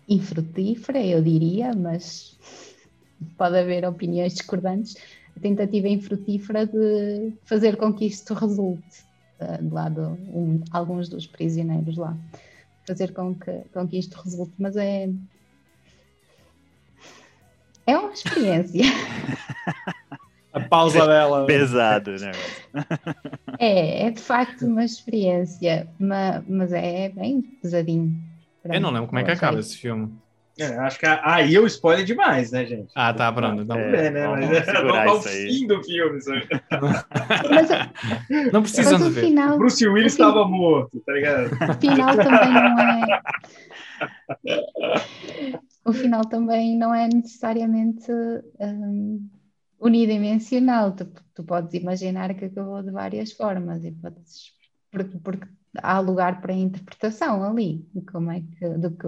infrutífera, 0.09 1.05
eu 1.05 1.23
diria, 1.23 1.73
mas 1.75 2.39
pode 3.37 3.59
haver 3.59 3.85
opiniões 3.85 4.35
discordantes, 4.35 4.97
a 5.37 5.41
tentativa 5.41 5.89
infrutífera 5.89 6.67
de 6.67 7.33
fazer 7.45 7.77
com 7.77 7.93
que 7.93 8.07
isto 8.07 8.35
resulte 8.35 9.05
eh, 9.41 9.59
de 9.59 9.73
lado 9.73 10.19
um, 10.33 10.63
alguns 10.71 11.09
dos 11.09 11.27
prisioneiros 11.27 11.97
lá 11.97 12.17
fazer 12.87 13.13
com 13.13 13.35
que, 13.35 13.63
com 13.73 13.87
que 13.87 13.99
isto 13.99 14.15
resulte, 14.23 14.53
mas 14.59 14.77
é 14.77 15.09
é 17.87 17.97
uma 17.97 18.13
experiência. 18.13 18.83
A 20.53 20.61
pausa 20.61 21.07
dela. 21.07 21.45
Pesado, 21.45 22.13
né? 22.13 22.33
é, 23.59 24.07
é 24.07 24.11
de 24.11 24.21
facto 24.21 24.67
uma 24.67 24.85
experiência, 24.85 25.87
mas, 25.99 26.43
mas 26.49 26.73
é 26.73 27.11
bem 27.11 27.43
pesadinho. 27.43 28.19
Eu 28.73 28.81
não 28.81 28.91
lembro 28.91 29.09
como 29.09 29.19
é 29.19 29.25
que 29.25 29.31
acaba 29.31 29.59
esse 29.61 29.77
filme. 29.77 30.12
é, 30.59 30.67
acho 30.79 30.99
que 30.99 31.07
aí 31.07 31.55
eu 31.55 31.67
spoiler 31.67 32.05
demais, 32.05 32.51
né, 32.51 32.64
gente? 32.67 32.91
Ah, 32.95 33.12
tá, 33.12 33.31
pronto. 33.33 33.62
Então, 33.62 33.79
É. 33.79 34.07
É, 34.07 34.11
né? 34.11 34.29
Mas 34.29 34.51
isso 35.21 35.29
aí. 35.29 35.53
fim 35.53 35.67
do 35.67 35.83
filme. 35.83 36.21
Sabe? 36.21 36.49
Mas, 37.51 37.71
o- 37.71 37.75
Não 38.53 38.62
o 39.07 39.11
ver. 39.11 39.21
final, 39.21 39.59
Bruce 39.59 39.87
Willis 39.87 40.14
o 40.14 40.17
fim- 40.17 40.23
estava 40.23 40.49
morto, 40.49 41.01
tá 41.01 41.12
ligado? 41.12 41.51
o 41.53 41.81
final 41.81 42.17
também 42.17 42.53
não 42.53 42.81
é. 42.81 43.23
O 45.85 45.93
final 45.93 46.23
também 46.25 46.77
não 46.77 46.93
é 46.93 47.07
necessariamente 47.07 48.11
hum, 48.61 49.29
unidimensional. 49.79 50.93
Tu, 50.97 51.07
tu 51.35 51.45
podes 51.45 51.75
imaginar 51.75 52.35
que 52.35 52.47
acabou 52.47 52.83
de 52.83 52.91
várias 52.91 53.31
formas 53.33 53.85
e 53.85 53.93
podes, 53.93 54.53
porque, 54.91 55.17
porque 55.19 55.47
há 55.83 55.99
lugar 56.01 56.41
para 56.41 56.53
interpretação 56.53 57.43
ali 57.43 57.87
de 57.95 58.01
como 58.03 58.31
é 58.31 58.41
que, 58.41 58.68
do 58.70 58.91
que 58.91 59.07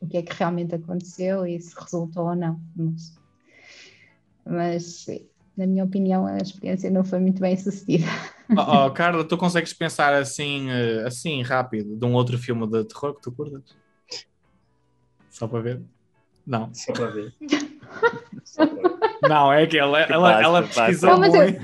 o 0.00 0.06
que 0.08 0.16
é 0.16 0.22
que 0.22 0.32
realmente 0.34 0.74
aconteceu 0.74 1.44
e 1.46 1.60
se 1.60 1.74
resultou 1.78 2.26
ou 2.28 2.36
não. 2.36 2.60
Mas, 2.76 3.18
mas 4.46 5.06
na 5.56 5.66
minha 5.66 5.84
opinião, 5.84 6.26
a 6.26 6.36
experiência 6.38 6.90
não 6.90 7.04
foi 7.04 7.18
muito 7.18 7.40
bem 7.40 7.56
sucedida. 7.56 8.06
Oh, 8.56 8.86
oh, 8.86 8.90
Carla, 8.94 9.24
tu 9.24 9.36
consegues 9.36 9.72
pensar 9.72 10.14
assim, 10.14 10.70
eh, 10.70 11.04
assim, 11.06 11.42
rápido, 11.42 11.96
de 11.96 12.04
um 12.04 12.14
outro 12.14 12.38
filme 12.38 12.66
de 12.68 12.84
terror 12.84 13.14
que 13.14 13.22
tu 13.22 13.32
curtas? 13.32 13.76
Só 15.30 15.46
para 15.48 15.60
ver? 15.60 15.82
Não. 16.46 16.72
Só 16.72 16.92
para 16.92 17.10
ver. 17.10 17.34
Não, 19.22 19.52
é 19.52 19.66
que 19.66 19.76
ela, 19.76 20.00
ela, 20.00 20.30
passa, 20.30 20.42
ela 20.44 20.62
pesquisou 20.62 21.10
Não, 21.18 21.28
muito. 21.28 21.60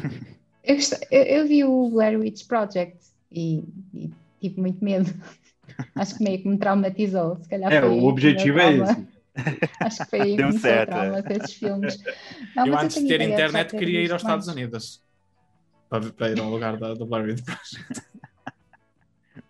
Eu, 0.64 0.76
eu- 1.10 1.22
eu 1.22 1.46
vi 1.48 1.64
o 1.64 1.88
Blair 1.90 2.18
Witch 2.18 2.46
Project 2.46 2.98
e, 3.30 3.62
e 3.94 4.10
tive 4.48 4.60
muito 4.60 4.84
medo. 4.84 5.10
Acho 5.96 6.16
que 6.18 6.24
meio 6.24 6.42
que 6.42 6.48
me 6.48 6.58
traumatizou. 6.58 7.36
Se 7.42 7.48
calhar 7.48 7.72
É, 7.72 7.80
foi 7.80 7.88
o 7.90 8.04
objetivo 8.04 8.58
é 8.58 8.72
esse. 8.74 9.06
Acho 9.80 9.98
que 10.04 10.10
foi 10.10 10.20
aí 10.20 10.30
que 10.36 10.42
Deu 10.42 10.52
certo, 10.52 10.90
o 10.90 10.94
trauma 10.94 11.22
desses 11.22 11.54
filmes. 11.54 12.02
Não, 12.54 12.66
Eu 12.66 12.72
mas 12.74 12.84
antes 12.84 13.02
de 13.02 13.08
tenho 13.08 13.18
ter 13.18 13.30
internet 13.32 13.70
ter 13.70 13.78
queria 13.78 14.00
ir 14.02 14.12
aos 14.12 14.22
Estados 14.22 14.46
mais. 14.46 14.56
Unidos. 14.56 15.02
Para, 15.88 16.10
para 16.12 16.30
ir 16.30 16.38
a 16.40 16.42
um 16.42 16.50
lugar 16.50 16.76
da, 16.76 16.94
do 16.94 17.06
Blair 17.06 17.26
Witch 17.26 17.44
Project. 17.44 18.02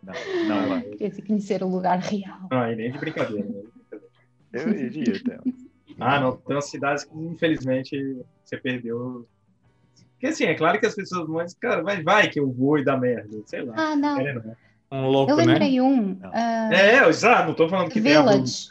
Não, 0.02 0.14
não 0.48 0.68
vai. 0.68 0.82
Queria 0.82 1.26
conhecer 1.26 1.62
o 1.62 1.68
lugar 1.68 1.98
real. 1.98 2.48
Não, 2.50 2.70
e 2.70 2.76
nem 2.76 2.92
de 2.92 2.98
brincadeira. 2.98 3.48
né? 3.48 3.62
Eu 4.52 4.70
iria, 4.70 5.16
então. 5.16 5.40
Ah, 5.98 6.20
não. 6.20 6.36
Tem 6.36 6.54
umas 6.56 6.70
cidades 6.70 7.04
que, 7.04 7.16
infelizmente, 7.16 8.18
você 8.44 8.56
perdeu. 8.56 9.26
Porque, 10.12 10.26
assim, 10.28 10.44
é 10.44 10.54
claro 10.54 10.78
que 10.78 10.86
as 10.86 10.94
pessoas 10.94 11.26
vão 11.26 11.42
dizer, 11.44 11.56
cara, 11.58 11.82
vai, 11.82 12.02
vai 12.02 12.28
que 12.28 12.38
eu 12.38 12.50
vou 12.50 12.78
e 12.78 12.84
dá 12.84 12.96
merda. 12.96 13.36
Sei 13.46 13.62
lá. 13.62 13.74
Ah, 13.76 13.96
não. 13.96 14.18
É, 14.20 14.32
não. 14.34 14.56
Um 14.94 15.08
louco, 15.08 15.32
Eu 15.32 15.36
né? 15.38 15.44
lembrei 15.44 15.80
um. 15.80 16.14
Não. 16.14 16.30
ah, 16.32 16.70
É, 16.72 17.08
exato. 17.08 17.48
Não 17.48 17.54
tô 17.54 17.68
falando 17.68 17.90
que 17.90 18.00
tem 18.00 18.14
abuso. 18.14 18.32
Village. 18.34 18.68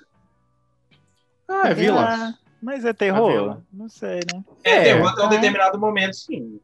Ah, 1.47 1.69
é 1.69 1.74
Vila. 1.74 2.05
Ah, 2.09 2.34
mas 2.61 2.86
é 2.86 2.93
terror? 2.93 3.61
Não 3.71 3.89
sei, 3.89 4.21
né? 4.34 4.43
É, 4.63 4.71
É, 4.71 4.84
terror 4.84 5.09
até 5.09 5.21
um 5.21 5.26
ah. 5.26 5.30
determinado 5.30 5.78
momento, 5.80 6.15
sim. 6.15 6.59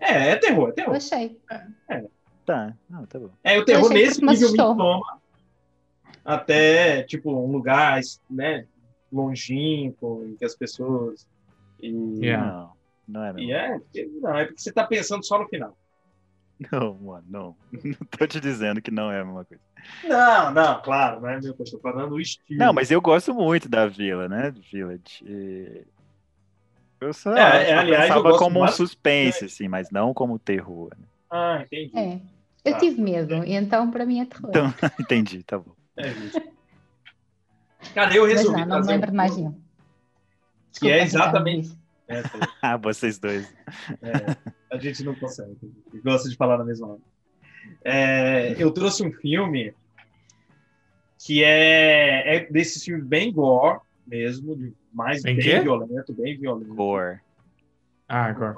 É, 0.00 0.30
é 0.30 0.36
terror, 0.36 0.68
é 0.68 0.70
Eu 0.70 0.74
terror. 0.74 0.96
achei. 0.96 1.38
Tá, 2.46 2.74
não, 2.90 3.06
tá 3.06 3.18
bom. 3.20 3.28
É, 3.44 3.58
o 3.58 3.64
terror 3.64 3.88
nesse 3.90 4.24
nível 4.24 4.50
me 4.50 4.56
toma 4.56 5.00
até, 6.24 7.02
tipo, 7.04 7.30
um 7.32 7.52
lugar, 7.52 8.00
né, 8.30 8.66
longínquo, 9.12 10.24
em 10.26 10.34
que 10.36 10.44
as 10.44 10.54
pessoas... 10.56 11.26
E, 11.80 11.88
Yeah. 12.20 12.46
Não, 12.46 12.72
não 13.08 13.24
é 13.24 13.32
não. 13.32 13.38
e 13.40 13.52
é, 13.52 13.78
porque- 13.78 14.10
não, 14.20 14.38
é 14.38 14.44
porque 14.46 14.60
você 14.60 14.72
tá 14.72 14.84
pensando 14.84 15.24
só 15.24 15.38
no 15.38 15.48
final. 15.48 15.76
Não, 16.70 16.94
mano, 16.94 17.24
não. 17.28 17.56
Não 17.82 18.06
tô 18.10 18.26
te 18.26 18.38
dizendo 18.40 18.80
que 18.82 18.90
não 18.90 19.10
é 19.10 19.20
a 19.20 19.24
mesma 19.24 19.44
coisa. 19.44 19.62
Não, 20.04 20.52
não, 20.52 20.80
claro, 20.82 21.20
não 21.20 21.28
é 21.28 21.40
meu, 21.40 21.56
eu 21.58 21.64
tô 21.64 21.78
falando 21.80 22.12
o 22.12 22.20
estilo. 22.20 22.58
Não, 22.60 22.72
mas 22.72 22.90
eu 22.90 23.00
gosto 23.00 23.34
muito 23.34 23.68
da 23.68 23.86
Vila, 23.88 24.28
né? 24.28 24.52
Village. 24.70 25.24
E... 25.24 25.82
Eu 27.00 27.12
só, 27.12 27.34
É, 27.34 27.70
é, 27.70 27.74
aliás, 27.74 28.02
eu 28.04 28.14
pensava 28.14 28.22
gosto 28.22 28.38
como 28.38 28.62
um 28.64 28.68
suspense, 28.68 29.44
assim, 29.46 29.66
mas 29.66 29.90
não 29.90 30.14
como 30.14 30.38
terror. 30.38 30.90
né? 30.96 31.04
Ah, 31.30 31.62
entendi. 31.64 31.98
É. 31.98 32.20
Eu 32.64 32.72
Tá. 32.74 32.78
tive 32.78 33.00
medo, 33.00 33.42
e 33.44 33.54
então 33.54 33.90
para 33.90 34.06
mim 34.06 34.20
é 34.20 34.24
terror. 34.26 34.50
Então, 34.50 34.72
entendi, 35.00 35.42
tá 35.42 35.58
bom. 35.58 35.72
É 35.96 36.08
isso. 36.08 36.40
Cara, 37.92 38.14
eu 38.14 38.22
Mas 38.22 38.32
resolvi 38.34 38.60
não, 38.60 38.66
não 38.68 38.80
me 38.82 38.86
lembro 38.86 39.06
de 39.08 39.12
um 39.12 39.16
mais 39.16 39.36
nenhum. 39.36 39.60
Que 40.78 40.88
é 40.90 41.02
Desculpa, 41.02 41.26
exatamente- 41.26 41.68
Ricardo, 41.68 41.81
É, 42.12 42.22
Ah, 42.62 42.76
vocês 42.76 43.18
dois. 43.18 43.52
é, 44.02 44.36
a 44.70 44.78
gente 44.78 45.02
não 45.04 45.14
consegue. 45.14 45.56
Gosta 46.04 46.28
de 46.28 46.36
falar 46.36 46.58
na 46.58 46.64
mesma 46.64 46.88
hora. 46.88 47.00
É, 47.84 48.54
eu 48.62 48.70
trouxe 48.72 49.04
um 49.04 49.12
filme 49.12 49.74
que 51.24 51.42
é, 51.44 52.36
é 52.36 52.46
desses 52.50 52.82
filmes 52.84 53.04
bem 53.06 53.32
gore 53.32 53.80
mesmo, 54.06 54.56
de 54.56 54.72
mais 54.92 55.22
Bem 55.22 55.36
bem 55.36 55.62
violento, 55.62 56.12
bem 56.12 56.36
violento. 56.38 56.74
Gore. 56.74 57.20
Ah, 58.08 58.26
agora. 58.26 58.54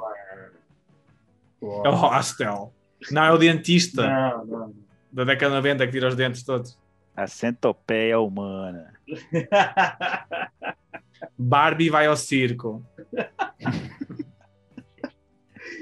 Gore. 1.61 1.87
É 1.87 1.91
o 1.91 1.95
Hostel. 1.95 2.73
Não, 3.11 3.23
é 3.25 3.33
o 3.33 3.39
dentista 3.39 4.03
Não, 4.09 4.45
não. 4.47 4.75
da 5.13 5.25
década 5.25 5.51
de 5.51 5.57
90 5.57 5.87
que 5.87 5.93
tira 5.93 6.09
os 6.09 6.17
dentes 6.17 6.43
todos. 6.43 6.79
A 7.15 7.27
centopeia 7.27 8.19
humana. 8.19 8.93
Barbie 11.39 11.91
vai 11.91 12.07
ao 12.07 12.17
circo. 12.17 12.85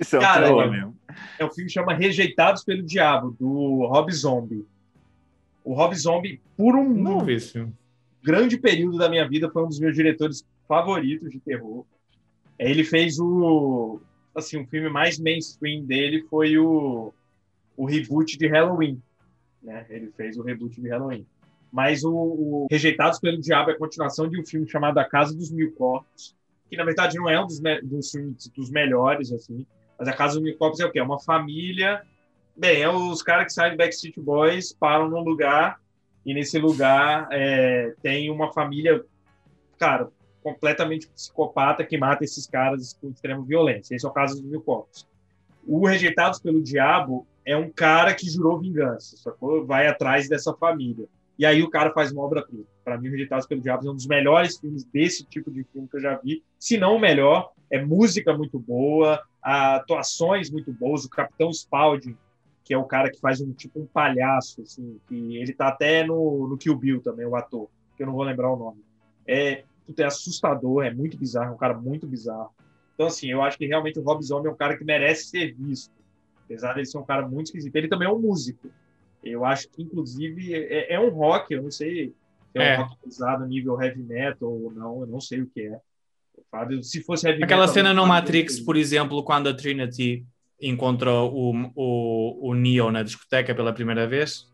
Isso 0.00 0.16
é 0.16 0.18
um 0.18 0.22
Cara, 0.22 0.46
terror 0.46 0.62
é- 0.64 0.70
mesmo. 0.70 0.96
é 1.38 1.44
um 1.44 1.50
filme 1.50 1.66
que 1.68 1.72
chama 1.74 1.94
Rejeitados 1.94 2.64
pelo 2.64 2.82
Diabo, 2.82 3.36
do 3.38 3.86
Rob 3.86 4.12
Zombie. 4.12 4.64
O 5.64 5.74
Rob 5.74 5.94
Zombie, 5.94 6.40
por 6.56 6.74
um 6.74 6.88
Não 6.92 7.18
ouvi 7.18 7.34
esse 7.34 7.52
filme. 7.52 7.72
grande 8.22 8.56
período 8.58 8.98
da 8.98 9.08
minha 9.08 9.28
vida, 9.28 9.50
foi 9.50 9.62
um 9.64 9.68
dos 9.68 9.78
meus 9.78 9.94
diretores 9.94 10.44
favoritos 10.66 11.30
de 11.30 11.38
terror. 11.40 11.84
É, 12.58 12.70
Ele 12.70 12.84
fez 12.84 13.18
o. 13.18 14.00
Assim, 14.34 14.60
o 14.62 14.66
filme 14.66 14.88
mais 14.88 15.18
mainstream 15.18 15.84
dele 15.84 16.24
foi 16.30 16.56
o, 16.56 17.12
o 17.76 17.84
reboot 17.84 18.38
de 18.38 18.46
Halloween. 18.46 19.00
Né? 19.62 19.84
Ele 19.90 20.10
fez 20.16 20.36
o 20.38 20.42
reboot 20.42 20.80
de 20.80 20.88
Halloween. 20.88 21.26
Mas 21.70 22.02
o, 22.02 22.12
o 22.12 22.66
Rejeitados 22.70 23.18
pelo 23.20 23.40
Diabo 23.40 23.70
é 23.70 23.74
a 23.74 23.78
continuação 23.78 24.28
de 24.28 24.40
um 24.40 24.44
filme 24.44 24.66
chamado 24.68 24.98
A 24.98 25.04
Casa 25.04 25.34
dos 25.36 25.50
Mil 25.50 25.72
Corpos, 25.72 26.34
que 26.72 26.76
na 26.78 26.84
verdade 26.84 27.18
não 27.18 27.28
é 27.28 27.38
um 27.38 27.46
dos, 27.46 27.60
dos 27.82 28.48
dos 28.56 28.70
melhores, 28.70 29.30
assim. 29.30 29.66
Mas 29.98 30.08
A 30.08 30.12
Casa 30.14 30.40
dos 30.40 30.56
Corpos 30.56 30.80
é 30.80 30.86
o 30.86 30.90
quê? 30.90 31.00
É 31.00 31.02
uma 31.02 31.20
família. 31.20 32.02
Bem, 32.56 32.80
é 32.80 32.88
os 32.88 33.22
caras 33.22 33.44
que 33.44 33.52
saem 33.52 33.72
do 33.72 33.76
Backstreet 33.76 34.18
Boys, 34.18 34.72
param 34.72 35.06
num 35.10 35.20
lugar 35.20 35.78
e 36.24 36.32
nesse 36.32 36.58
lugar 36.58 37.28
é, 37.30 37.92
tem 38.00 38.30
uma 38.30 38.50
família, 38.54 39.04
cara, 39.78 40.08
completamente 40.42 41.06
psicopata 41.08 41.84
que 41.84 41.98
mata 41.98 42.24
esses 42.24 42.46
caras 42.46 42.94
com 42.94 43.10
extrema 43.10 43.44
violência. 43.44 43.94
Esse 43.94 44.06
é 44.06 44.08
o 44.08 44.12
caso 44.12 44.40
dos 44.40 44.50
Mil 44.50 44.62
Corpos. 44.62 45.06
O 45.66 45.86
Rejeitados 45.86 46.40
pelo 46.40 46.62
Diabo 46.62 47.26
é 47.44 47.54
um 47.54 47.68
cara 47.68 48.14
que 48.14 48.30
jurou 48.30 48.58
vingança, 48.58 49.14
sacou? 49.18 49.66
Vai 49.66 49.88
atrás 49.88 50.26
dessa 50.26 50.54
família. 50.54 51.06
E 51.38 51.46
aí 51.46 51.62
o 51.62 51.70
cara 51.70 51.92
faz 51.92 52.12
uma 52.12 52.22
obra-prima. 52.22 52.64
Para 52.84 52.98
mim, 52.98 53.08
Rejeitados 53.08 53.46
pelo 53.46 53.60
Diabo 53.60 53.86
é 53.86 53.90
um 53.90 53.94
dos 53.94 54.06
melhores 54.06 54.58
filmes 54.58 54.84
desse 54.84 55.24
tipo 55.24 55.50
de 55.50 55.64
filme 55.64 55.88
que 55.88 55.96
eu 55.96 56.00
já 56.00 56.16
vi. 56.16 56.42
Se 56.58 56.76
não 56.76 56.96
o 56.96 57.00
melhor, 57.00 57.52
é 57.70 57.82
música 57.82 58.36
muito 58.36 58.58
boa, 58.58 59.22
atuações 59.42 60.50
muito 60.50 60.72
boas. 60.72 61.04
O 61.04 61.10
Capitão 61.10 61.52
Spaulding, 61.52 62.16
que 62.64 62.74
é 62.74 62.78
o 62.78 62.84
cara 62.84 63.10
que 63.10 63.18
faz 63.18 63.40
um 63.40 63.52
tipo 63.52 63.80
um 63.80 63.86
palhaço, 63.86 64.62
assim, 64.62 65.00
que 65.08 65.36
ele 65.36 65.52
tá 65.52 65.68
até 65.68 66.04
no, 66.04 66.46
no 66.48 66.58
Kill 66.58 66.76
Bill 66.76 67.00
também, 67.00 67.26
o 67.26 67.34
ator, 67.34 67.68
que 67.96 68.02
eu 68.02 68.06
não 68.06 68.14
vou 68.14 68.24
lembrar 68.24 68.52
o 68.52 68.56
nome. 68.56 68.84
É, 69.26 69.64
é 69.96 70.04
assustador, 70.04 70.84
é 70.84 70.92
muito 70.92 71.16
bizarro, 71.16 71.52
é 71.52 71.54
um 71.54 71.58
cara 71.58 71.74
muito 71.74 72.06
bizarro. 72.06 72.50
Então, 72.94 73.06
assim, 73.06 73.30
eu 73.30 73.42
acho 73.42 73.58
que 73.58 73.66
realmente 73.66 73.98
o 73.98 74.02
Rob 74.02 74.22
Zombie 74.22 74.48
é 74.48 74.50
um 74.50 74.56
cara 74.56 74.76
que 74.76 74.84
merece 74.84 75.26
ser 75.26 75.54
visto. 75.54 75.92
Apesar 76.44 76.74
de 76.74 76.80
ele 76.80 76.86
ser 76.86 76.98
um 76.98 77.04
cara 77.04 77.26
muito 77.26 77.46
esquisito. 77.46 77.74
Ele 77.74 77.88
também 77.88 78.06
é 78.06 78.12
um 78.12 78.18
músico. 78.18 78.68
Eu 79.22 79.44
acho 79.44 79.68
que, 79.68 79.82
inclusive, 79.82 80.54
é, 80.54 80.94
é 80.94 81.00
um 81.00 81.10
rock, 81.10 81.52
eu 81.54 81.62
não 81.62 81.70
sei 81.70 82.08
se 82.08 82.14
é, 82.58 82.74
É. 82.74 82.78
um 82.78 82.82
rock 82.82 82.96
pesado 83.04 83.46
nível 83.46 83.80
heavy 83.80 84.02
metal 84.02 84.50
ou 84.50 84.70
não, 84.72 85.00
eu 85.00 85.06
não 85.06 85.20
sei 85.20 85.40
o 85.42 85.46
que 85.46 85.62
é. 85.62 85.80
Se 86.82 87.02
fosse 87.02 87.26
heavy 87.28 87.42
Aquela 87.44 87.62
metal, 87.62 87.74
cena 87.74 87.94
no 87.94 88.06
Matrix, 88.06 88.56
sei. 88.56 88.64
por 88.64 88.76
exemplo, 88.76 89.22
quando 89.22 89.48
a 89.48 89.54
Trinity 89.54 90.24
encontra 90.60 91.10
o, 91.12 91.52
o, 91.74 92.50
o 92.50 92.54
Neo 92.54 92.90
na 92.90 93.02
discoteca 93.02 93.54
pela 93.54 93.72
primeira 93.72 94.06
vez, 94.06 94.50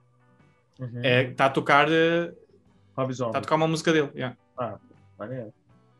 Uhum. 0.78 1.00
é, 1.02 1.24
está 1.24 1.46
a 1.46 1.50
tocar 1.50 1.90
eh, 1.90 2.32
está 2.90 3.12
Zombie. 3.12 3.36
a 3.36 3.40
tocar 3.40 3.56
uma 3.56 3.66
música 3.66 3.92
dele. 3.92 4.10
yeah. 4.14 4.36
Maneiro. 5.18 5.52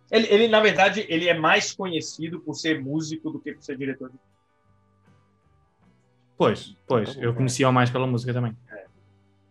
Ele, 0.09 0.27
ele, 0.31 0.47
na 0.49 0.61
verdade, 0.61 1.05
ele 1.09 1.29
é 1.29 1.35
mais 1.37 1.73
conhecido 1.73 2.39
por 2.41 2.55
ser 2.55 2.81
músico 2.81 3.29
do 3.31 3.41
que 3.41 3.53
por 3.55 3.63
ser 3.63 3.77
diretor 3.77 4.09
de 4.09 4.17
Pois, 6.39 6.77
pois, 6.87 7.17
Tá 7.17 7.21
eu 7.21 7.35
conhecia-o 7.35 7.73
mais 7.73 7.91
pela 7.91 8.07
música 8.07 8.33
também. 8.33 8.57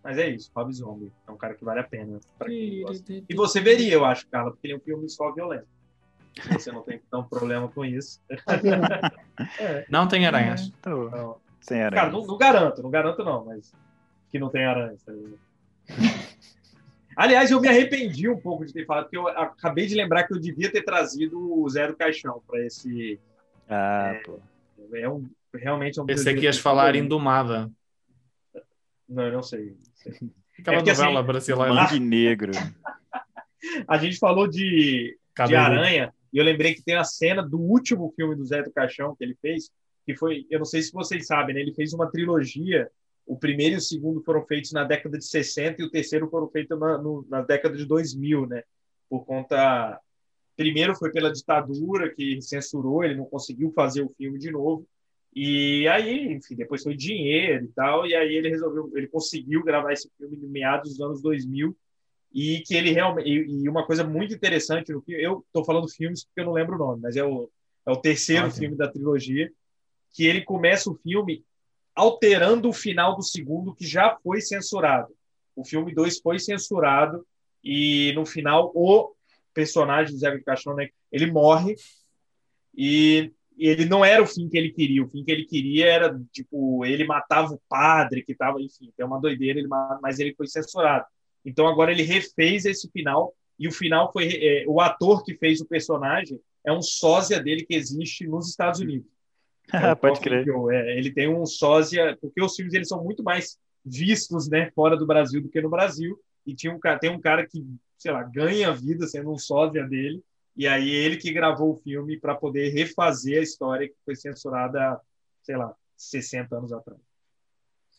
Mas 0.01 0.17
é 0.17 0.29
isso, 0.29 0.49
Rob 0.55 0.71
Zombie. 0.73 1.11
É 1.27 1.31
um 1.31 1.35
cara 1.35 1.53
que 1.53 1.65
vale 1.65 1.81
a 1.81 1.83
pena. 1.83 2.17
E 2.47 3.35
você 3.35 3.59
veria, 3.59 3.93
eu 3.93 4.05
acho, 4.05 4.25
Carla, 4.29 4.51
porque 4.51 4.67
ele 4.67 4.73
é 4.73 4.77
um 4.77 4.79
filme 4.79 5.09
só 5.09 5.31
violento. 5.33 5.67
Você 6.53 6.71
não 6.71 6.81
tem 6.81 7.01
tão 7.11 7.23
problema 7.27 7.67
com 7.67 7.83
isso. 7.83 8.21
É. 9.59 9.85
Não 9.87 10.07
tem 10.07 10.25
aranhas. 10.25 10.71
Tá 10.81 10.89
bom. 10.89 11.07
Então, 11.07 11.37
Sem 11.61 11.81
aranha. 11.81 12.01
cara, 12.01 12.11
não, 12.11 12.25
não 12.25 12.37
garanto, 12.37 12.81
não 12.81 12.89
garanto 12.89 13.23
não, 13.23 13.45
mas 13.45 13.71
que 14.31 14.39
não 14.39 14.49
tem 14.49 14.65
aranha. 14.65 14.95
tá? 15.05 15.13
Aliás, 17.15 17.51
eu 17.51 17.59
me 17.59 17.67
arrependi 17.67 18.29
um 18.29 18.39
pouco 18.39 18.65
de 18.65 18.73
ter 18.73 18.85
falado, 18.85 19.05
porque 19.05 19.17
eu 19.17 19.27
acabei 19.27 19.85
de 19.87 19.93
lembrar 19.95 20.23
que 20.23 20.33
eu 20.33 20.39
devia 20.39 20.71
ter 20.71 20.83
trazido 20.83 21.39
o 21.39 21.69
Zé 21.69 21.87
do 21.87 21.95
Caixão 21.95 22.41
para 22.47 22.65
esse. 22.65 23.19
Ah, 23.69 24.19
pô. 24.25 24.39
É 24.93 25.09
um, 25.09 25.27
realmente 25.57 25.99
é 25.99 26.03
um 26.03 26.05
Pensei 26.05 26.35
que 26.35 26.45
ias 26.45 26.57
falar 26.57 26.83
favoritos. 26.83 27.05
Indomada. 27.05 27.71
Não, 29.07 29.23
eu 29.23 29.33
não 29.33 29.43
sei. 29.43 29.77
Aquela 30.59 30.77
É 30.77 30.79
porque, 30.79 30.91
novela 30.91 31.19
assim, 31.19 31.27
brasileira. 31.27 31.99
Negro. 31.99 32.51
A 33.87 33.97
gente 33.97 34.17
falou 34.17 34.47
de, 34.47 35.17
de. 35.47 35.55
Aranha, 35.55 36.13
e 36.31 36.37
eu 36.37 36.43
lembrei 36.43 36.73
que 36.73 36.83
tem 36.83 36.95
a 36.95 37.03
cena 37.03 37.41
do 37.41 37.59
último 37.59 38.11
filme 38.15 38.35
do 38.35 38.45
Zé 38.45 38.61
do 38.61 38.71
Caixão 38.71 39.15
que 39.15 39.23
ele 39.23 39.35
fez, 39.41 39.69
que 40.05 40.15
foi, 40.15 40.45
eu 40.49 40.59
não 40.59 40.65
sei 40.65 40.81
se 40.81 40.91
vocês 40.91 41.25
sabem, 41.25 41.55
né? 41.55 41.61
Ele 41.61 41.73
fez 41.73 41.93
uma 41.93 42.09
trilogia. 42.09 42.89
O 43.25 43.37
primeiro 43.37 43.75
e 43.75 43.77
o 43.77 43.81
segundo 43.81 44.23
foram 44.23 44.45
feitos 44.45 44.71
na 44.71 44.83
década 44.83 45.17
de 45.17 45.25
60 45.25 45.81
e 45.81 45.85
o 45.85 45.91
terceiro 45.91 46.29
foram 46.29 46.47
feitos 46.49 46.79
na, 46.79 46.97
no, 46.97 47.25
na 47.29 47.41
década 47.41 47.75
de 47.75 47.85
2000, 47.85 48.47
né? 48.47 48.63
Por 49.09 49.25
conta. 49.25 49.99
Primeiro 50.55 50.95
foi 50.95 51.11
pela 51.11 51.31
ditadura 51.31 52.13
que 52.13 52.41
censurou, 52.41 53.03
ele 53.03 53.15
não 53.15 53.25
conseguiu 53.25 53.71
fazer 53.73 54.01
o 54.01 54.09
filme 54.17 54.39
de 54.39 54.49
novo. 54.49 54.87
E 55.39 55.87
aí, 55.89 56.33
enfim, 56.33 56.55
depois 56.55 56.81
foi 56.81 56.95
dinheiro 56.95 57.65
e 57.65 57.67
tal, 57.67 58.07
e 58.07 58.15
aí 58.15 58.33
ele 58.33 58.49
resolveu, 58.49 58.91
ele 58.95 59.07
conseguiu 59.07 59.63
gravar 59.63 59.93
esse 59.93 60.09
filme 60.17 60.35
no 60.35 60.49
meados 60.49 60.89
dos 60.89 60.99
anos 60.99 61.21
2000 61.21 61.77
e 62.33 62.61
que 62.61 62.73
ele 62.73 62.89
realmente 62.89 63.29
e 63.29 63.69
uma 63.69 63.85
coisa 63.85 64.03
muito 64.03 64.33
interessante 64.33 64.91
no 64.91 64.99
filme, 64.99 65.23
eu 65.23 65.45
estou 65.45 65.63
falando 65.63 65.87
filmes 65.87 66.25
porque 66.25 66.41
eu 66.41 66.45
não 66.45 66.53
lembro 66.53 66.73
o 66.73 66.79
nome, 66.79 67.03
mas 67.03 67.15
é 67.15 67.23
o, 67.23 67.51
é 67.85 67.91
o 67.91 67.97
terceiro 67.97 68.49
filme 68.49 68.75
da 68.75 68.87
trilogia, 68.87 69.51
que 70.11 70.25
ele 70.25 70.41
começa 70.41 70.89
o 70.89 70.95
filme 70.95 71.45
alterando 71.93 72.67
o 72.67 72.73
final 72.73 73.15
do 73.15 73.21
segundo 73.21 73.75
que 73.75 73.85
já 73.85 74.17
foi 74.23 74.41
censurado. 74.41 75.13
O 75.55 75.63
filme 75.63 75.93
2 75.93 76.19
foi 76.19 76.39
censurado 76.39 77.23
e 77.63 78.11
no 78.15 78.25
final 78.25 78.71
o 78.73 79.13
personagem 79.53 80.15
do 80.15 80.19
Zé 80.19 80.35
Caixão, 80.39 80.73
né, 80.73 80.89
ele 81.11 81.29
morre 81.29 81.75
e 82.75 83.31
ele 83.57 83.85
não 83.85 84.05
era 84.05 84.21
o 84.21 84.27
fim 84.27 84.47
que 84.47 84.57
ele 84.57 84.71
queria. 84.71 85.03
O 85.03 85.09
fim 85.09 85.23
que 85.23 85.31
ele 85.31 85.45
queria 85.45 85.87
era, 85.87 86.19
tipo, 86.31 86.85
ele 86.85 87.05
matava 87.05 87.53
o 87.53 87.61
padre 87.67 88.23
que 88.23 88.33
estava, 88.33 88.61
enfim, 88.61 88.91
é 88.97 89.05
uma 89.05 89.19
doideira, 89.19 89.59
ele, 89.59 89.67
mas 90.01 90.19
ele 90.19 90.35
foi 90.35 90.47
censurado. 90.47 91.05
Então 91.45 91.67
agora 91.67 91.91
ele 91.91 92.03
refez 92.03 92.65
esse 92.65 92.89
final 92.91 93.33
e 93.57 93.67
o 93.67 93.71
final 93.71 94.11
foi 94.11 94.27
é, 94.27 94.65
o 94.67 94.79
ator 94.79 95.23
que 95.23 95.35
fez 95.35 95.59
o 95.61 95.65
personagem 95.65 96.39
é 96.65 96.71
um 96.71 96.81
sósia 96.81 97.41
dele 97.41 97.65
que 97.65 97.73
existe 97.73 98.27
nos 98.27 98.49
Estados 98.49 98.79
Unidos. 98.79 99.07
É 99.73 99.93
Pode 99.95 100.21
crer. 100.21 100.47
É, 100.71 100.97
ele 100.97 101.11
tem 101.11 101.27
um 101.27 101.45
sósia, 101.45 102.17
porque 102.21 102.41
os 102.41 102.55
filmes 102.55 102.73
eles 102.73 102.87
são 102.87 103.03
muito 103.03 103.21
mais 103.21 103.57
vistos, 103.83 104.47
né, 104.47 104.71
fora 104.73 104.95
do 104.95 105.05
Brasil 105.05 105.41
do 105.41 105.49
que 105.49 105.59
no 105.59 105.69
Brasil. 105.69 106.17
E 106.45 106.55
tinha 106.55 106.73
um, 106.73 106.79
tem 107.01 107.09
um 107.09 107.19
cara 107.19 107.45
que, 107.45 107.65
sei 107.97 108.13
lá, 108.13 108.23
ganha 108.23 108.73
vida 108.73 109.05
sendo 109.07 109.29
um 109.29 109.37
sósia 109.37 109.83
dele. 109.85 110.23
E 110.57 110.67
aí 110.67 110.89
ele 110.89 111.17
que 111.17 111.31
gravou 111.31 111.73
o 111.73 111.75
filme 111.75 112.19
para 112.19 112.33
poder 112.33 112.69
refazer 112.69 113.39
a 113.39 113.43
história 113.43 113.87
que 113.87 113.95
foi 114.03 114.15
censurada, 114.15 114.99
sei 115.43 115.55
lá, 115.55 115.71
60 115.95 116.57
anos 116.57 116.73
atrás. 116.73 116.99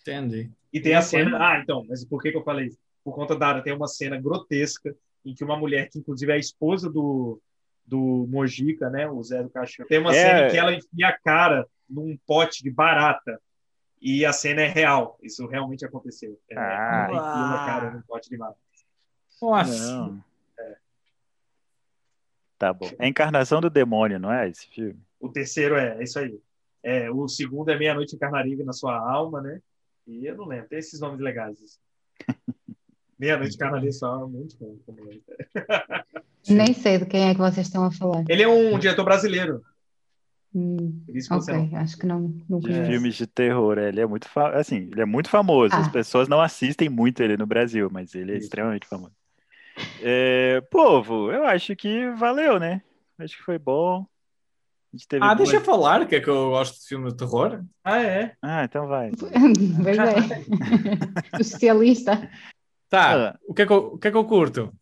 Entendi. 0.01 0.51
E 0.73 0.81
tem 0.81 0.95
a 0.95 1.03
cena. 1.03 1.39
Ah, 1.41 1.61
então, 1.61 1.85
mas 1.89 2.05
por 2.05 2.21
que, 2.21 2.33
que 2.33 2.37
eu 2.37 2.43
falei 2.43 2.67
isso? 2.67 2.79
Por 3.05 3.15
conta 3.15 3.37
da. 3.37 3.63
Tem 3.63 3.73
uma 3.73 3.87
cena 3.87 4.21
grotesca 4.21 4.95
em 5.25 5.35
que 5.35 5.45
uma 5.45 5.57
mulher, 5.57 5.89
que 5.89 6.01
inclusive 6.01 6.33
é 6.33 6.35
a 6.35 6.39
esposa 6.39 6.91
do, 6.91 7.41
do 7.87 8.27
Mojica, 8.29 8.91
né? 8.91 9.09
O 9.09 9.23
Zé 9.23 9.43
do 9.43 9.51
Cachorro. 9.51 9.89
Tem 9.89 10.01
uma 10.01 10.15
é... 10.15 10.15
cena 10.15 10.47
em 10.47 10.51
que 10.51 10.57
ela 10.57 10.75
enfia 10.75 11.09
a 11.09 11.19
cara 11.19 11.67
num 11.89 12.19
pote 12.27 12.63
de 12.65 12.71
barata. 12.71 13.41
E 14.01 14.25
a 14.25 14.33
cena 14.33 14.63
é 14.63 14.69
real. 14.69 15.19
Isso 15.23 15.47
realmente 15.47 15.85
aconteceu. 15.85 16.39
É, 16.49 16.57
ah, 16.57 17.07
ela 17.09 17.17
enfia 17.17 17.63
a 17.63 17.67
cara 17.67 17.91
num 17.93 18.03
pote 18.03 18.29
de 18.29 18.37
barata. 18.37 18.59
Nossa. 19.41 20.15
É. 20.25 20.28
Tá 22.59 22.73
bom. 22.73 22.91
É 22.99 23.05
a 23.05 23.09
encarnação 23.09 23.61
do 23.61 23.71
demônio, 23.71 24.19
não 24.19 24.33
é 24.33 24.49
esse 24.49 24.67
filme? 24.69 24.99
O 25.21 25.29
terceiro 25.29 25.77
é, 25.77 25.99
é 25.99 26.03
isso 26.03 26.19
aí. 26.19 26.39
É, 26.83 27.11
o 27.11 27.29
segundo 27.29 27.71
é 27.71 27.79
Meia-Noite 27.79 28.17
Encarnaria 28.17 28.65
na 28.65 28.73
Sua 28.73 28.97
Alma, 28.99 29.41
né? 29.41 29.61
E 30.07 30.27
eu 30.27 30.37
não 30.37 30.47
lembro. 30.47 30.69
Tem 30.69 30.79
esses 30.79 31.01
nomes 31.01 31.21
legais. 31.21 31.79
Meia-Noite 33.19 33.55
Encarnaria 33.55 33.93
só 33.93 34.25
é 34.25 34.27
muito 34.27 34.57
bom. 34.59 34.77
Nem 36.49 36.73
sei 36.73 36.99
de 36.99 37.07
quem 37.07 37.29
é 37.29 37.35
que 37.35 37.41
vocês 37.41 37.67
estão 37.67 37.85
a 37.85 37.91
falar. 37.91 38.25
Ele 38.29 38.43
é 38.43 38.49
um 38.49 38.79
diretor 38.79 39.05
brasileiro. 39.05 39.63
Hum, 40.55 41.05
ok, 41.31 41.55
não... 41.55 41.79
acho 41.79 41.99
que 41.99 42.07
não. 42.07 42.35
não 42.49 42.59
de 42.59 42.73
filmes 42.87 43.15
de 43.17 43.27
terror, 43.27 43.77
é, 43.77 43.89
ele 43.89 44.01
é 44.01 44.07
muito 44.07 44.27
fa... 44.27 44.59
assim, 44.59 44.89
ele 44.91 45.03
é 45.03 45.05
muito 45.05 45.29
famoso. 45.29 45.75
Ah. 45.75 45.81
As 45.81 45.89
pessoas 45.89 46.27
não 46.27 46.41
assistem 46.41 46.89
muito 46.89 47.23
ele 47.23 47.37
no 47.37 47.47
Brasil, 47.47 47.91
mas 47.93 48.15
ele 48.15 48.33
é 48.33 48.37
Isso. 48.37 48.45
extremamente 48.45 48.87
famoso. 48.87 49.13
É, 50.03 50.61
povo, 50.71 51.31
eu 51.31 51.45
acho 51.47 51.75
que 51.77 52.11
valeu, 52.11 52.59
né? 52.59 52.83
Acho 53.19 53.37
que 53.37 53.43
foi 53.43 53.59
bom. 53.59 54.07
ah, 55.21 55.35
deixa 55.35 55.57
eu 55.57 55.61
falar 55.61 56.07
que 56.07 56.17
é 56.17 56.21
que 56.21 56.29
eu 56.29 56.51
gosto 56.51 56.81
de 56.81 56.87
filme 56.87 57.11
de 57.11 57.17
terror. 57.17 57.65
Ah, 57.85 58.03
é? 58.03 58.37
Ah, 58.41 58.65
então 58.65 58.87
vai. 58.87 59.11
Pois 59.83 59.99
é. 59.99 61.37
o 61.37 61.41
especialista. 61.41 62.31
Tá, 62.89 63.31
ah. 63.31 63.39
o, 63.47 63.53
que 63.53 63.63
é 63.63 63.67
que 63.67 63.73
eu, 63.73 63.79
o 63.95 63.99
que 63.99 64.09
é 64.09 64.11
que 64.11 64.17
eu 64.17 64.25
curto? 64.25 64.73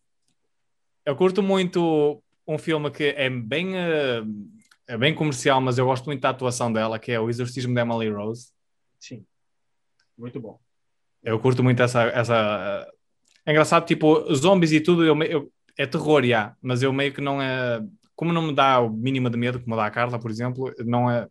Eu 1.05 1.15
curto 1.15 1.43
muito 1.43 2.21
um 2.47 2.57
filme 2.57 2.89
que 2.91 3.13
é 3.17 3.29
bem, 3.29 3.75
uh, 3.75 4.49
é 4.87 4.97
bem 4.97 5.13
comercial, 5.13 5.59
mas 5.59 5.77
eu 5.77 5.85
gosto 5.85 6.05
muito 6.05 6.21
da 6.21 6.29
atuação 6.29 6.71
dela, 6.71 6.97
que 6.97 7.11
é 7.11 7.19
O 7.19 7.29
Exorcismo 7.29 7.73
de 7.73 7.81
Emily 7.81 8.09
Rose. 8.09 8.51
Sim, 8.99 9.25
muito 10.17 10.39
bom. 10.39 10.59
Eu 11.23 11.39
curto 11.39 11.63
muito 11.63 11.81
essa. 11.83 12.03
essa... 12.03 12.87
É 13.47 13.51
engraçado, 13.51 13.85
tipo, 13.85 14.35
zombies 14.35 14.73
e 14.73 14.81
tudo, 14.81 15.05
eu, 15.05 15.17
eu, 15.23 15.51
é 15.77 15.85
terror, 15.85 16.21
já, 16.25 16.53
mas 16.61 16.83
eu 16.83 16.91
meio 16.91 17.13
que 17.13 17.21
não 17.21 17.41
é. 17.41 17.81
Como 18.13 18.33
não 18.33 18.41
me 18.41 18.53
dá 18.53 18.81
o 18.81 18.89
mínimo 18.89 19.29
de 19.29 19.37
medo, 19.37 19.61
como 19.61 19.77
dá 19.77 19.85
a 19.85 19.89
Carla, 19.89 20.19
por 20.19 20.29
exemplo, 20.29 20.73
não 20.79 21.09
é. 21.09 21.29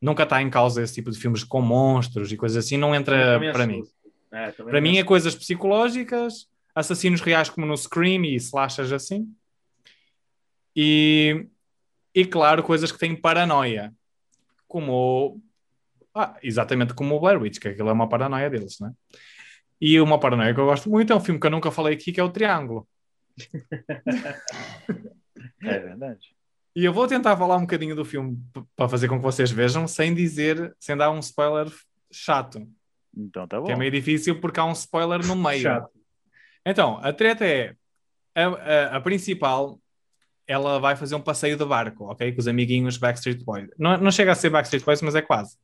Nunca 0.00 0.22
está 0.22 0.40
em 0.40 0.48
causa 0.48 0.80
esse 0.80 0.94
tipo 0.94 1.10
de 1.10 1.18
filmes 1.18 1.42
com 1.42 1.60
monstros 1.60 2.30
e 2.30 2.36
coisas 2.36 2.64
assim, 2.64 2.76
não 2.76 2.94
entra 2.94 3.40
para 3.52 3.66
mim. 3.66 3.82
É, 4.30 4.52
para 4.52 4.80
mim 4.80 4.98
é 4.98 5.04
coisas 5.04 5.34
psicológicas, 5.34 6.48
assassinos 6.74 7.20
reais 7.20 7.50
como 7.50 7.66
no 7.66 7.76
Scream 7.76 8.24
e 8.24 8.36
slashers 8.36 8.92
assim. 8.92 9.28
E, 10.76 11.46
e 12.14 12.24
claro, 12.24 12.62
coisas 12.62 12.92
que 12.92 12.98
têm 12.98 13.16
paranoia, 13.16 13.92
como 14.68 15.40
ah, 16.14 16.36
exatamente 16.40 16.94
como 16.94 17.16
o 17.16 17.20
Blair 17.20 17.40
Witch, 17.40 17.58
que 17.58 17.68
aquilo 17.68 17.88
é 17.88 17.92
uma 17.92 18.08
paranoia 18.08 18.48
deles, 18.48 18.78
né? 18.78 18.92
E 19.84 20.00
uma 20.00 20.16
paranoia 20.16 20.54
que 20.54 20.60
eu 20.60 20.66
gosto 20.66 20.88
muito 20.88 21.12
é 21.12 21.16
um 21.16 21.20
filme 21.20 21.40
que 21.40 21.46
eu 21.48 21.50
nunca 21.50 21.72
falei 21.72 21.94
aqui, 21.94 22.12
que 22.12 22.20
é 22.20 22.22
o 22.22 22.30
Triângulo. 22.30 22.86
é 25.60 25.78
verdade. 25.80 26.36
E 26.76 26.84
eu 26.84 26.92
vou 26.92 27.08
tentar 27.08 27.36
falar 27.36 27.56
um 27.56 27.62
bocadinho 27.62 27.96
do 27.96 28.04
filme 28.04 28.40
para 28.76 28.88
fazer 28.88 29.08
com 29.08 29.16
que 29.16 29.24
vocês 29.24 29.50
vejam, 29.50 29.88
sem 29.88 30.14
dizer, 30.14 30.72
sem 30.78 30.96
dar 30.96 31.10
um 31.10 31.18
spoiler 31.18 31.66
chato. 32.12 32.64
Então 33.12 33.48
tá 33.48 33.58
bom. 33.58 33.66
Que 33.66 33.72
é 33.72 33.76
meio 33.76 33.90
difícil 33.90 34.40
porque 34.40 34.60
há 34.60 34.64
um 34.64 34.70
spoiler 34.70 35.26
no 35.26 35.34
meio. 35.42 35.62
Chato. 35.62 35.90
Então, 36.64 37.00
a 37.02 37.12
treta 37.12 37.44
é 37.44 37.74
a, 38.36 38.44
a, 38.44 38.96
a, 38.98 39.00
principal, 39.00 39.80
ela 40.46 40.78
vai 40.78 40.94
fazer 40.94 41.16
um 41.16 41.20
passeio 41.20 41.56
de 41.56 41.64
barco, 41.64 42.04
ok? 42.04 42.30
Com 42.30 42.38
os 42.38 42.46
amiguinhos 42.46 42.98
Backstreet 42.98 43.42
Boys. 43.42 43.68
Não, 43.76 43.98
não 43.98 44.12
chega 44.12 44.30
a 44.30 44.36
ser 44.36 44.48
Backstreet 44.48 44.84
Boys, 44.84 45.02
mas 45.02 45.16
é 45.16 45.22
quase. 45.22 45.56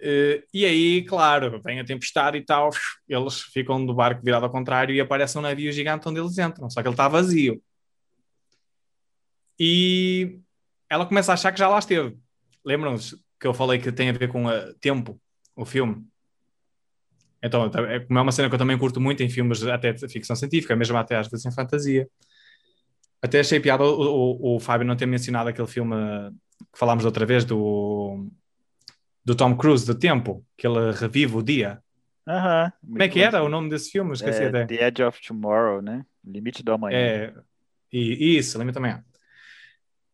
Uh, 0.00 0.42
e 0.52 0.64
aí, 0.64 1.04
claro, 1.04 1.60
vem 1.62 1.80
a 1.80 1.84
tempestade 1.84 2.36
e 2.36 2.44
tal, 2.44 2.70
eles 3.08 3.40
ficam 3.40 3.84
do 3.84 3.94
barco 3.94 4.22
virado 4.22 4.44
ao 4.44 4.52
contrário 4.52 4.94
e 4.94 5.00
aparece 5.00 5.38
um 5.38 5.40
navio 5.40 5.72
gigante 5.72 6.08
onde 6.08 6.20
eles 6.20 6.36
entram, 6.38 6.68
só 6.68 6.82
que 6.82 6.88
ele 6.88 6.94
está 6.94 7.08
vazio. 7.08 7.62
E 9.58 10.40
ela 10.90 11.06
começa 11.06 11.32
a 11.32 11.34
achar 11.34 11.52
que 11.52 11.58
já 11.58 11.68
lá 11.68 11.78
esteve. 11.78 12.16
Lembram-se 12.64 13.16
que 13.38 13.46
eu 13.46 13.54
falei 13.54 13.78
que 13.78 13.92
tem 13.92 14.10
a 14.10 14.12
ver 14.12 14.28
com 14.28 14.46
o 14.46 14.74
tempo, 14.74 15.20
o 15.56 15.64
filme? 15.64 16.04
Então, 17.42 17.66
é, 17.66 18.00
como 18.00 18.18
é 18.18 18.22
uma 18.22 18.32
cena 18.32 18.48
que 18.48 18.54
eu 18.54 18.58
também 18.58 18.78
curto 18.78 19.00
muito 19.00 19.22
em 19.22 19.28
filmes 19.28 19.62
até 19.64 19.92
de 19.92 20.08
ficção 20.08 20.34
científica, 20.34 20.74
mesmo 20.74 20.96
até 20.96 21.16
às 21.16 21.28
vezes 21.28 21.44
em 21.44 21.52
fantasia. 21.52 22.08
Até 23.22 23.40
achei 23.40 23.60
piada 23.60 23.84
o, 23.84 24.54
o, 24.54 24.56
o 24.56 24.60
Fábio 24.60 24.86
não 24.86 24.96
ter 24.96 25.06
mencionado 25.06 25.48
aquele 25.48 25.68
filme 25.68 25.94
que 26.72 26.78
falámos 26.78 27.04
outra 27.04 27.26
vez 27.26 27.44
do, 27.44 28.28
do 29.24 29.34
Tom 29.34 29.56
Cruise, 29.56 29.86
do 29.86 29.94
Tempo, 29.94 30.44
que 30.56 30.66
ele 30.66 30.92
revive 30.92 31.36
o 31.36 31.42
dia. 31.42 31.82
Aham. 32.26 32.72
Como 32.80 33.02
é 33.02 33.08
que 33.08 33.20
era 33.20 33.42
o 33.42 33.48
nome 33.48 33.70
desse 33.70 33.90
filme? 33.90 34.12
Esqueci 34.12 34.42
é, 34.42 34.48
até. 34.48 34.66
The 34.66 34.86
Edge 34.86 35.02
of 35.02 35.20
Tomorrow, 35.26 35.82
né? 35.82 36.04
Limite 36.24 36.62
do 36.62 36.72
amanhã. 36.72 36.96
É, 36.96 37.34
e, 37.92 38.36
isso, 38.38 38.58
Limite 38.58 38.74
do 38.74 38.78
amanhã. 38.78 39.04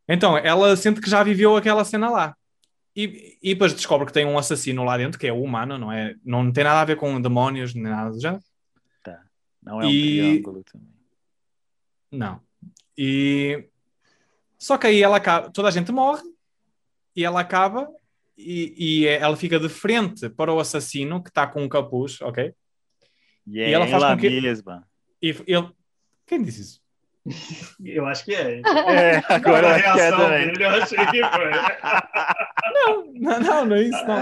Então, 0.08 0.36
ela 0.36 0.76
sente 0.76 1.00
que 1.00 1.08
já 1.08 1.22
viveu 1.22 1.56
aquela 1.56 1.84
cena 1.84 2.10
lá. 2.10 2.36
E, 2.94 3.38
e 3.40 3.54
depois 3.54 3.72
descobre 3.72 4.06
que 4.06 4.12
tem 4.12 4.26
um 4.26 4.36
assassino 4.36 4.82
lá 4.82 4.96
dentro, 4.96 5.18
que 5.18 5.26
é 5.26 5.32
humano, 5.32 5.78
não 5.78 5.92
é? 5.92 6.14
Não 6.24 6.52
tem 6.52 6.64
nada 6.64 6.80
a 6.80 6.84
ver 6.84 6.96
com 6.96 7.20
demónios, 7.20 7.74
nem 7.74 7.84
nada 7.84 8.10
do 8.10 8.20
género. 8.20 8.42
Tá. 9.04 9.22
Não 9.62 9.80
é 9.80 9.86
um 9.86 9.90
e... 9.90 10.18
triângulo 10.18 10.64
também. 10.64 10.88
Não. 12.10 12.40
E. 12.98 13.68
Só 14.58 14.76
que 14.76 14.88
aí 14.88 15.02
ela 15.02 15.16
acaba, 15.16 15.50
toda 15.50 15.68
a 15.68 15.70
gente 15.70 15.92
morre 15.92 16.22
e 17.14 17.24
ela 17.24 17.40
acaba 17.40 17.88
e, 18.40 19.02
e 19.02 19.06
ela 19.06 19.36
fica 19.36 19.58
de 19.58 19.68
frente 19.68 20.28
para 20.28 20.52
o 20.52 20.60
assassino 20.60 21.22
que 21.22 21.28
está 21.28 21.46
com 21.46 21.62
um 21.62 21.68
capuz, 21.68 22.20
ok? 22.20 22.54
E, 23.46 23.60
é 23.60 23.70
e 23.70 23.72
ela 23.72 23.86
faz 23.86 24.02
ela 24.02 24.14
com 24.14 24.20
que... 24.20 24.40
mesma. 24.40 24.86
E 25.22 25.28
ele... 25.46 25.70
Quem 26.26 26.42
disse 26.42 26.60
isso? 26.62 26.80
Eu 27.84 28.06
acho 28.06 28.24
que 28.24 28.34
é. 28.34 28.60
É, 28.60 29.22
agora 29.28 29.74
a 29.74 29.78
é 29.78 29.80
reação 29.80 30.32
é 30.32 30.46
dele, 30.46 30.64
eu 30.64 30.70
achei 30.70 31.06
que 31.06 31.20
foi. 31.22 31.50
Não, 32.72 33.12
não, 33.12 33.40
não, 33.40 33.64
não 33.66 33.76
é 33.76 33.82
isso, 33.82 34.06
não. 34.06 34.16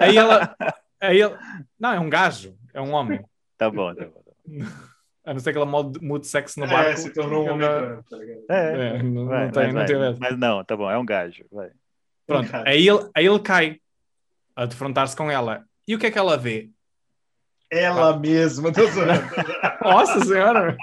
Aí 0.00 0.16
ela, 0.16 0.56
aí 1.00 1.20
ela. 1.20 1.38
Não, 1.78 1.92
é 1.92 2.00
um 2.00 2.08
gajo, 2.08 2.56
é 2.72 2.80
um 2.80 2.92
homem. 2.92 3.22
Tá 3.58 3.70
bom, 3.70 3.94
tá 3.94 4.06
bom. 4.06 4.24
A 5.24 5.32
não 5.32 5.40
ser 5.40 5.52
que 5.52 5.58
ela 5.58 5.66
mude 5.66 6.26
sexo 6.26 6.60
no 6.60 6.66
barco. 6.66 6.90
É, 6.90 6.96
se 6.96 7.10
tornou 7.10 7.46
um 7.46 7.52
homem 7.52 7.66
tá? 7.66 8.18
É, 8.50 8.96
é 8.98 9.02
não, 9.02 9.26
vai, 9.26 9.44
não 9.46 9.52
tem, 9.52 9.72
não 9.72 9.86
tem 9.86 9.96
Mas 10.18 10.38
não, 10.38 10.64
tá 10.64 10.76
bom, 10.76 10.90
é 10.90 10.98
um 10.98 11.04
gajo, 11.04 11.44
vai. 11.50 11.70
Pronto, 12.26 12.50
aí 12.66 12.88
ele, 12.88 13.10
aí 13.14 13.26
ele 13.26 13.40
cai 13.40 13.80
a 14.56 14.66
defrontar-se 14.66 15.16
com 15.16 15.30
ela. 15.30 15.64
E 15.86 15.94
o 15.94 15.98
que 15.98 16.06
é 16.06 16.10
que 16.10 16.18
ela 16.18 16.36
vê? 16.36 16.70
Ela 17.70 18.10
ah. 18.10 18.18
mesma, 18.18 18.72
tô 18.72 18.82
Nossa 19.82 20.24
senhora! 20.24 20.76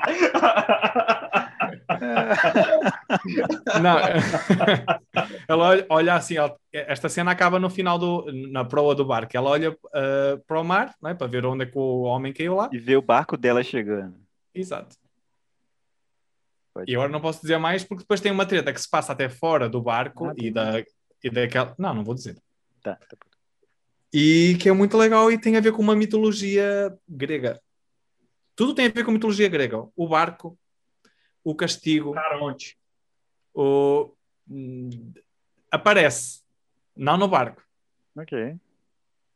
Não. 3.82 3.98
ela 5.48 5.86
olha, 5.90 6.16
assim, 6.16 6.38
ela- 6.38 6.56
esta 6.72 7.08
cena 7.10 7.32
acaba 7.32 7.60
no 7.60 7.70
final 7.70 7.98
do, 7.98 8.26
na 8.52 8.66
proa 8.66 8.94
do 8.94 9.06
barco. 9.06 9.36
Ela 9.36 9.50
olha 9.50 9.78
ah, 9.94 10.40
para 10.46 10.60
o 10.60 10.64
mar, 10.64 10.94
não 11.02 11.10
é? 11.10 11.14
para 11.14 11.28
ver 11.28 11.46
onde 11.46 11.64
é 11.64 11.68
que 11.68 11.78
o 11.78 12.02
homem 12.02 12.34
caiu 12.34 12.56
lá. 12.56 12.70
E 12.72 12.78
ver 12.78 12.98
o 12.98 13.02
barco 13.02 13.38
dela 13.38 13.64
chegando. 13.64 14.16
Exato. 14.54 14.96
Pode 16.74 16.92
E 16.92 16.96
agora 16.96 17.10
não 17.10 17.22
posso 17.22 17.42
dizer 17.42 17.58
mais 17.58 17.84
porque 17.84 18.04
depois 18.04 18.22
tem 18.22 18.32
uma 18.32 18.46
treta 18.46 18.74
que 18.74 18.82
se 18.82 18.90
passa 18.90 19.12
até 19.14 19.30
fora 19.30 19.70
do 19.70 19.82
barco 19.82 20.28
Ah, 20.28 20.34
e, 20.38 20.52
da, 20.52 20.84
e 21.24 21.30
daquela. 21.30 21.76
Não, 21.78 21.94
não 21.94 22.04
vou 22.04 22.14
dizer. 22.16 22.38
Tá, 22.82 22.96
tá. 22.96 23.18
E 24.14 24.58
que 24.60 24.68
é 24.68 24.74
muito 24.74 24.98
legal 24.98 25.32
e 25.32 25.38
tem 25.40 25.56
a 25.56 25.62
ver 25.62 25.72
com 25.72 25.82
uma 25.82 25.96
mitologia 25.96 26.94
grega. 27.08 27.62
Tudo 28.56 28.76
tem 28.76 28.88
a 28.88 28.90
ver 28.90 29.06
com 29.06 29.12
mitologia 29.12 29.48
grega. 29.48 29.88
O 29.96 30.08
barco, 30.08 30.58
o 31.44 31.56
castigo, 31.56 32.14
Caronte. 32.14 32.78
o. 33.54 34.12
Aparece. 35.70 36.42
Não 36.96 37.18
no 37.18 37.28
barco. 37.28 37.64
Ok. 38.18 38.56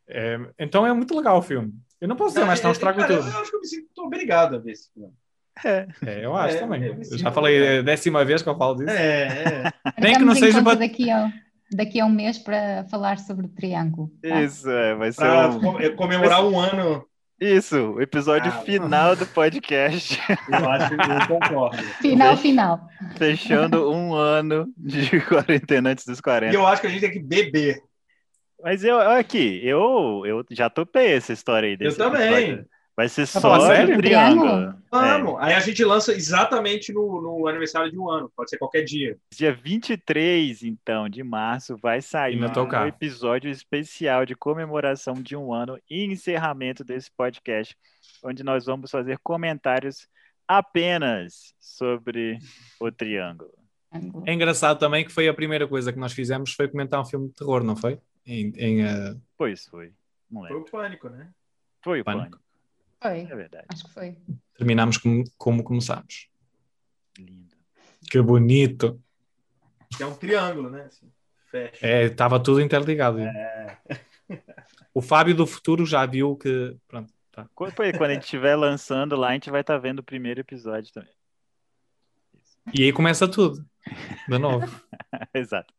É, 0.08 0.38
então 0.58 0.86
é 0.86 0.92
muito 0.92 1.16
legal 1.16 1.38
o 1.38 1.42
filme. 1.42 1.72
Eu 2.00 2.06
não 2.08 2.16
posso 2.16 2.34
dizer 2.34 2.44
mais, 2.46 2.60
não 2.62 2.70
estrago 2.72 3.00
Cara, 3.00 3.16
tudo. 3.16 3.28
Eu 3.28 3.38
acho 3.40 3.50
que 3.50 3.56
eu 3.56 3.60
me 3.60 3.66
sinto 3.66 4.02
obrigado 4.04 4.54
a 4.56 4.58
ver 4.58 4.72
esse 4.72 4.92
filme. 4.92 5.12
É. 5.64 5.86
É, 6.04 6.24
eu 6.26 6.36
acho 6.36 6.56
É, 6.56 6.60
também. 6.60 6.82
eu 6.84 7.18
já 7.18 7.32
falei 7.32 7.56
é 7.56 7.78
a 7.78 7.82
décima 7.82 8.22
vez 8.26 8.42
que 8.42 8.48
eu 8.48 8.58
falo 8.58 8.76
disso. 8.76 8.90
É, 8.90 9.22
é. 9.24 9.72
Nem 9.98 10.12
que 10.14 10.22
não 10.24 10.34
seja 10.34 10.62
para- 10.62 10.74
daqui 10.80 11.10
daqui 11.72 12.00
a 12.00 12.06
um 12.06 12.10
mês 12.10 12.38
para 12.38 12.84
falar 12.90 13.18
sobre 13.18 13.46
o 13.46 13.48
triângulo. 13.48 14.10
tá? 14.22 14.40
Isso, 14.42 14.68
é, 14.70 14.94
vai 14.94 15.12
ser 15.12 15.20
Pra 15.22 15.48
um... 15.48 15.60
com- 15.60 15.96
comemorar 15.96 16.44
um 16.44 16.58
ano. 16.58 17.04
Isso, 17.38 17.76
o 17.92 18.00
episódio 18.00 18.50
Ah. 18.50 18.62
final 18.62 19.14
do 19.14 19.26
podcast, 19.26 20.18
Eu 20.48 20.70
acho 20.70 20.88
que 20.88 20.94
eu 20.94 21.38
concordo. 21.40 21.82
Final, 22.00 22.36
final. 22.38 22.88
fechando 23.18 23.90
um 23.92 24.14
ano 24.14 24.66
de 24.76 25.20
quarentena 25.28 25.90
antes 25.90 26.06
dos 26.06 26.18
E 26.18 26.22
40. 26.22 26.54
eu 26.54 26.66
acho 26.66 26.80
que 26.80 26.86
a 26.86 26.90
gente 26.90 27.00
tem 27.02 27.10
que 27.10 27.18
beber. 27.22 27.82
Mas 28.62 28.82
eu, 28.82 28.98
aqui, 28.98 29.60
eu, 29.62 30.22
eu 30.24 30.44
já 30.50 30.70
topei 30.70 31.12
essa 31.12 31.30
história 31.32 31.68
aí 31.68 31.76
desse 31.76 32.00
Eu 32.00 32.10
também. 32.10 32.32
episódio. 32.32 32.66
Vai 32.96 33.10
ser 33.10 33.26
só 33.26 33.42
falando 33.42 33.68
do 33.68 33.74
sério? 33.74 33.98
triângulo. 33.98 34.74
Vamos. 34.90 35.36
Aí 35.40 35.52
a 35.52 35.60
gente 35.60 35.84
lança 35.84 36.14
exatamente 36.14 36.94
no, 36.94 37.20
no 37.20 37.46
aniversário 37.46 37.90
de 37.90 37.98
um 37.98 38.08
ano. 38.08 38.32
Pode 38.34 38.48
ser 38.48 38.56
qualquer 38.56 38.84
dia. 38.84 39.18
Dia 39.30 39.52
23, 39.52 40.62
então, 40.62 41.06
de 41.06 41.22
março, 41.22 41.76
vai 41.76 42.00
sair 42.00 42.42
um 42.42 42.86
episódio 42.86 43.50
especial 43.50 44.24
de 44.24 44.34
comemoração 44.34 45.12
de 45.14 45.36
um 45.36 45.52
ano 45.52 45.78
e 45.90 46.04
encerramento 46.06 46.82
desse 46.82 47.10
podcast, 47.10 47.76
onde 48.24 48.42
nós 48.42 48.64
vamos 48.64 48.90
fazer 48.90 49.18
comentários 49.22 50.08
apenas 50.48 51.54
sobre 51.60 52.38
o 52.80 52.90
triângulo. 52.90 53.52
É 54.26 54.32
engraçado 54.32 54.78
também 54.78 55.04
que 55.04 55.12
foi 55.12 55.28
a 55.28 55.34
primeira 55.34 55.68
coisa 55.68 55.92
que 55.92 55.98
nós 55.98 56.12
fizemos 56.12 56.52
foi 56.54 56.66
comentar 56.68 57.00
um 57.00 57.04
filme 57.04 57.28
de 57.28 57.34
terror, 57.34 57.62
não 57.62 57.76
foi? 57.76 57.98
Em, 58.26 58.52
em, 58.56 58.82
eh, 58.84 59.14
Pois 59.36 59.66
foi. 59.66 59.92
Não 60.30 60.40
Foi 60.42 60.50
lembro. 60.50 60.64
o 60.66 60.70
pânico, 60.70 61.08
né? 61.08 61.30
Foi 61.82 62.00
o 62.00 62.04
Pânico. 62.04 62.24
pânico. 62.24 62.45
Foi, 63.00 63.20
É 63.20 63.36
verdade. 63.36 63.66
acho 63.68 63.84
que 63.84 63.92
foi. 63.92 64.16
terminámos 64.56 64.98
como, 64.98 65.24
como 65.36 65.62
começámos. 65.62 66.28
Lindo. 67.18 67.54
Que 68.10 68.20
bonito. 68.20 69.00
Que 69.96 70.02
é 70.02 70.06
um 70.06 70.14
triângulo, 70.14 70.70
né? 70.70 70.84
Assim, 70.84 71.10
fecha. 71.50 71.86
É, 71.86 72.04
estava 72.04 72.42
tudo 72.42 72.60
interligado. 72.60 73.18
O 74.92 75.02
Fábio 75.02 75.34
do 75.34 75.46
futuro 75.46 75.84
já 75.84 76.04
viu 76.06 76.36
que. 76.36 76.76
Pronto, 76.88 77.12
tá. 77.30 77.48
Quando, 77.54 77.74
a 77.80 78.08
gente 78.12 78.22
estiver 78.22 78.56
lançando 78.56 79.14
lá, 79.14 79.28
a 79.28 79.32
gente 79.34 79.50
vai 79.50 79.60
estar 79.60 79.78
vendo 79.78 79.98
o 79.98 80.02
primeiro 80.04 80.40
episódio 80.40 80.92
também. 80.92 81.12
E 82.74 82.82
aí 82.82 82.92
começa 82.92 83.28
tudo. 83.28 83.64
De 84.28 84.38
novo. 84.38 84.66
Exato. 85.34 85.72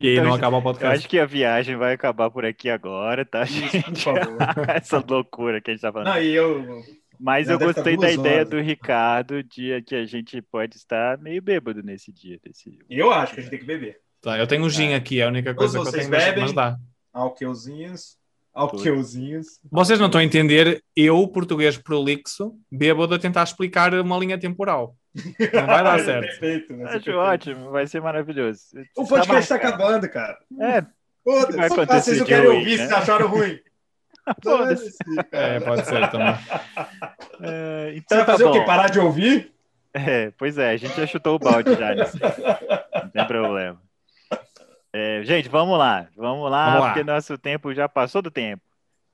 E 0.00 0.08
aí 0.08 0.12
Então, 0.14 0.24
não 0.24 0.34
acaba 0.34 0.56
o 0.56 0.60
Eu 0.60 0.62
podcast. 0.62 0.98
acho 0.98 1.08
que 1.08 1.18
a 1.18 1.26
viagem 1.26 1.76
vai 1.76 1.94
acabar 1.94 2.30
por 2.30 2.44
aqui 2.44 2.68
agora, 2.68 3.24
tá, 3.24 3.44
Isso, 3.44 3.60
por 3.60 3.70
gente? 3.70 4.02
favor. 4.04 4.36
Essa 4.74 4.98
loucura 5.06 5.60
que 5.60 5.70
a 5.70 5.74
gente 5.74 5.82
tá 5.82 5.92
falando. 5.92 6.08
Não, 6.08 6.20
e 6.22 6.32
eu. 6.32 6.82
Mas 7.18 7.48
eu 7.48 7.58
gostei 7.58 7.96
da 7.96 8.10
ideia 8.10 8.38
horas. 8.38 8.50
do 8.50 8.60
Ricardo, 8.60 9.42
dia 9.44 9.80
que 9.80 9.94
a 9.94 10.04
gente 10.04 10.42
pode 10.42 10.76
estar 10.76 11.16
meio 11.18 11.40
bêbado 11.40 11.82
nesse 11.82 12.12
dia. 12.12 12.38
Desse... 12.42 12.76
Eu 12.90 13.12
acho 13.12 13.34
que 13.34 13.40
a 13.40 13.42
gente 13.44 13.50
tem 13.50 13.60
que 13.60 13.64
beber. 13.66 14.00
Tá, 14.20 14.38
eu 14.38 14.46
tenho 14.46 14.64
um 14.64 14.70
gin 14.70 14.94
aqui, 14.94 15.20
é 15.20 15.24
a 15.24 15.28
única 15.28 15.54
coisa 15.54 15.80
que 15.80 15.86
eu 15.86 15.92
tenho, 15.92 16.10
mas, 16.10 16.24
bebem? 16.24 16.42
mas 16.42 16.52
dá. 16.52 16.76
Alqueuzinhos. 17.12 18.16
Alqueuzinhos. 18.54 19.58
Vocês 19.70 19.98
não 19.98 20.06
estão 20.06 20.20
a 20.20 20.24
entender, 20.24 20.82
eu, 20.94 21.26
português 21.28 21.76
prolixo, 21.78 22.54
bêbado 22.70 23.14
a 23.14 23.18
tentar 23.18 23.42
explicar 23.44 23.94
uma 23.94 24.18
linha 24.18 24.38
temporal. 24.38 24.94
Não 25.14 25.66
vai 25.66 25.82
dar 25.84 25.98
certo. 26.04 26.26
Perfeito, 26.38 26.72
Acho 26.74 26.92
perfeito. 26.92 27.16
ótimo, 27.18 27.70
vai 27.70 27.86
ser 27.86 28.00
maravilhoso. 28.00 28.60
O 28.96 29.06
podcast 29.06 29.48
tá 29.48 29.56
acabando, 29.56 30.08
cara. 30.08 30.38
É, 30.60 30.84
Foda-se. 31.24 31.56
vai 31.56 31.66
acontecer 31.66 32.00
Vocês 32.02 32.18
não 32.18 32.26
querem 32.26 32.48
ouvir, 32.50 32.70
né? 32.78 32.86
vocês 32.86 32.92
acharam 32.92 33.28
ruim. 33.28 33.58
foda-se. 34.42 34.96
É, 35.32 35.60
pode 35.60 35.86
ser 35.86 36.10
também. 36.10 36.34
É, 37.44 37.90
Você 37.90 37.96
então 37.96 38.18
vai 38.18 38.26
tá 38.26 38.32
fazer 38.32 38.44
o 38.44 38.48
bom. 38.48 38.52
quê? 38.52 38.64
Parar 38.64 38.88
de 38.88 39.00
ouvir? 39.00 39.52
É, 39.92 40.30
pois 40.38 40.56
é, 40.58 40.70
a 40.70 40.76
gente 40.76 40.94
já 40.94 41.06
chutou 41.06 41.34
o 41.34 41.38
balde 41.40 41.74
já 41.74 41.92
nisso. 41.94 42.16
Não 43.02 43.10
tem 43.10 43.26
problema. 43.26 43.80
É, 44.92 45.22
gente, 45.24 45.48
vamos 45.48 45.78
lá. 45.78 46.08
Vamos 46.16 46.50
lá, 46.50 46.66
Vamos 46.66 46.80
lá. 46.82 46.88
porque 46.92 47.04
nosso 47.04 47.38
tempo 47.38 47.72
já 47.72 47.88
passou 47.88 48.20
do 48.20 48.30
tempo. 48.30 48.62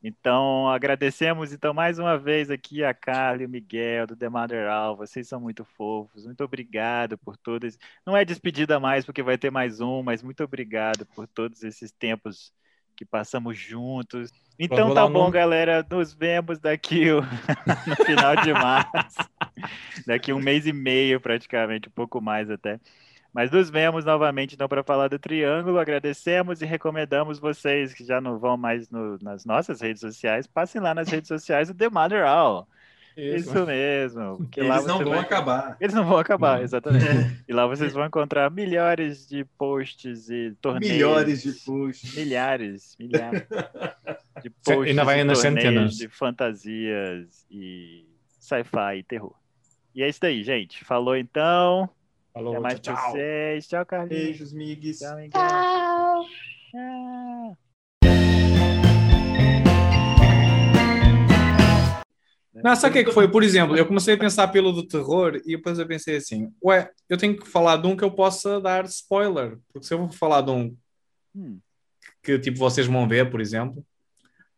Então, 0.02 0.68
agradecemos 0.68 1.52
então 1.52 1.74
mais 1.74 1.98
uma 1.98 2.16
vez 2.16 2.50
aqui 2.52 2.84
a 2.84 2.94
Carla 2.94 3.42
e 3.42 3.46
o 3.46 3.48
Miguel 3.48 4.06
do 4.06 4.16
The 4.16 4.28
Mother 4.28 4.68
All. 4.68 4.96
Vocês 4.96 5.26
são 5.26 5.40
muito 5.40 5.64
fofos. 5.64 6.24
Muito 6.24 6.42
obrigado 6.44 7.18
por 7.18 7.36
todos. 7.36 7.76
Não 8.06 8.16
é 8.16 8.24
despedida 8.24 8.78
mais, 8.78 9.04
porque 9.04 9.22
vai 9.24 9.36
ter 9.36 9.50
mais 9.50 9.80
um, 9.80 10.02
mas 10.02 10.22
muito 10.22 10.42
obrigado 10.44 11.04
por 11.14 11.26
todos 11.26 11.64
esses 11.64 11.90
tempos 11.90 12.52
que 12.96 13.04
passamos 13.04 13.58
juntos. 13.58 14.30
Então 14.56 14.94
tá 14.94 15.04
bom, 15.06 15.20
nome. 15.20 15.32
galera. 15.32 15.84
Nos 15.90 16.12
vemos 16.14 16.60
daqui 16.60 17.10
o- 17.10 17.22
no 17.86 17.96
final 18.04 18.36
de 18.36 18.52
março. 18.52 19.18
Daqui 20.06 20.32
um 20.32 20.38
mês 20.40 20.64
e 20.66 20.72
meio, 20.72 21.20
praticamente, 21.20 21.88
um 21.88 21.92
pouco 21.92 22.20
mais 22.20 22.48
até. 22.50 22.78
Mas 23.38 23.52
nos 23.52 23.70
vemos 23.70 24.04
novamente 24.04 24.56
então 24.56 24.66
para 24.68 24.82
falar 24.82 25.06
do 25.06 25.16
Triângulo. 25.16 25.78
Agradecemos 25.78 26.60
e 26.60 26.66
recomendamos 26.66 27.38
vocês 27.38 27.94
que 27.94 28.04
já 28.04 28.20
não 28.20 28.36
vão 28.36 28.56
mais 28.56 28.90
no- 28.90 29.16
nas 29.22 29.44
nossas 29.44 29.80
redes 29.80 30.00
sociais, 30.00 30.44
passem 30.48 30.80
lá 30.80 30.92
nas 30.92 31.08
redes 31.08 31.28
sociais 31.28 31.68
do 31.68 31.74
The 31.74 31.88
Mother 31.88 32.24
All. 32.26 32.66
Isso, 33.16 33.64
mesmo. 33.64 34.38
porque 34.38 34.60
lá 34.60 34.74
Eles 34.76 34.86
não 34.88 34.98
vão 34.98 35.10
vai- 35.10 35.18
acabar. 35.20 35.76
Eles 35.80 35.94
não 35.94 36.04
vão 36.04 36.18
acabar, 36.18 36.56
Não. 36.56 36.64
exatamente. 36.64 37.04
E 37.48 37.52
lá 37.52 37.64
vocês 37.68 37.92
vão 37.92 38.06
encontrar 38.06 38.50
milhares 38.50 39.28
de 39.28 39.44
posts 39.56 40.28
e 40.30 40.52
torneios. 40.60 40.92
Milhões 40.94 41.42
de 41.44 41.52
posts. 41.64 42.16
Milhares, 42.16 42.96
milhares 42.98 43.46
de 44.42 44.50
posts 44.50 44.88
ainda 44.88 45.04
vai 45.04 45.20
e 45.20 45.24
nas 45.24 45.38
centenas. 45.38 45.94
de 45.96 46.08
fantasias 46.08 47.46
e 47.48 48.04
sci-fi 48.40 48.98
e 48.98 49.02
terror. 49.04 49.34
E 49.94 50.02
é 50.02 50.08
isso 50.08 50.26
aí, 50.26 50.42
gente. 50.42 50.84
Falou 50.84 51.16
então. 51.16 51.88
Falou, 52.32 52.52
Até 52.54 52.60
mais 52.60 52.80
tchau, 52.80 52.94
pra 52.94 53.02
tchau. 53.02 53.12
vocês. 53.12 53.68
Tchau, 53.68 53.86
Carlinhos. 53.86 54.22
Beijos, 54.24 54.52
migues. 54.52 54.98
Tchau, 54.98 55.16
Miguel. 55.16 55.30
Tchau! 56.70 57.58
Não, 62.54 62.74
sabe 62.74 62.90
o 62.90 62.92
que 62.92 62.98
é 62.98 63.04
que 63.04 63.12
foi? 63.12 63.30
Por 63.30 63.42
exemplo, 63.44 63.76
eu 63.76 63.86
comecei 63.86 64.14
a 64.14 64.18
pensar 64.18 64.48
pelo 64.48 64.72
do 64.72 64.86
terror 64.86 65.36
e 65.46 65.56
depois 65.56 65.78
eu 65.78 65.86
pensei 65.86 66.16
assim: 66.16 66.52
ué, 66.64 66.90
eu 67.08 67.16
tenho 67.16 67.36
que 67.36 67.46
falar 67.48 67.76
de 67.76 67.86
um 67.86 67.96
que 67.96 68.02
eu 68.02 68.10
possa 68.10 68.60
dar 68.60 68.84
spoiler. 68.86 69.58
Porque 69.72 69.86
se 69.86 69.94
eu 69.94 69.98
vou 69.98 70.08
falar 70.10 70.40
de 70.42 70.50
um 70.50 70.76
Hum, 71.36 71.60
que 72.22 72.38
tipo 72.38 72.58
vocês 72.58 72.86
vão 72.86 73.06
ver, 73.06 73.30
por 73.30 73.40
exemplo, 73.40 73.84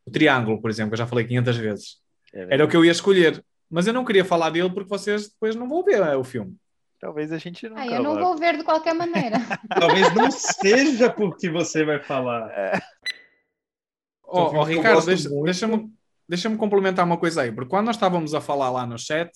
o 0.06 0.10
Triângulo, 0.10 0.60
por 0.62 0.70
exemplo, 0.70 0.90
que 0.90 0.94
eu 0.94 0.98
já 0.98 1.06
falei 1.06 1.26
500 1.26 1.56
vezes, 1.58 1.96
é 2.32 2.54
era 2.54 2.64
o 2.64 2.68
que 2.68 2.76
eu 2.76 2.84
ia 2.84 2.92
escolher. 2.92 3.44
Mas 3.68 3.86
eu 3.86 3.92
não 3.92 4.04
queria 4.04 4.24
falar 4.24 4.50
dele 4.50 4.70
porque 4.70 4.88
vocês 4.88 5.28
depois 5.28 5.54
não 5.54 5.68
vão 5.68 5.84
ver 5.84 6.00
é, 6.00 6.16
o 6.16 6.24
filme. 6.24 6.56
Talvez 7.00 7.32
a 7.32 7.38
gente 7.38 7.66
nunca 7.68 7.80
Ah, 7.80 7.86
eu 7.86 8.02
não 8.02 8.18
vou 8.18 8.36
ver 8.36 8.58
de 8.58 8.64
qualquer 8.64 8.94
maneira. 8.94 9.38
Talvez 9.80 10.14
não 10.14 10.30
seja 10.30 11.08
porque 11.10 11.48
você 11.48 11.84
vai 11.84 12.02
falar. 12.02 12.50
Ó 14.24 14.50
filme 14.50 14.58
ó, 14.58 14.64
que 14.66 14.72
eu 14.72 14.76
Ricardo, 14.76 14.94
gosto 14.96 15.06
deixa- 15.08 15.28
deixa-me 15.44 15.90
deixa 16.28 16.56
complementar 16.56 17.04
uma 17.04 17.16
coisa 17.16 17.42
aí, 17.42 17.50
porque 17.52 17.70
quando 17.70 17.86
nós 17.86 17.96
estávamos 17.96 18.34
a 18.34 18.40
falar 18.40 18.70
lá 18.70 18.86
no 18.86 18.98
chat, 18.98 19.30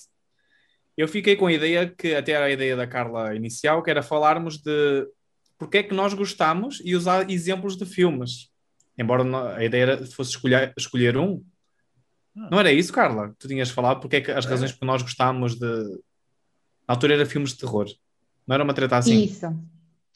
eu 0.96 1.08
fiquei 1.08 1.34
com 1.36 1.46
a 1.46 1.52
ideia 1.52 1.88
que 1.88 2.14
até 2.14 2.32
era 2.32 2.44
a 2.44 2.50
ideia 2.50 2.76
da 2.76 2.86
Carla 2.86 3.34
inicial, 3.34 3.82
que 3.82 3.90
era 3.90 4.02
falarmos 4.02 4.58
de 4.58 5.06
porque 5.58 5.78
é 5.78 5.82
que 5.82 5.94
nós 5.94 6.12
gostamos 6.14 6.80
e 6.84 6.94
usar 6.94 7.30
exemplos 7.30 7.76
de 7.76 7.86
filmes. 7.86 8.50
Embora 8.98 9.24
não- 9.24 9.48
a 9.48 9.64
ideia 9.64 9.82
era- 9.82 10.06
fosse 10.06 10.30
escolher, 10.32 10.72
escolher 10.76 11.16
um. 11.16 11.42
Ah. 12.36 12.48
Não 12.50 12.60
era 12.60 12.70
isso, 12.72 12.92
Carla? 12.92 13.34
Tu 13.38 13.48
tinhas 13.48 13.70
falado 13.70 14.00
porque 14.00 14.16
é 14.16 14.20
que 14.20 14.30
as 14.30 14.44
razões 14.44 14.72
por 14.72 14.84
nós 14.84 15.00
gostámos 15.02 15.54
de. 15.58 15.66
Na 16.88 16.94
altura 16.94 17.14
era 17.14 17.26
filmes 17.26 17.50
de 17.50 17.58
terror. 17.58 17.86
Não 18.46 18.54
era 18.54 18.64
uma 18.64 18.74
treta 18.74 18.96
assim? 18.98 19.24
Isso. 19.24 19.46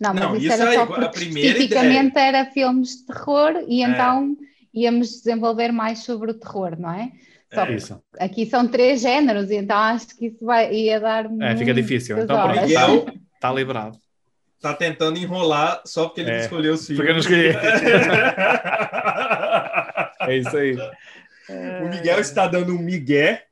Não, 0.00 0.14
mas 0.14 0.22
Não, 0.22 0.36
isso, 0.36 0.46
isso 0.46 0.52
era 0.62 0.72
é 0.72 0.76
só 0.76 0.86
porque 0.86 1.18
especificamente 1.18 2.16
era 2.18 2.46
filmes 2.46 2.96
de 2.98 3.06
terror 3.06 3.64
e 3.66 3.82
É. 3.82 3.88
então 3.88 4.36
íamos 4.72 5.08
desenvolver 5.10 5.72
mais 5.72 6.00
sobre 6.00 6.30
o 6.30 6.34
terror, 6.34 6.76
não 6.78 6.92
é? 6.92 7.10
Só 7.52 7.64
É. 7.64 7.74
Isso. 7.74 8.00
aqui 8.20 8.46
são 8.46 8.68
três 8.68 9.00
géneros, 9.00 9.50
então 9.50 9.76
acho 9.76 10.08
que 10.16 10.26
isso 10.26 10.44
vai, 10.44 10.72
ia 10.72 11.00
dar 11.00 11.26
É, 11.40 11.56
fica 11.56 11.74
difícil. 11.74 12.18
Então, 12.18 12.36
horas. 12.36 12.62
Miguel, 12.68 13.06
Está 13.34 13.50
liberado. 13.52 13.98
tá 14.60 14.74
tentando 14.74 15.18
enrolar 15.18 15.80
só 15.86 16.04
porque 16.06 16.20
ele 16.20 16.30
É, 16.30 16.40
escolheu 16.40 16.74
o 16.74 16.78
filme. 16.78 16.96
Porque 16.96 17.10
eu 17.10 17.14
não 17.14 17.20
escolhi. 17.20 17.48
É 20.20 20.36
isso 20.36 20.56
aí. 20.56 20.76
o 21.82 21.88
Miguel 21.88 22.20
está 22.20 22.46
dando 22.46 22.74
um 22.74 22.78
migué. 22.78 23.44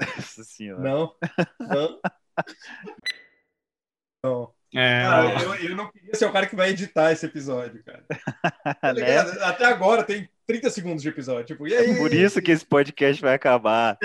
Nossa 0.00 0.44
senhora. 0.44 0.82
Não. 0.82 1.14
Não. 1.60 2.00
Não. 4.24 4.54
É, 4.76 5.02
Cara, 5.02 5.42
eu, 5.42 5.54
eu 5.54 5.76
não 5.76 5.88
queria 5.90 6.14
ser 6.16 6.26
o 6.26 6.32
cara 6.32 6.46
que 6.48 6.56
vai 6.56 6.70
editar 6.70 7.12
esse 7.12 7.24
episódio, 7.24 7.84
cara. 7.84 8.04
Tá 8.80 8.92
Né? 8.92 9.18
Até 9.42 9.66
agora 9.66 10.02
tem 10.02 10.28
30 10.46 10.70
segundos 10.70 11.02
de 11.02 11.08
episódio. 11.08 11.44
Tipo, 11.44 11.68
e 11.68 11.76
aí? 11.76 11.96
Por 11.96 12.12
isso 12.12 12.42
que 12.42 12.50
esse 12.50 12.66
podcast 12.66 13.22
vai 13.22 13.34
acabar. 13.34 13.96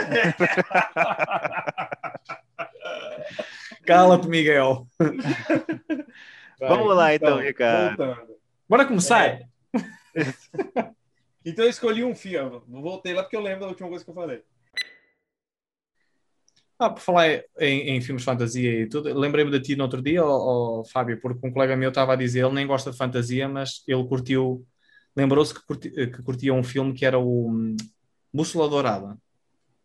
Cala-te, 3.84 4.28
Miguel. 4.28 4.86
Vai. 5.00 6.70
Vamos 6.70 6.96
lá 6.96 7.16
então, 7.16 7.40
Ricardo. 7.40 7.98
Voltando. 7.98 8.36
Bora 8.68 8.86
começar. 8.86 9.26
É. 9.26 9.48
Então 11.46 11.64
eu 11.64 11.70
escolhi 11.70 12.04
um 12.04 12.14
filme. 12.14 12.62
Voltei 12.68 13.14
lá 13.14 13.24
porque 13.24 13.36
eu 13.36 13.42
lembro 13.42 13.62
da 13.62 13.68
última 13.68 13.88
coisa 13.88 14.04
que 14.04 14.10
eu 14.12 14.16
falei. 14.16 14.44
Ah, 16.80 16.90
por 16.90 17.02
falar 17.02 17.28
em, 17.60 17.90
em 17.90 18.02
filmes 18.02 18.22
de 18.22 18.26
fantasia 18.26 18.72
e 18.84 18.88
tudo, 18.88 19.14
lembrei-me 19.14 19.52
de 19.52 19.60
ti 19.60 19.76
no 19.76 19.84
outro 19.84 20.02
dia, 20.02 20.24
ó, 20.24 20.80
ó, 20.80 20.84
Fábio, 20.86 21.20
porque 21.20 21.46
um 21.46 21.52
colega 21.52 21.76
meu 21.76 21.90
estava 21.90 22.14
a 22.14 22.16
dizer, 22.16 22.46
ele 22.46 22.54
nem 22.56 22.66
gosta 22.66 22.90
de 22.90 22.98
fantasia, 22.98 23.50
mas 23.50 23.84
ele 23.86 24.04
curtiu, 24.08 24.66
lembrou-se 25.14 25.54
que, 25.54 25.66
curti- 25.66 25.92
que 25.92 26.24
curtia 26.24 26.54
um 26.54 26.64
filme 26.64 26.94
que 26.94 27.06
era 27.06 27.20
o 27.20 27.50
hum, 27.50 27.76
Bússola 28.34 28.70
Dourada. 28.70 29.18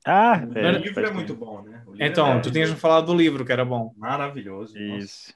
Ah, 0.06 0.46
o 0.48 0.56
é, 0.56 0.72
livro 0.72 0.94
pode 0.94 1.06
é 1.08 1.12
muito 1.12 1.34
bom, 1.34 1.62
né? 1.62 1.82
O 1.86 1.90
livro 1.90 2.04
é 2.04 2.06
Então, 2.06 2.40
tu 2.40 2.52
tinhas-me 2.52 2.76
falado 2.76 3.06
do 3.06 3.14
livro, 3.14 3.44
que 3.44 3.50
era 3.50 3.64
bom. 3.64 3.92
Maravilhoso. 3.96 4.78
nossa. 4.78 5.04
Isso. 5.04 5.34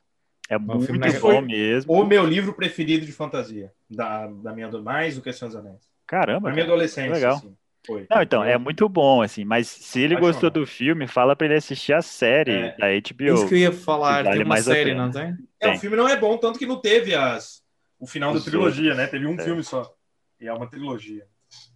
É 0.49 0.59
filme 0.59 0.79
muito 0.79 0.99
mega- 0.99 1.21
bom 1.21 1.41
mesmo. 1.43 1.93
O 1.93 2.05
meu 2.07 2.25
livro 2.25 2.55
preferido 2.55 3.05
de 3.05 3.13
fantasia. 3.13 3.73
Da, 3.89 4.27
da 4.27 4.53
minha 4.53 4.71
mais 4.81 5.17
do 5.17 5.23
que 5.23 5.33
Senhor 5.33 5.51
dos 5.51 5.59
Anéis. 5.59 5.81
Caramba. 6.07 6.49
Da 6.49 6.55
minha 6.55 6.65
cara. 6.65 6.75
adolescência. 6.75 7.13
legal. 7.13 7.37
assim, 7.37 7.55
foi. 7.87 8.07
Não, 8.11 8.23
então, 8.23 8.45
é 8.45 8.57
muito 8.59 8.89
bom, 8.89 9.23
assim, 9.23 9.45
mas 9.45 9.67
se 9.69 10.01
ele 10.01 10.15
Apaixonado. 10.15 10.33
gostou 10.43 10.51
do 10.51 10.67
filme, 10.67 11.07
fala 11.07 11.35
pra 11.35 11.47
ele 11.47 11.57
assistir 11.57 11.93
a 11.93 12.03
série 12.03 12.53
É. 12.53 12.77
da 12.77 12.93
Isso 12.93 13.15
HBO. 13.15 13.49
que 13.49 13.55
eu 13.55 13.59
ia 13.59 13.73
falar, 13.73 14.25
Vale 14.25 14.37
tem 14.37 14.45
uma 14.45 14.61
série, 14.61 14.95
não 14.95 15.11
tem? 15.11 15.37
É, 15.61 15.71
o 15.71 15.79
filme 15.79 15.97
não 15.97 16.09
é 16.09 16.17
bom, 16.17 16.37
tanto 16.37 16.59
que 16.59 16.67
não 16.67 16.81
teve 16.81 17.15
as, 17.15 17.63
o 17.99 18.07
final 18.07 18.33
Os 18.33 18.45
da 18.45 18.51
trilogia, 18.51 18.91
outros. 18.91 18.99
né? 18.99 19.07
Teve 19.07 19.27
um 19.27 19.39
É. 19.39 19.43
filme 19.45 19.63
só. 19.65 19.95
E 20.41 20.47
é 20.47 20.53
uma 20.53 20.67
trilogia. 20.69 21.27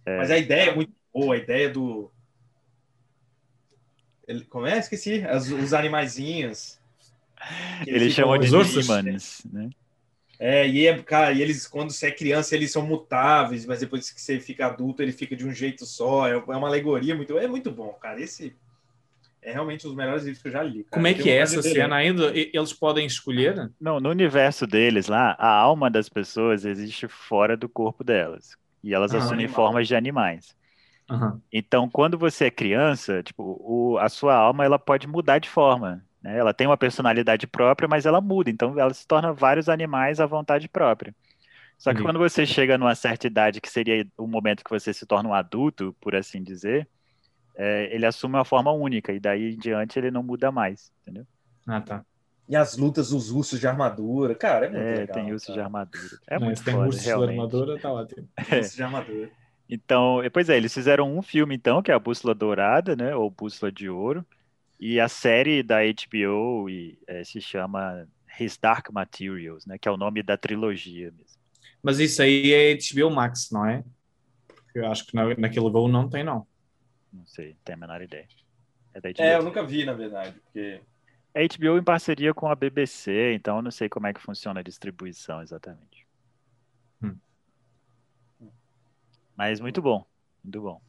É. 0.05 0.17
Mas 0.17 0.29
a 0.31 0.37
ideia 0.37 0.69
é 0.69 0.75
muito 0.75 0.93
boa, 1.13 1.35
a 1.35 1.37
ideia 1.37 1.69
do. 1.69 2.11
Ele, 4.27 4.45
como 4.45 4.65
é? 4.65 4.77
Esqueci. 4.77 5.23
As- 5.27 5.49
os 5.51 5.73
animaizinhos. 5.73 6.79
Ele 7.85 8.09
chama 8.09 8.39
de 8.39 8.49
demons, 8.49 9.43
né? 9.51 9.69
É, 10.45 10.67
e 10.67 10.85
é, 10.87 11.01
cara, 11.01 11.31
e 11.31 11.41
eles, 11.41 11.65
quando 11.65 11.91
você 11.91 12.07
é 12.07 12.11
criança, 12.11 12.53
eles 12.53 12.69
são 12.69 12.85
mutáveis, 12.85 13.65
mas 13.65 13.79
depois 13.79 14.11
que 14.11 14.19
você 14.19 14.41
fica 14.41 14.65
adulto, 14.65 15.01
ele 15.01 15.13
fica 15.13 15.37
de 15.37 15.47
um 15.47 15.53
jeito 15.53 15.85
só. 15.85 16.27
É, 16.27 16.33
é 16.33 16.35
uma 16.37 16.67
alegoria 16.67 17.15
muito. 17.15 17.37
É 17.37 17.47
muito 17.47 17.71
bom, 17.71 17.93
cara. 17.93 18.19
Esse 18.21 18.53
é 19.41 19.53
realmente 19.53 19.85
um 19.87 19.91
dos 19.91 19.97
melhores 19.97 20.23
livros 20.25 20.41
que 20.41 20.49
eu 20.49 20.51
já 20.51 20.61
li. 20.61 20.83
cara. 20.83 20.89
Como 20.91 21.07
é 21.07 21.13
que 21.13 21.29
é 21.29 21.37
essa 21.37 21.61
cena 21.61 21.95
ainda? 21.95 22.33
Eles 22.35 22.73
podem 22.73 23.05
escolher? 23.05 23.71
Não, 23.79 24.01
no 24.01 24.09
universo 24.09 24.67
deles 24.67 25.07
lá, 25.07 25.35
a 25.39 25.47
alma 25.49 25.89
das 25.89 26.09
pessoas 26.09 26.65
existe 26.65 27.07
fora 27.07 27.55
do 27.55 27.69
corpo 27.69 28.03
delas. 28.03 28.57
E 28.83 28.93
elas 28.93 29.13
Ah, 29.13 29.17
assumem 29.19 29.45
animal. 29.45 29.55
formas 29.55 29.87
de 29.87 29.95
animais. 29.95 30.55
Aham. 31.09 31.41
Então, 31.51 31.89
quando 31.89 32.17
você 32.17 32.45
é 32.45 32.51
criança, 32.51 33.21
tipo, 33.23 33.43
o, 33.61 33.97
a 33.99 34.09
sua 34.09 34.35
alma 34.35 34.65
ela 34.65 34.79
pode 34.79 35.07
mudar 35.07 35.39
de 35.39 35.49
forma. 35.49 36.03
Né? 36.23 36.37
Ela 36.37 36.53
tem 36.53 36.67
uma 36.67 36.77
personalidade 36.77 37.47
própria, 37.47 37.87
mas 37.89 38.05
ela 38.05 38.21
muda. 38.21 38.49
Então, 38.49 38.79
ela 38.79 38.93
se 38.93 39.07
torna 39.07 39.33
vários 39.33 39.69
animais 39.69 40.19
à 40.21 40.25
vontade 40.25 40.69
própria. 40.69 41.15
Só 41.77 41.93
que 41.93 42.01
Entendi. 42.01 42.03
quando 42.03 42.19
você 42.19 42.45
chega 42.45 42.77
numa 42.77 42.95
certa 42.95 43.27
idade, 43.27 43.61
que 43.61 43.69
seria 43.69 44.07
o 44.17 44.27
momento 44.27 44.63
que 44.63 44.69
você 44.71 44.93
se 44.93 45.05
torna 45.05 45.29
um 45.29 45.33
adulto, 45.33 45.95
por 46.01 46.15
assim 46.15 46.43
dizer, 46.43 46.89
é, 47.55 47.93
ele 47.95 48.05
assume 48.05 48.35
uma 48.35 48.45
forma 48.45 48.71
única. 48.71 49.13
E 49.13 49.19
daí 49.19 49.53
em 49.55 49.57
diante 49.57 49.99
ele 49.99 50.11
não 50.11 50.23
muda 50.23 50.51
mais. 50.51 50.91
Entendeu? 51.03 51.27
Ah, 51.67 51.81
tá. 51.81 52.05
E 52.47 52.55
as 52.55 52.77
lutas 52.77 53.09
dos 53.09 53.31
ursos 53.31 53.59
de 53.59 53.67
armadura. 53.67 54.35
Cara, 54.35 54.65
é 54.67 54.69
muito 54.69 54.93
É, 54.93 54.95
legal. 54.95 55.15
tem 55.15 55.31
urso 55.33 55.51
de 55.53 55.59
cara. 55.59 55.67
armadura. 55.67 56.19
É 56.27 56.39
Não, 56.39 56.47
muito 56.47 56.63
tem 56.63 56.77
foda, 56.77 56.85
ursos 56.87 57.07
de 57.07 57.07
realmente. 57.07 57.29
armadura, 57.29 57.79
tá 57.79 57.91
ótimo. 57.91 58.29
Urso 58.51 58.75
de 58.75 58.83
armadura. 58.83 59.31
Então, 59.69 60.19
pois 60.31 60.49
é, 60.49 60.57
eles 60.57 60.73
fizeram 60.73 61.17
um 61.17 61.21
filme 61.21 61.55
então, 61.55 61.81
que 61.81 61.91
é 61.91 61.93
a 61.93 61.99
Bússola 61.99 62.35
Dourada, 62.35 62.95
né, 62.95 63.15
ou 63.15 63.29
Bússola 63.31 63.71
de 63.71 63.89
Ouro, 63.89 64.25
e 64.85 64.99
a 64.99 65.07
série 65.07 65.63
da 65.63 65.77
HBO 65.77 66.69
e, 66.69 66.99
eh, 67.07 67.23
se 67.23 67.39
chama 67.39 68.05
His 68.37 68.57
Dark 68.57 68.91
Materials, 68.91 69.65
né, 69.65 69.77
que 69.77 69.87
é 69.87 69.91
o 69.91 69.95
nome 69.95 70.21
da 70.21 70.35
trilogia 70.35 71.09
mesmo. 71.09 71.39
Mas 71.81 71.99
isso 71.99 72.21
aí 72.21 72.51
é 72.51 72.75
HBO 72.75 73.09
Max, 73.09 73.49
não 73.49 73.65
é? 73.65 73.81
Porque 74.45 74.79
eu 74.79 74.91
acho 74.91 75.05
que 75.05 75.15
na, 75.15 75.33
naquele 75.35 75.69
Go 75.69 75.87
não 75.87 76.09
tem, 76.09 76.21
não. 76.21 76.45
Não 77.13 77.25
sei, 77.25 77.51
não 77.51 77.57
tenho 77.63 77.77
a 77.77 77.79
menor 77.79 78.01
ideia. 78.01 78.27
É 78.93 78.99
da 78.99 79.09
HBO. 79.09 79.21
É, 79.21 79.35
eu 79.37 79.43
nunca 79.43 79.63
vi, 79.63 79.85
na 79.85 79.93
verdade, 79.93 80.37
porque 80.41 80.81
É 81.33 81.47
HBO 81.47 81.77
em 81.77 81.83
parceria 81.83 82.33
com 82.33 82.49
a 82.49 82.55
BBC, 82.55 83.35
então 83.35 83.55
eu 83.55 83.61
não 83.61 83.71
sei 83.71 83.87
como 83.87 84.07
é 84.07 84.13
que 84.13 84.19
funciona 84.19 84.59
a 84.59 84.63
distribuição 84.63 85.41
exatamente. 85.41 86.05
Hum. 87.01 87.15
Mas 89.37 89.61
muito 89.61 89.81
bom, 89.81 90.05
muito 90.43 90.61
bom. 90.61 90.81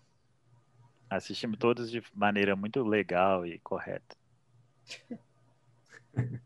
Assistimos 1.17 1.59
todos 1.59 1.91
de 1.91 2.03
maneira 2.15 2.55
muito 2.57 2.83
legal 2.83 3.47
e 3.47 3.59
correta. 3.61 4.17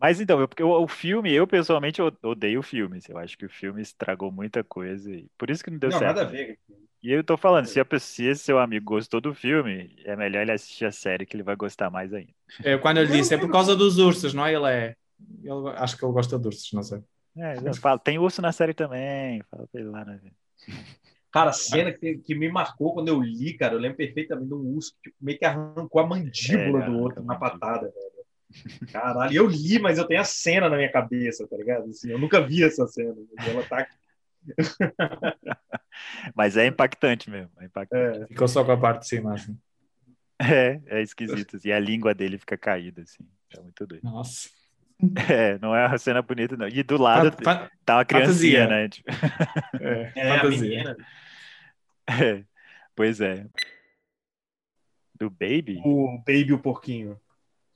Mas 0.00 0.18
então, 0.18 0.40
eu- 0.40 0.48
porque 0.48 0.62
o, 0.62 0.82
o 0.82 0.88
filme, 0.88 1.30
eu 1.30 1.46
pessoalmente 1.46 2.00
o- 2.00 2.10
odeio 2.22 2.62
filmes. 2.62 3.06
Eu 3.08 3.18
acho 3.18 3.36
que 3.36 3.44
o 3.44 3.50
filme 3.50 3.82
estragou 3.82 4.32
muita 4.32 4.64
coisa. 4.64 5.12
E 5.12 5.28
por 5.36 5.50
isso 5.50 5.62
que 5.62 5.70
não 5.70 5.78
deu 5.78 5.90
não, 5.90 5.98
certo. 5.98 6.16
nada 6.16 6.26
a 6.26 6.30
ver. 6.30 6.58
E 7.02 7.12
eu 7.12 7.22
tô 7.22 7.36
falando, 7.36 7.66
se, 7.66 7.80
a 7.80 7.86
se 7.98 8.24
esse 8.24 8.42
seu 8.44 8.58
amigo 8.58 8.84
gostou 8.84 9.20
do 9.20 9.34
filme, 9.34 9.94
é 10.04 10.16
melhor 10.16 10.42
ele 10.42 10.52
assistir 10.52 10.86
a 10.86 10.92
série 10.92 11.26
que 11.26 11.36
ele 11.36 11.42
vai 11.42 11.56
gostar 11.56 11.90
mais 11.90 12.12
ainda. 12.12 12.32
É, 12.62 12.76
quando 12.78 12.98
ele 12.98 13.10
disse, 13.10 13.34
é 13.34 13.38
por 13.38 13.50
causa 13.50 13.76
dos 13.76 13.98
ursos, 13.98 14.32
não 14.34 14.44
é? 14.46 14.54
Ele 14.54 14.66
é. 14.66 14.96
ele- 15.42 15.68
acho 15.76 15.96
que 15.98 16.04
ele 16.04 16.12
gosta 16.12 16.38
de 16.38 16.46
ursos, 16.46 16.72
não 16.72 16.82
sei. 16.82 17.02
É, 17.36 17.56
eu 17.56 17.74
falo, 17.74 17.98
tem 17.98 18.18
urso 18.18 18.40
na 18.42 18.52
série 18.52 18.74
também. 18.74 19.42
Fala 19.50 19.66
pra 19.66 19.80
ele 19.80 19.90
lá, 19.90 20.04
né? 20.04 20.20
Cara, 21.32 21.50
a 21.50 21.52
cena 21.52 21.92
que, 21.92 22.18
que 22.18 22.34
me 22.34 22.50
marcou 22.50 22.92
quando 22.92 23.08
eu 23.08 23.20
li, 23.20 23.56
cara, 23.56 23.74
eu 23.74 23.78
lembro 23.78 23.96
perfeitamente 23.96 24.48
de 24.48 24.54
um 24.54 24.74
urso 24.74 24.92
que 25.02 25.10
tipo, 25.10 25.16
meio 25.20 25.38
que 25.38 25.44
arrancou 25.44 26.00
a 26.00 26.06
mandíbula 26.06 26.82
É, 26.82 26.86
do 26.86 26.98
outro 26.98 27.22
na 27.22 27.36
patada, 27.36 27.82
velho. 27.82 28.90
Caralho, 28.90 29.32
eu 29.32 29.46
li, 29.46 29.78
mas 29.78 29.96
eu 29.96 30.06
tenho 30.06 30.20
a 30.20 30.24
cena 30.24 30.68
na 30.68 30.76
minha 30.76 30.90
cabeça, 30.90 31.46
tá 31.46 31.56
ligado? 31.56 31.88
Assim, 31.88 32.10
eu 32.10 32.18
nunca 32.18 32.40
vi 32.40 32.64
essa 32.64 32.86
cena. 32.88 33.14
mas 33.36 33.46
Ela 33.46 33.62
tá. 33.64 33.86
Mas 36.34 36.56
é 36.56 36.66
impactante 36.66 37.30
mesmo. 37.30 37.50
É, 37.60 37.66
impactante. 37.66 38.22
É, 38.22 38.26
Ficou 38.26 38.48
só 38.48 38.64
com 38.64 38.72
a 38.72 38.76
parte 38.76 39.02
de 39.02 39.08
cima, 39.08 39.34
assim. 39.34 39.56
é, 40.40 40.80
é 40.86 41.02
esquisito. 41.02 41.56
assim, 41.56 41.68
E 41.68 41.72
a 41.72 41.78
língua 41.78 42.14
dele 42.14 42.38
fica 42.38 42.56
caída, 42.56 43.02
assim. 43.02 43.24
É 43.56 43.60
muito 43.60 43.86
doido. 43.86 44.02
Nossa. 44.02 44.48
É, 45.28 45.58
não 45.58 45.74
é 45.74 45.86
uma 45.86 45.98
cena 45.98 46.20
bonita, 46.22 46.56
não. 46.56 46.68
E 46.68 46.82
do 46.82 46.96
lado 47.00 47.32
fan- 47.42 47.68
tá 47.84 47.96
uma 47.96 48.04
criancinha, 48.04 48.62
fantasia. 48.62 48.66
né? 48.68 48.88
Tipo, 48.88 49.10
é, 49.80 50.12
é 50.16 50.30
a 50.32 50.40
fantasia. 50.40 50.96
é, 52.08 52.44
pois 52.94 53.20
é. 53.20 53.46
Do 55.18 55.28
Baby? 55.30 55.80
O 55.84 56.18
Baby 56.18 56.52
o 56.52 56.58
Porquinho. 56.58 57.20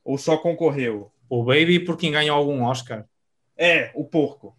Ou 0.04 0.16
só 0.18 0.36
concorreu? 0.36 1.10
O 1.28 1.42
Baby, 1.44 1.80
por 1.80 1.96
quem 1.96 2.12
ganhou 2.12 2.36
algum 2.36 2.62
Oscar. 2.64 3.04
É, 3.56 3.90
o 3.94 4.04
porco. 4.04 4.56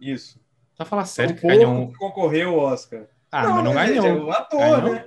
Isso. 0.00 0.40
Tá 0.76 0.84
a 0.84 0.86
falar 0.86 1.04
sério 1.04 1.32
o 1.32 1.34
que 1.36 1.42
porco 1.42 1.56
ganhou 1.56 1.72
um. 1.74 1.88
que 1.90 1.94
concorreu 1.98 2.50
ao 2.60 2.72
Oscar. 2.72 3.04
Ah, 3.30 3.48
mas 3.48 3.64
não 3.64 3.72
ganhou. 3.74 3.94
gente, 4.02 4.06
é 4.06 4.12
o 4.12 4.30
ator, 4.30 4.58
Ganhou? 4.60 4.94
né? 4.94 5.06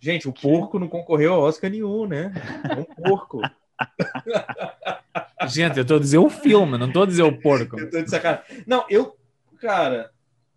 Gente, 0.00 0.28
o 0.28 0.32
porco 0.32 0.78
não 0.78 0.88
concorreu 0.88 1.32
ao 1.34 1.40
Oscar 1.42 1.70
nenhum, 1.70 2.06
né? 2.06 2.32
É 2.68 2.74
um 2.80 2.84
porco. 2.84 3.40
Gente, 5.46 5.76
eu 5.78 5.82
estou 5.82 5.96
a 5.96 6.00
dizer 6.00 6.18
o 6.18 6.30
filme, 6.30 6.78
não 6.78 6.88
estou 6.88 7.02
a 7.02 7.06
dizer 7.06 7.22
o 7.22 7.36
porco. 7.40 7.78
Eu 7.78 7.90
tô 7.90 8.00
de 8.02 8.10
sacanagem. 8.10 8.44
Não, 8.66 8.84
eu, 8.88 9.16
cara, 9.60 10.10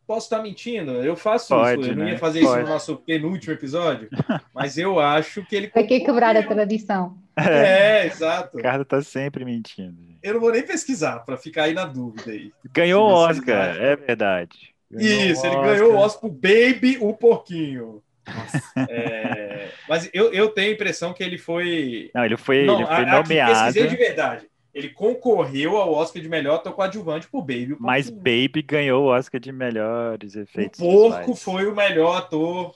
posso 0.06 0.26
estar 0.28 0.42
mentindo. 0.42 0.92
Eu 0.92 1.16
faço 1.16 1.50
Pode, 1.50 1.82
isso. 1.82 1.90
Eu 1.92 1.96
não 1.96 2.06
né? 2.06 2.12
ia 2.12 2.18
fazer 2.18 2.40
isso 2.40 2.50
Pode. 2.50 2.64
no 2.64 2.70
nosso 2.70 2.96
penúltimo 2.98 3.54
episódio, 3.54 4.10
mas 4.54 4.78
eu 4.78 5.00
acho 5.00 5.44
que 5.46 5.56
ele. 5.56 5.68
Para 5.68 5.84
que 5.84 6.00
quebrar 6.00 6.36
a 6.36 6.44
tradição? 6.44 7.18
É, 7.36 8.08
exato. 8.08 8.56
O 8.56 8.58
Ricardo 8.58 8.84
tá 8.84 9.02
sempre 9.02 9.46
mentindo. 9.46 9.96
Eu 10.24 10.34
não 10.36 10.42
vou 10.42 10.52
nem 10.52 10.64
pesquisar 10.64 11.20
para 11.20 11.38
ficar 11.38 11.64
aí 11.64 11.74
na 11.74 11.86
dúvida 11.86 12.32
aí. 12.32 12.52
Ganhou 12.74 13.08
o 13.08 13.14
Oscar, 13.14 13.76
é 13.78 13.96
verdade. 13.96 14.74
Ganhou 14.90 15.26
Isso, 15.32 15.46
ele 15.46 15.56
ganhou 15.56 15.94
o 15.94 15.98
Oscar 15.98 16.22
pro 16.22 16.30
Baby 16.32 16.98
o 17.00 17.14
Porquinho. 17.14 18.02
Nossa. 18.28 18.62
É, 18.90 19.68
mas 19.88 20.10
eu, 20.14 20.34
eu 20.34 20.50
tenho 20.50 20.70
a 20.72 20.74
impressão 20.74 21.14
que 21.14 21.24
ele 21.24 21.38
foi. 21.38 22.10
Não, 22.14 22.26
ele 22.26 22.38
foi, 22.38 22.66
não, 22.66 22.78
ele 22.78 22.86
foi 22.88 22.96
a- 22.96 23.22
nomeado, 23.22 23.54
pesquisei 23.54 23.88
de 23.88 23.96
verdade. 23.96 24.48
Ele 24.78 24.90
concorreu 24.90 25.76
ao 25.76 25.92
Oscar 25.92 26.22
de 26.22 26.30
melhor 26.30 26.58
ator 26.58 26.72
coadjuvante 26.72 27.28
pro 27.28 27.42
Baby. 27.42 27.74
o 27.74 27.78
mas. 27.80 28.12
Baby 28.12 28.62
ganhou 28.64 29.06
o 29.06 29.08
Oscar 29.08 29.42
de 29.42 29.52
melhores 29.52 30.36
O 30.36 30.42
efeitos 30.42 30.80
porco 30.80 31.34
visuais. 31.34 31.42
foi 31.42 31.66
o 31.66 31.76
melhor 31.76 32.18
ator. 32.18 32.76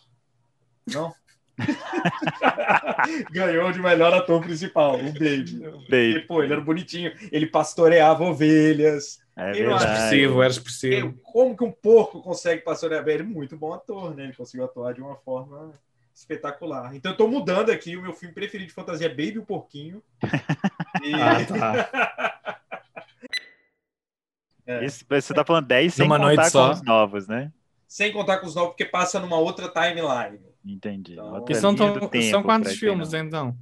Não? 0.91 1.14
Ganhou 3.32 3.72
de 3.72 3.80
melhor 3.80 4.12
ator 4.16 4.41
principal, 4.41 4.95
o 4.95 5.14
Baby. 5.14 5.60
Baby. 5.88 6.26
Pô, 6.28 6.41
ele 6.41 6.54
era 6.54 6.62
bonitinho, 6.62 7.14
ele 7.32 7.45
pastoreava 7.45 8.24
ovelhas. 8.24 9.20
É 9.36 9.52
verdade. 9.52 9.84
Expressivo, 9.84 10.41
era 10.41 10.52
expressivo. 10.52 11.14
Como 11.22 11.56
que 11.56 11.64
um 11.64 11.72
porco 11.72 12.20
consegue 12.24 12.64
pastorear? 12.64 13.08
Ele 13.08 13.22
é 13.22 13.26
muito 13.26 13.56
bom 13.56 13.74
ator, 13.74 14.16
né? 14.16 14.24
Ele 14.24 14.34
conseguiu 14.34 14.66
atuar 14.66 14.95
de 14.95 15.02
uma 15.02 15.18
forma 15.18 15.72
espetacular. 16.22 16.95
Então 16.95 17.11
eu 17.11 17.17
tô 17.17 17.28
mudando 17.28 17.72
aqui, 17.72 17.97
o 17.97 18.01
meu 18.01 18.13
filme 18.13 18.34
preferido 18.34 18.67
de 18.69 18.74
fantasia 18.74 19.07
é 19.07 19.09
Baby 19.09 19.39
o 19.39 19.45
Porquinho. 19.45 20.01
E- 21.03 21.13
Ah, 21.15 21.45
tá. 21.45 22.61
É. 24.65 24.86
Esse- 24.86 25.03
você 25.09 25.34
tá 25.34 25.43
falando 25.43 25.65
10 25.65 25.93
sem 25.95 26.07
contar 26.07 26.19
noite 26.24 26.43
com 26.43 26.49
só. 26.49 26.72
os 26.72 26.84
novos, 26.84 27.28
né? 27.28 27.51
Sem 27.88 28.11
contar 28.13 28.38
com 28.38 28.45
os 28.45 28.53
novos, 28.55 28.69
porque 28.69 28.86
passa 28.86 29.19
numa 29.19 29.38
outra 29.38 29.67
timeline. 29.67 30.39
Entendi. 30.63 31.13
Então, 31.13 31.43
E 31.49 31.55
são, 31.55 31.76
tão- 31.76 31.93
são 32.30 32.43
quantos 32.43 32.78
filmes, 32.78 33.11
então? 33.13 33.57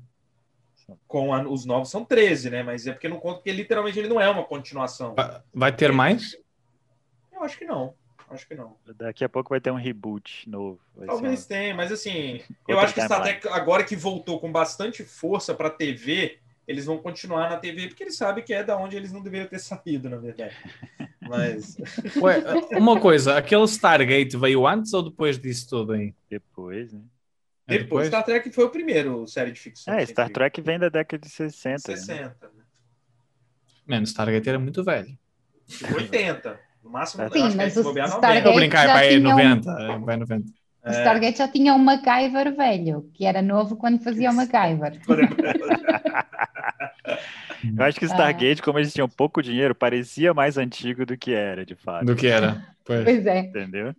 Com 1.07 1.33
a- 1.33 1.41
os 1.47 1.65
novos 1.65 1.89
são 1.89 2.03
13, 2.03 2.49
né? 2.49 2.61
Mas 2.63 2.85
é 2.85 2.91
porque 2.91 3.07
não 3.07 3.17
conta, 3.19 3.35
porque 3.37 3.51
literalmente 3.51 3.97
ele 3.97 4.09
não 4.09 4.19
é 4.19 4.29
uma 4.29 4.43
continuação. 4.43 5.15
Va- 5.15 5.41
Vai 5.53 5.73
ter 5.73 5.91
mais? 5.93 6.35
Eu 7.31 7.43
acho 7.43 7.57
que 7.57 7.65
não. 7.65 7.93
Acho 8.29 8.47
que 8.47 8.55
não. 8.55 8.75
Daqui 8.95 9.23
a 9.23 9.29
pouco 9.29 9.49
vai 9.49 9.59
ter 9.59 9.71
um 9.71 9.75
reboot 9.75 10.47
novo. 10.47 10.79
Vai 10.95 11.07
ser 11.07 11.11
Talvez 11.13 11.43
um- 11.43 11.47
tenha, 11.47 11.73
mas 11.75 11.91
assim, 11.91 12.41
eu 12.67 12.79
acho 12.79 12.93
que 12.93 13.01
Star. 13.01 13.21
Trek, 13.23 13.47
agora 13.47 13.83
que 13.83 13.95
voltou 13.95 14.39
com 14.39 14.51
bastante 14.51 15.03
força 15.03 15.53
pra 15.55 15.69
TV, 15.69 16.37
eles 16.67 16.85
vão 16.85 16.99
continuar 16.99 17.49
na 17.49 17.57
TV, 17.57 17.87
porque 17.87 18.03
eles 18.03 18.15
sabem 18.15 18.43
que 18.43 18.53
é 18.53 18.63
da 18.63 18.77
onde 18.77 18.95
eles 18.95 19.11
não 19.11 19.21
deveriam 19.23 19.47
ter 19.47 19.57
saído, 19.59 20.09
na 20.09 20.17
verdade. 20.17 20.55
Mas. 21.21 21.75
Ué, 22.21 22.43
uma 22.77 22.99
coisa, 22.99 23.35
aquele 23.37 23.63
Stargate 23.63 24.37
veio 24.37 24.67
antes 24.67 24.93
ou 24.93 25.01
depois 25.01 25.39
disso 25.39 25.67
tudo 25.69 25.93
aí? 25.93 26.13
Depois, 26.29 26.93
né? 26.93 27.01
É 27.67 27.77
Depois, 27.77 28.07
Star 28.07 28.23
Trek 28.23 28.51
foi 28.51 28.65
o 28.65 28.69
primeiro 28.69 29.27
série 29.27 29.51
de 29.51 29.59
ficção. 29.59 29.93
É, 29.93 30.05
Star. 30.05 30.29
Trek 30.29 30.59
vem 30.61 30.77
da 30.79 30.89
década 30.89 31.19
de 31.23 31.29
60. 31.29 31.91
né? 31.91 31.97
60, 31.97 32.47
né? 32.47 32.63
Mano, 33.85 34.03
Stargate 34.05 34.47
era 34.49 34.59
muito 34.59 34.83
velho. 34.83 35.17
Tipo 35.67 35.95
80. 35.95 36.59
No 36.83 36.89
máximo, 36.89 37.23
Sim, 37.29 37.41
acho 37.43 37.51
que 37.51 37.57
mas 37.57 37.73
se 37.73 37.79
o 37.79 37.83
bobear, 37.83 38.07
Stargate- 38.07 38.35
90. 38.35 38.49
Vou 38.49 38.55
brincar, 38.59 38.87
já 38.87 38.93
vai 38.93 39.07
tinha 39.09 39.19
um- 39.19 39.23
90. 39.31 39.99
Vai 39.99 40.17
90. 40.17 40.45
O 40.85 40.89
Stargate 40.91 41.37
já 41.37 41.47
tinha 41.47 41.73
um 41.73 41.77
MacGyver 41.79 42.55
velho, 42.55 43.09
que 43.13 43.25
era 43.25 43.41
novo 43.41 43.75
quando 43.75 44.01
fazia 44.03 44.31
o 44.31 44.33
MacGyver. 44.33 44.99
Eu 47.77 47.83
acho 47.83 47.99
que 47.99 48.05
Ah. 48.05 48.09
Stargate, 48.09 48.61
como 48.61 48.79
eles 48.79 48.93
tinham 48.93 49.09
pouco 49.09 49.41
dinheiro, 49.41 49.75
parecia 49.75 50.33
mais 50.33 50.57
antigo 50.57 51.05
do 51.05 51.17
que 51.17 51.33
era, 51.33 51.65
de 51.65 51.75
fato. 51.75 52.05
Do 52.05 52.15
que 52.15 52.27
era. 52.27 52.65
Pois. 52.85 53.03
Pois 53.03 53.25
é. 53.25 53.39
Entendeu? 53.39 53.93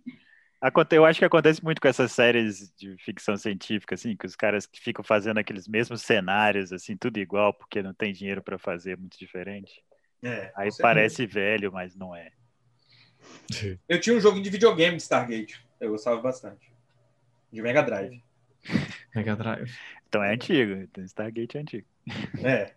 Aconte- 0.59 0.95
Eu 0.95 1.05
acho 1.05 1.19
que 1.19 1.25
acontece 1.25 1.63
muito 1.63 1.81
com 1.81 1.87
essas 1.87 2.11
séries 2.11 2.71
de 2.77 2.95
ficção 2.97 3.35
científica, 3.37 3.95
assim, 3.95 4.15
que 4.15 4.25
os 4.25 4.35
caras 4.35 4.65
que 4.65 4.79
ficam 4.79 5.03
fazendo 5.03 5.37
aqueles 5.39 5.67
mesmos 5.67 6.01
cenários, 6.01 6.71
assim, 6.73 6.95
tudo 6.97 7.17
igual, 7.17 7.53
porque 7.53 7.81
não 7.81 7.93
tem 7.93 8.11
dinheiro 8.13 8.41
pra 8.43 8.57
fazer 8.57 8.97
muito 8.97 9.17
diferente. 9.17 9.71
É, 10.23 10.51
Aí 10.55 10.69
parece 10.79 11.25
velho, 11.25 11.71
mas 11.71 11.95
não 11.95 12.15
é. 12.15 12.29
Eu 13.87 13.99
tinha 13.99 14.15
um 14.15 14.19
jogo 14.19 14.41
de 14.41 14.49
videogame 14.49 14.97
de 14.97 15.03
Stargate. 15.03 15.63
Eu 15.79 15.91
gostava 15.91 16.21
bastante. 16.21 16.71
De 17.51 17.61
Mega 17.61 17.81
Drive. 17.81 18.23
Mega 19.15 19.35
Drive. 19.35 19.71
Então 20.07 20.23
é 20.23 20.33
antigo, 20.33 20.73
então 20.73 21.03
Stargate 21.03 21.57
é 21.57 21.61
antigo. 21.61 21.87
É. 22.43 22.73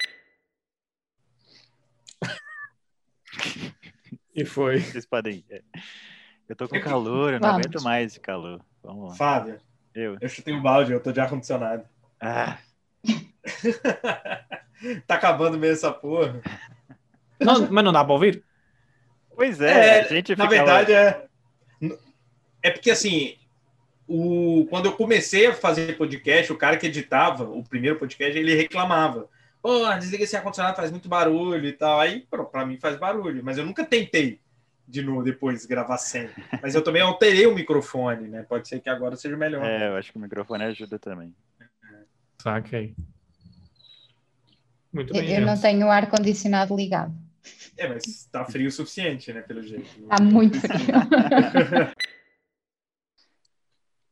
E 4.34 4.44
foi. 4.44 4.80
Vocês 4.80 5.06
podem 5.06 5.36
ir. 5.36 5.44
É. 5.50 5.62
Eu 6.48 6.56
tô 6.56 6.68
com 6.68 6.80
calor, 6.80 7.34
eu 7.34 7.40
não 7.40 7.50
aguento 7.50 7.82
mais 7.82 8.12
esse 8.12 8.20
calor. 8.20 8.64
Vamos 8.82 9.10
lá. 9.10 9.14
Fábio, 9.14 9.60
Eu. 9.94 10.16
eu 10.20 10.28
chutei 10.28 10.54
o 10.54 10.60
balde, 10.60 10.92
eu 10.92 11.00
tô 11.00 11.12
de 11.12 11.20
ar-condicionado. 11.20 11.84
Ah, 12.20 12.58
tá 15.06 15.14
acabando 15.14 15.58
mesmo 15.58 15.74
essa 15.74 15.92
porra. 15.92 16.40
Não, 17.40 17.70
mas 17.70 17.84
não 17.84 17.92
dá 17.92 18.04
para 18.04 18.12
ouvir? 18.12 18.44
Pois 19.34 19.60
é, 19.60 19.98
É, 19.98 20.00
a 20.00 20.08
gente 20.08 20.36
Na 20.36 20.46
verdade, 20.46 20.92
é. 20.92 21.26
É 22.62 22.70
porque 22.70 22.90
assim. 22.90 23.36
O... 24.06 24.66
Quando 24.68 24.86
eu 24.86 24.92
comecei 24.92 25.46
a 25.46 25.54
fazer 25.54 25.96
podcast, 25.96 26.52
o 26.52 26.58
cara 26.58 26.76
que 26.76 26.86
editava 26.86 27.44
o 27.44 27.62
primeiro 27.62 27.98
podcast, 27.98 28.36
ele 28.36 28.54
reclamava. 28.54 29.28
Pô, 29.62 29.88
desliga 29.94 30.24
esse 30.24 30.36
ar-condicionado, 30.36 30.76
faz 30.76 30.90
muito 30.90 31.08
barulho 31.08 31.66
e 31.66 31.72
tal. 31.72 32.00
Aí, 32.00 32.26
pô, 32.28 32.44
pra 32.44 32.66
mim 32.66 32.78
faz 32.78 32.96
barulho. 32.96 33.42
Mas 33.44 33.58
eu 33.58 33.64
nunca 33.64 33.84
tentei 33.84 34.40
de 34.86 35.02
novo 35.02 35.22
depois 35.22 35.64
gravar 35.64 35.98
sem. 35.98 36.28
Mas 36.60 36.74
eu 36.74 36.82
também 36.82 37.00
alterei 37.00 37.46
o 37.46 37.54
microfone, 37.54 38.28
né? 38.28 38.42
Pode 38.42 38.68
ser 38.68 38.80
que 38.80 38.90
agora 38.90 39.16
seja 39.16 39.36
melhor. 39.36 39.64
É, 39.64 39.88
eu 39.88 39.96
acho 39.96 40.12
que 40.12 40.18
o 40.18 40.20
microfone 40.20 40.64
ajuda 40.64 40.98
também. 40.98 41.34
Saquei. 42.42 42.94
Muito 44.92 45.12
bem. 45.12 45.32
eu 45.32 45.46
não 45.46 45.58
tenho 45.58 45.86
o 45.86 45.90
ar-condicionado 45.90 46.76
ligado. 46.76 47.14
É, 47.76 47.88
mas 47.88 48.26
tá 48.30 48.44
frio 48.44 48.68
o 48.68 48.72
suficiente, 48.72 49.32
né? 49.32 49.40
Pelo 49.42 49.62
jeito. 49.62 49.84
Está 50.02 50.22
muito 50.22 50.60
frio. 50.60 50.94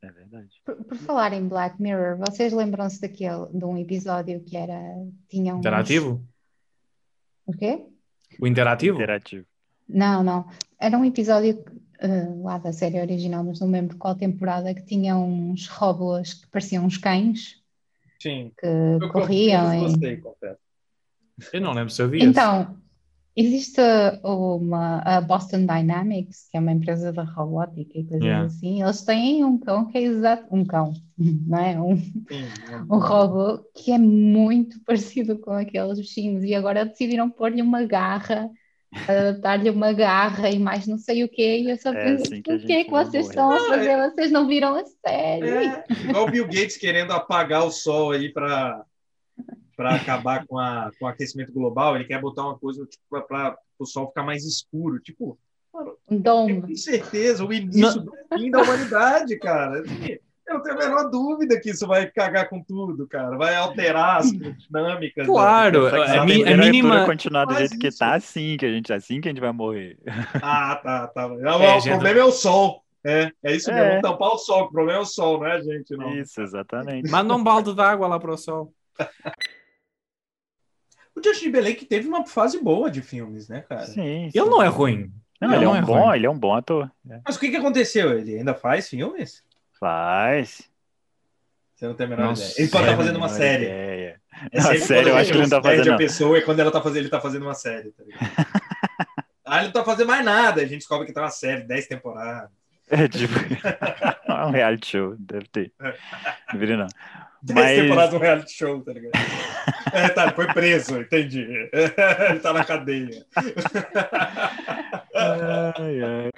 É 0.03 0.11
verdade. 0.11 0.49
Por, 0.65 0.75
por 0.83 0.97
falar 0.97 1.33
em 1.33 1.47
Black 1.47 1.79
Mirror, 1.81 2.17
vocês 2.17 2.51
lembram-se 2.51 2.99
daquele, 2.99 3.45
de 3.53 3.63
um 3.63 3.77
episódio 3.77 4.41
que 4.43 4.57
era. 4.57 4.79
Tinha 5.29 5.53
uns... 5.53 5.59
Interativo? 5.59 6.25
O 7.45 7.53
quê? 7.53 7.85
O 8.39 8.47
interativo? 8.47 8.97
Interativo. 8.97 9.45
Não, 9.87 10.23
não. 10.23 10.49
Era 10.79 10.97
um 10.97 11.05
episódio 11.05 11.63
eh, 11.99 12.27
lá 12.41 12.57
da 12.57 12.73
série 12.73 12.99
original, 12.99 13.43
mas 13.43 13.59
não 13.59 13.67
me 13.67 13.73
lembro 13.79 13.97
qual 13.97 14.15
temporada, 14.15 14.73
que 14.73 14.83
tinha 14.83 15.15
uns 15.17 15.67
robôs 15.67 16.33
que 16.33 16.47
pareciam 16.47 16.85
uns 16.85 16.97
cães 16.97 17.61
Sim. 18.19 18.51
que 18.57 18.65
Eu 18.65 19.09
corriam. 19.11 19.71
eu 19.73 19.79
e- 19.79 19.83
gostei, 19.83 20.17
confesso. 20.17 20.59
Eu 21.53 21.61
não 21.61 21.73
lembro 21.73 21.89
se 21.91 22.01
eu 22.01 22.09
vi 22.09 22.23
Então, 22.23 22.77
existe 23.35 23.81
uma 24.23 24.99
a 25.01 25.21
Boston 25.21 25.65
Dynamics, 25.65 26.47
que 26.49 26.57
é 26.57 26.59
uma 26.59 26.71
empresa 26.71 27.11
de 27.11 27.21
robótica 27.21 27.97
e 27.99 28.05
coisas 28.07 28.39
Yeah. 28.39 28.51
assim. 28.55 28.81
Eles 28.83 29.03
têm 29.03 29.43
um 29.45 29.57
cão 29.59 29.87
que 29.87 29.97
é 29.97 30.01
exato, 30.03 30.47
um 30.53 30.65
cão, 30.65 30.93
não 31.17 31.57
é? 31.59 31.79
Um, 31.81 31.95
Sim, 32.29 32.63
um 32.89 32.97
robô 32.99 33.59
que 33.75 33.91
é 33.91 33.97
muito 33.97 34.79
parecido 34.85 35.39
com 35.39 35.51
aqueles 35.51 35.99
bichinhos 35.99 36.43
e 36.43 36.53
agora 36.55 36.85
decidiram 36.85 37.29
pôr-lhe 37.29 37.61
uma 37.61 37.83
garra, 37.85 38.49
adaptar-lhe 39.07 39.69
uma 39.69 39.93
garra 39.93 40.49
e 40.51 40.59
mais 40.59 40.87
não 40.87 40.97
sei 40.97 41.23
o 41.23 41.29
quê. 41.29 41.59
E 41.61 41.71
eu 41.71 41.77
só 41.77 41.93
É 41.93 41.97
penso, 41.97 42.25
assim 42.25 42.41
que 42.43 42.51
a 42.51 42.57
o 42.57 42.63
que 42.65 42.73
é 42.73 42.83
que 42.85 42.91
vocês 42.91 43.27
morrer. 43.27 43.29
estão 43.29 43.51
a 43.53 43.61
fazer? 43.61 43.97
Vocês 44.11 44.31
não 44.31 44.47
viram 44.47 44.75
a 44.75 44.85
série? 44.85 45.69
É, 45.69 45.83
igual 46.03 46.25
o 46.25 46.29
Bill 46.29 46.45
Gates 46.47 46.77
querendo 46.77 47.11
apagar 47.13 47.63
o 47.65 47.71
sol 47.71 48.11
aí 48.11 48.31
para 48.31 48.85
para 49.81 49.95
acabar 49.95 50.45
com, 50.45 50.59
a, 50.59 50.91
com 50.99 51.05
o 51.05 51.07
aquecimento 51.07 51.51
global, 51.51 51.95
ele 51.95 52.05
quer 52.05 52.21
botar 52.21 52.43
uma 52.43 52.57
coisa 52.57 52.85
tipo, 52.85 53.03
para 53.27 53.57
o 53.79 53.85
sol 53.85 54.07
ficar 54.09 54.21
mais 54.23 54.45
escuro. 54.45 54.99
Tipo, 54.99 55.37
é 55.73 56.19
com 56.23 56.75
certeza 56.75 57.43
o 57.43 57.51
início 57.51 58.01
do 58.01 58.11
fim 58.37 58.51
da 58.51 58.61
humanidade, 58.61 59.39
cara. 59.39 59.83
Eu 60.47 60.55
não 60.55 60.63
tenho 60.63 60.75
a 60.75 60.79
menor 60.79 61.09
dúvida 61.09 61.59
que 61.59 61.69
isso 61.71 61.87
vai 61.87 62.05
cagar 62.11 62.47
com 62.49 62.61
tudo, 62.61 63.07
cara. 63.07 63.37
Vai 63.37 63.55
alterar 63.55 64.17
as 64.17 64.31
dinâmicas. 64.31 65.25
Claro, 65.25 65.89
Só 65.89 65.95
que 65.95 66.01
a 66.11 66.19
se 66.21 66.25
mi- 66.25 66.43
a 66.43 66.57
mínima- 66.57 67.05
continuar 67.05 67.45
do 67.45 67.53
Faz 67.53 67.69
jeito 67.69 67.79
que 67.79 67.87
isso. 67.87 67.97
tá, 67.99 68.13
assim 68.15 68.57
que 68.57 68.65
a 68.65 68.69
gente, 68.69 68.91
assim 68.93 69.19
que 69.21 69.29
a 69.29 69.31
gente 69.31 69.39
vai 69.41 69.51
morrer. 69.53 69.97
Ah, 70.43 70.75
tá, 70.83 71.07
tá. 71.07 71.27
Não, 71.39 71.61
É, 71.63 71.77
o 71.77 71.79
gente- 71.79 71.93
problema 71.93 72.19
é 72.19 72.23
o 72.25 72.31
sol. 72.31 72.83
É, 73.03 73.31
é 73.43 73.55
isso 73.55 73.71
É. 73.71 73.73
mesmo, 73.73 73.87
vamos 73.89 74.01
tampar 74.03 74.29
o 74.29 74.37
sol. 74.37 74.63
O 74.65 74.71
problema 74.71 74.99
é 74.99 75.01
o 75.01 75.05
sol, 75.05 75.39
não 75.39 75.47
é 75.47 75.59
gente, 75.63 75.95
não. 75.97 76.13
Isso, 76.15 76.39
exatamente. 76.39 77.09
Manda 77.09 77.33
um 77.33 77.43
balde 77.43 77.73
d'água 77.73 78.07
lá 78.07 78.19
para 78.19 78.31
o 78.33 78.37
sol. 78.37 78.71
O 81.15 81.21
Justin 81.23 81.45
Timberlake 81.45 81.85
teve 81.85 82.07
uma 82.07 82.25
fase 82.25 82.61
boa 82.61 82.89
de 82.89 83.01
filmes, 83.01 83.49
né, 83.49 83.61
cara? 83.61 83.85
Sim, 83.85 84.29
sim. 84.31 84.39
Ele 84.39 84.49
não 84.49 84.61
é 84.63 84.67
ruim. 84.67 85.11
Não, 85.39 85.49
Ele 85.49 85.57
ele, 85.57 85.65
não 85.65 85.75
é 85.75 85.79
é 85.79 85.81
um 85.81 85.85
bom, 85.85 85.99
ruim. 86.05 86.15
ele 86.15 86.25
é 86.25 86.29
um 86.29 86.37
bom 86.39 86.53
ator. 86.55 86.91
É. 87.09 87.19
Mas 87.25 87.35
o 87.35 87.39
que, 87.39 87.49
que 87.49 87.57
aconteceu? 87.57 88.17
Ele 88.17 88.37
ainda 88.37 88.53
faz 88.53 88.87
filmes? 88.89 89.43
Faz. 89.79 90.69
Você 91.75 91.87
não 91.87 91.95
tem 91.95 92.05
a 92.05 92.09
menor 92.09 92.25
Nossa, 92.27 92.43
ideia. 92.43 92.55
Ele 92.59 92.69
pode 92.71 92.83
estar 92.83 92.93
a 92.93 92.97
fazendo 92.97 93.15
uma 93.17 93.29
série. 93.29 93.63
ideia. 93.65 94.21
É 94.51 94.61
Não, 94.61 94.77
sério, 94.77 95.09
eu 95.09 95.17
acho 95.17 95.31
que 95.31 95.37
ele 95.37 95.43
não 95.43 95.49
tá 95.49 95.61
fazendo, 95.61 95.87
a 95.87 95.91
não. 95.91 95.97
pessoa 95.97 96.37
e 96.37 96.41
quando 96.43 96.59
ela 96.59 96.71
tá 96.71 96.81
fazendo, 96.81 96.99
ele 97.01 97.09
tá 97.09 97.19
fazendo 97.19 97.41
uma 97.41 97.55
série, 97.55 97.91
tá 97.91 98.03
ligado? 98.03 98.21
ah, 99.45 99.57
ele 99.57 99.65
não 99.65 99.71
tá 99.73 99.83
fazendo 99.83 100.07
mais 100.07 100.23
nada. 100.23 100.61
A 100.61 100.65
gente 100.65 100.77
descobre 100.79 101.07
que 101.07 101.13
tá 101.13 101.21
uma 101.21 101.29
série, 101.31 101.63
10 101.63 101.87
temporadas. 101.87 102.49
É 102.89 103.07
tipo. 103.07 103.33
é 104.27 104.45
um 104.45 104.51
reality 104.51 104.87
show, 104.91 105.15
deve 105.17 105.47
ter. 105.47 105.73
Vira, 106.53 106.77
não. 106.77 106.87
10 107.43 107.59
Mas- 107.59 107.79
temporadas 107.79 108.09
de 108.11 108.15
um 108.15 108.19
reality 108.19 108.53
show, 108.53 108.81
tá 108.81 108.93
ligado? 108.93 109.11
é, 109.93 110.09
tá, 110.09 110.23
ele 110.25 110.33
foi 110.33 110.47
preso, 110.47 110.99
entendi. 111.01 111.69
ele 111.73 112.39
tá 112.41 112.53
na 112.53 112.63
cadeia. 112.63 113.25
Ai, 115.13 116.01
ai. 116.03 116.29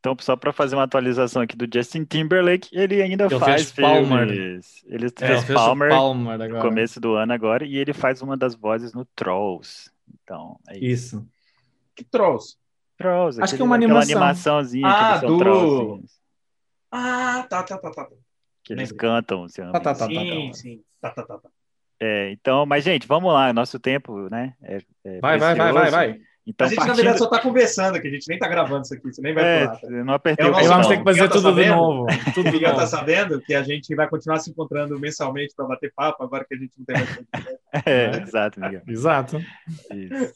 Então, 0.00 0.16
só 0.20 0.36
para 0.36 0.52
fazer 0.52 0.76
uma 0.76 0.84
atualização 0.84 1.42
aqui 1.42 1.56
do 1.56 1.66
Justin 1.72 2.04
Timberlake, 2.04 2.68
ele 2.72 3.02
ainda 3.02 3.24
Ele 3.26 3.38
faz 3.38 3.72
Palmer. 3.72 4.28
filmes. 4.28 4.84
Ele 4.86 5.06
É, 5.06 5.10
fez 5.26 5.44
Palmer 5.44 5.90
Palmer 5.90 6.38
no 6.48 6.60
começo 6.60 7.00
do 7.00 7.14
ano 7.14 7.32
agora 7.32 7.64
e 7.64 7.76
ele 7.76 7.92
faz 7.92 8.22
uma 8.22 8.36
das 8.36 8.54
vozes 8.54 8.94
no 8.94 9.04
Trolls. 9.16 9.90
Então, 10.22 10.58
é 10.68 10.78
isso. 10.78 11.16
Isso. 11.16 11.28
Que 11.96 12.04
trouxe? 12.04 12.56
Trolls, 12.96 13.40
Acho 13.42 13.50
que 13.50 13.54
aquele- 13.56 13.62
é 13.62 13.66
uma 13.66 13.74
animação. 13.74 14.02
animaçãozinha 14.16 14.86
Ah, 14.86 14.92
que 15.04 15.08
eles 15.10 15.20
são 15.20 15.28
do- 15.30 15.38
trollzinhos. 15.38 16.12
Ah, 16.90 17.46
tá, 17.50 17.62
tá, 17.64 17.76
tá, 17.78 17.90
tá. 17.90 18.08
Tá. 18.68 18.74
Que 18.74 18.80
eles 18.80 18.90
Lembrei. 18.90 19.10
cantam. 19.10 19.48
se 19.48 19.62
Tá, 19.62 19.80
tá, 19.80 19.94
tá, 19.94 20.06
sim, 20.06 20.48
tá. 20.50 20.54
sim. 20.56 20.80
Tá, 21.00 21.10
tá, 21.10 21.22
tá, 21.22 21.38
tá. 21.38 21.48
É, 22.00 22.30
então, 22.30 22.64
mas, 22.64 22.84
gente, 22.84 23.08
vamos 23.08 23.32
lá. 23.32 23.52
Nosso 23.52 23.78
tempo, 23.80 24.28
né? 24.30 24.54
É, 24.62 24.78
é 25.04 25.20
Vai, 25.20 25.38
vai, 25.38 25.54
vai, 25.54 25.72
vai, 25.72 25.90
vai. 25.90 26.20
Então, 26.46 26.66
a 26.66 26.70
gente, 26.70 26.78
na 26.78 26.86
partindo... 26.86 26.96
verdade, 27.04 27.18
só 27.18 27.28
tá 27.28 27.40
conversando 27.42 27.96
aqui. 27.96 28.08
A 28.08 28.10
gente 28.10 28.26
nem 28.28 28.38
tá 28.38 28.48
gravando 28.48 28.80
isso 28.82 28.94
aqui. 28.94 29.02
Você 29.12 29.20
nem 29.20 29.34
vai 29.34 29.44
É, 29.44 29.66
pular. 29.66 29.80
Tá? 29.80 29.86
eu 29.90 30.04
não 30.04 30.14
apertei 30.14 30.46
É 30.46 30.48
o 30.48 30.52
o 30.52 30.54
vamos 30.54 30.68
botão. 30.68 30.88
ter 30.88 30.96
que 30.98 31.04
fazer 31.04 31.20
Miguel 31.22 31.28
tá 31.28 31.34
tudo 31.34 31.54
de 31.62 31.68
novo. 31.68 32.06
O 32.06 32.32
Tudo 32.32 32.44
de 32.44 32.52
Miguel 32.52 32.70
tá 32.70 32.76
novo. 32.76 32.86
sabendo 32.88 33.40
que 33.42 33.54
a 33.54 33.62
gente 33.62 33.94
vai 33.94 34.08
continuar 34.08 34.38
se 34.38 34.50
encontrando 34.50 34.98
mensalmente 34.98 35.54
para 35.54 35.66
bater 35.66 35.92
papo, 35.94 36.24
agora 36.24 36.46
que 36.48 36.54
a 36.54 36.58
gente 36.58 36.72
não 36.78 36.84
tem 36.86 36.96
mais. 36.96 37.18
É, 37.84 38.22
exato, 38.22 38.60
Miguel. 38.60 38.82
Exato. 38.88 39.38
Isso. 39.92 40.34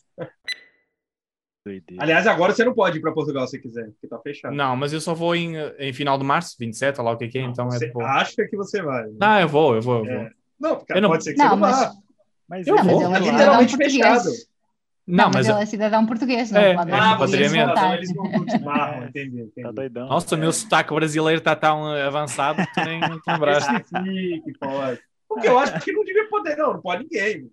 Doideira. 1.65 2.03
Aliás, 2.03 2.27
agora 2.27 2.53
você 2.53 2.65
não 2.65 2.75
pode 2.75 2.99
ir 2.99 3.01
para 3.01 3.13
Portugal 3.13 3.47
se 3.47 3.59
quiser, 3.59 3.87
porque 3.91 4.09
tá 4.09 4.19
fechado. 4.19 4.55
Não, 4.55 4.75
mas 4.77 4.93
eu 4.93 5.01
só 5.01 5.15
vou 5.15 5.35
em, 5.37 5.55
em 5.79 5.93
final 5.93 6.19
de 6.19 6.25
março, 6.25 6.57
27, 6.59 6.99
olha 7.01 7.07
lá 7.11 7.13
o 7.15 7.17
que 7.19 7.25
é 7.25 7.29
que 7.29 7.39
é, 7.39 7.43
então 7.43 7.69
é 7.69 7.71
você 7.71 7.87
de 7.87 7.93
boa. 7.93 8.05
acha 8.07 8.45
que 8.49 8.57
você 8.57 8.83
vai. 8.83 9.05
né? 9.05 9.13
Não, 9.21 9.41
eu 9.41 9.49
vou, 9.49 9.75
eu 9.77 9.83
vou, 9.83 9.99
eu 9.99 10.05
vou. 10.05 10.13
É. 10.15 10.31
Não, 10.59 10.77
porque 10.77 10.93
Eu 10.93 11.01
não- 11.01 11.09
pode 11.11 11.23
ser 11.25 11.33
que 11.33 11.37
você 11.39 11.43
Não, 11.45 11.51
não 11.51 11.59
mas, 11.59 11.79
vá. 11.79 11.93
Mas 12.49 12.67
Eu 12.67 12.75
não, 12.77 12.85
mas 12.85 12.93
vou. 12.93 13.03
ele 13.03 13.05
é 13.05 13.17
É 13.17 13.21
cidadão 13.21 13.33
literalmente 13.33 13.71
português. 13.77 13.93
fechado. 13.95 14.53
Não, 15.05 15.25
Não, 15.25 15.31
mas 15.35 15.49
ele 15.49 15.59
é 15.63 15.67
cidadão 15.67 16.07
português, 16.07 16.51
não 16.53 16.61
É, 16.61 16.75
pode 16.77 16.91
é, 16.91 16.95
Ah, 16.95 16.99
ir 17.19 17.35
é 17.35 17.39
mesmo. 17.39 17.51
cidadão, 17.59 17.95
eles 17.95 18.15
não 18.15 18.25
não 18.25 18.47
te 18.47 18.59
barram, 18.59 19.05
entendi. 19.09 19.41
entendi. 19.41 19.63
tá 19.63 19.71
doidão. 19.73 20.09
Nossa, 20.09 20.35
o 20.35 20.39
meu 20.39 20.53
sotaque 20.53 20.95
brasileiro 20.95 21.39
está 21.39 21.57
tão 21.57 21.87
avançado 21.87 22.65
que 22.65 22.73
tu 22.75 22.85
nem 22.85 23.01
não 23.01 23.21
te 23.21 23.31
lembraste. 23.31 23.73
Porque 25.29 25.49
eu 25.49 25.59
acho 25.59 25.81
que 25.81 25.93
não 25.93 26.05
devia 26.05 26.29
poder, 26.29 26.57
não. 26.57 26.75
Não 26.75 26.81
pode 26.81 27.03
ninguém. 27.05 27.49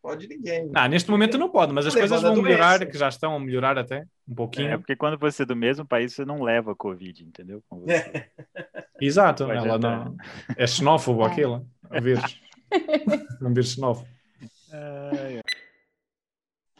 Pode 0.00 0.28
ninguém. 0.28 0.68
Não, 0.70 0.86
neste 0.88 1.10
momento 1.10 1.36
não 1.36 1.50
pode, 1.50 1.72
mas 1.72 1.86
as 1.86 1.94
Levando 1.94 2.08
coisas 2.10 2.22
vão 2.34 2.42
melhorar, 2.42 2.86
que 2.86 2.96
já 2.96 3.08
estão 3.08 3.34
a 3.34 3.40
melhorar 3.40 3.76
até 3.78 4.06
um 4.28 4.32
É, 4.32 4.34
pouquinho. 4.34 4.78
porque 4.78 4.94
quando 4.96 5.18
você 5.18 5.42
é 5.42 5.46
do 5.46 5.56
mesmo 5.56 5.84
país, 5.86 6.14
você 6.14 6.24
não 6.24 6.42
leva 6.42 6.74
Covid, 6.74 7.24
entendeu? 7.24 7.62
Com 7.68 7.80
você. 7.80 8.30
Exato, 9.00 9.44
Pode 9.46 9.58
ela 9.58 9.76
entrar. 9.76 10.04
não... 10.04 10.16
é 10.56 10.66
xenófobo 10.66 11.22
É. 11.26 11.26
aquilo, 11.26 11.66
a 11.90 12.00
vírus. 12.00 12.40
Um 13.42 13.52
vírus 13.54 13.72
xenófobo. 13.72 14.08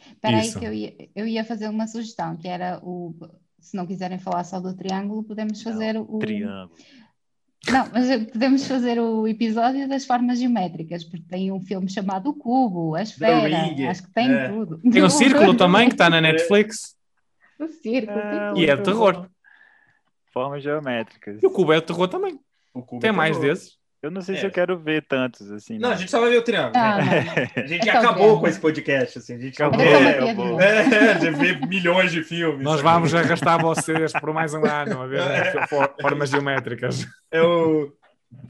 Espera 0.07 0.37
aí 0.37 0.53
que 0.53 0.65
eu 0.65 0.73
ia, 0.73 0.93
eu 1.15 1.27
ia 1.27 1.43
fazer 1.43 1.67
uma 1.69 1.87
sugestão, 1.87 2.37
que 2.37 2.47
era 2.47 2.79
o... 2.83 3.13
Se 3.59 3.75
não 3.75 3.85
quiserem 3.85 4.17
falar 4.19 4.43
só 4.45 4.59
do 4.59 4.73
triângulo, 4.75 5.23
podemos 5.23 5.61
fazer 5.61 5.97
o... 5.97 6.19
triângulo. 6.19 6.71
Não, 7.67 7.89
mas 7.91 8.25
podemos 8.31 8.65
fazer 8.65 8.99
o 8.99 9.27
episódio 9.27 9.87
das 9.87 10.05
formas 10.05 10.39
geométricas, 10.39 11.03
porque 11.03 11.25
tem 11.27 11.51
um 11.51 11.59
filme 11.61 11.89
chamado 11.89 12.29
O 12.29 12.33
Cubo, 12.33 12.95
a 12.95 13.01
Esfera, 13.01 13.57
acho 13.89 14.03
que 14.03 14.13
tem 14.13 14.31
é. 14.31 14.47
tudo. 14.49 14.77
Tem 14.79 15.01
o 15.03 15.09
Círculo 15.09 15.53
também, 15.55 15.87
que 15.89 15.93
está 15.95 16.09
na 16.09 16.21
Netflix, 16.21 16.95
O 17.59 17.67
círculo, 17.67 18.17
Ah, 18.17 18.53
tem 18.53 18.63
e 18.63 18.69
é 18.69 18.75
muito 18.75 18.85
terror. 18.85 19.13
bom. 19.21 19.27
Formas 20.31 20.63
geométricas. 20.63 21.41
E 21.41 21.45
o 21.45 21.51
Cubo 21.51 21.73
é 21.73 21.77
o 21.77 21.81
terror 21.81 22.07
também. 22.07 22.39
O 22.73 22.81
Cubo 22.81 23.01
Tem 23.01 23.09
é 23.09 23.11
mais 23.11 23.37
terror. 23.37 23.53
desses. 23.55 23.78
Eu 24.01 24.09
não 24.09 24.21
sei 24.21 24.35
É. 24.35 24.39
se 24.39 24.45
eu 24.45 24.51
quero 24.51 24.77
ver 24.79 25.03
tantos, 25.05 25.51
assim. 25.51 25.77
Não, 25.77 25.91
a 25.91 25.95
gente 25.95 26.09
só 26.09 26.21
vai 26.21 26.29
ver 26.29 26.37
o 26.37 26.41
triângulo. 26.41 26.73
Ah, 26.77 26.97
né? 27.03 27.51
não. 27.55 27.63
A 27.63 27.67
gente 27.67 27.87
É 27.89 27.91
acabou 27.91 28.13
triângulo. 28.15 28.39
com 28.39 28.47
esse 28.47 28.59
podcast, 28.59 29.17
assim. 29.19 29.35
A 29.35 29.37
gente 29.39 29.61
Acabou. 29.61 29.81
acabou. 29.85 30.27
É, 30.29 30.33
bom. 30.33 30.61
É, 30.61 31.13
de 31.15 31.31
ver 31.31 31.59
milhões 31.67 32.11
de 32.11 32.23
filmes. 32.23 32.63
Nós 32.63 32.79
vamos 32.81 33.13
arrastar 33.13 33.61
vocês 33.61 34.13
por 34.13 34.33
mais 34.33 34.53
um 34.53 34.65
ano 34.65 35.01
a 35.01 35.07
ver 35.07 35.19
É. 35.19 35.67
for- 35.67 35.93
formas 36.01 36.29
geométricas. 36.29 37.05
É 37.29 37.41
o 37.41 37.91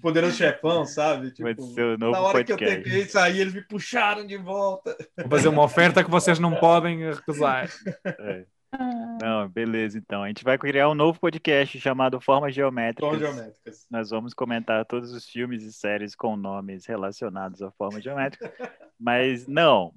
poderoso 0.01 0.35
chefão, 0.35 0.85
sabe? 0.85 1.31
Tipo, 1.31 1.49
na 1.97 2.09
hora 2.19 2.43
que 2.43 2.51
eu 2.51 2.57
podcast. 2.57 2.83
tentei 2.83 3.05
sair, 3.05 3.39
eles 3.39 3.53
me 3.53 3.61
puxaram 3.63 4.27
de 4.27 4.37
volta. 4.37 4.95
Vou 5.17 5.29
fazer 5.29 5.47
uma 5.47 5.63
oferta 5.63 6.03
que 6.03 6.11
vocês 6.11 6.37
não 6.37 6.53
podem 6.55 7.09
recusar. 7.09 7.69
É. 8.05 8.43
Ah, 8.71 9.17
Não, 9.21 9.49
beleza, 9.49 9.97
então. 9.97 10.23
A 10.23 10.27
gente 10.27 10.43
vai 10.43 10.57
criar 10.57 10.89
um 10.89 10.93
novo 10.93 11.19
podcast 11.19 11.79
chamado 11.79 12.21
Formas 12.21 12.53
Geométricas. 12.53 13.11
Tom 13.11 13.17
geométricas. 13.17 13.87
Nós 13.89 14.09
vamos 14.09 14.33
comentar 14.33 14.85
todos 14.85 15.11
os 15.11 15.27
filmes 15.27 15.63
e 15.63 15.73
séries 15.73 16.15
com 16.15 16.35
nomes 16.35 16.85
relacionados 16.85 17.61
à 17.61 17.71
forma 17.71 17.99
geométrica. 18.01 18.53
Mas 18.99 19.47
não. 19.47 19.93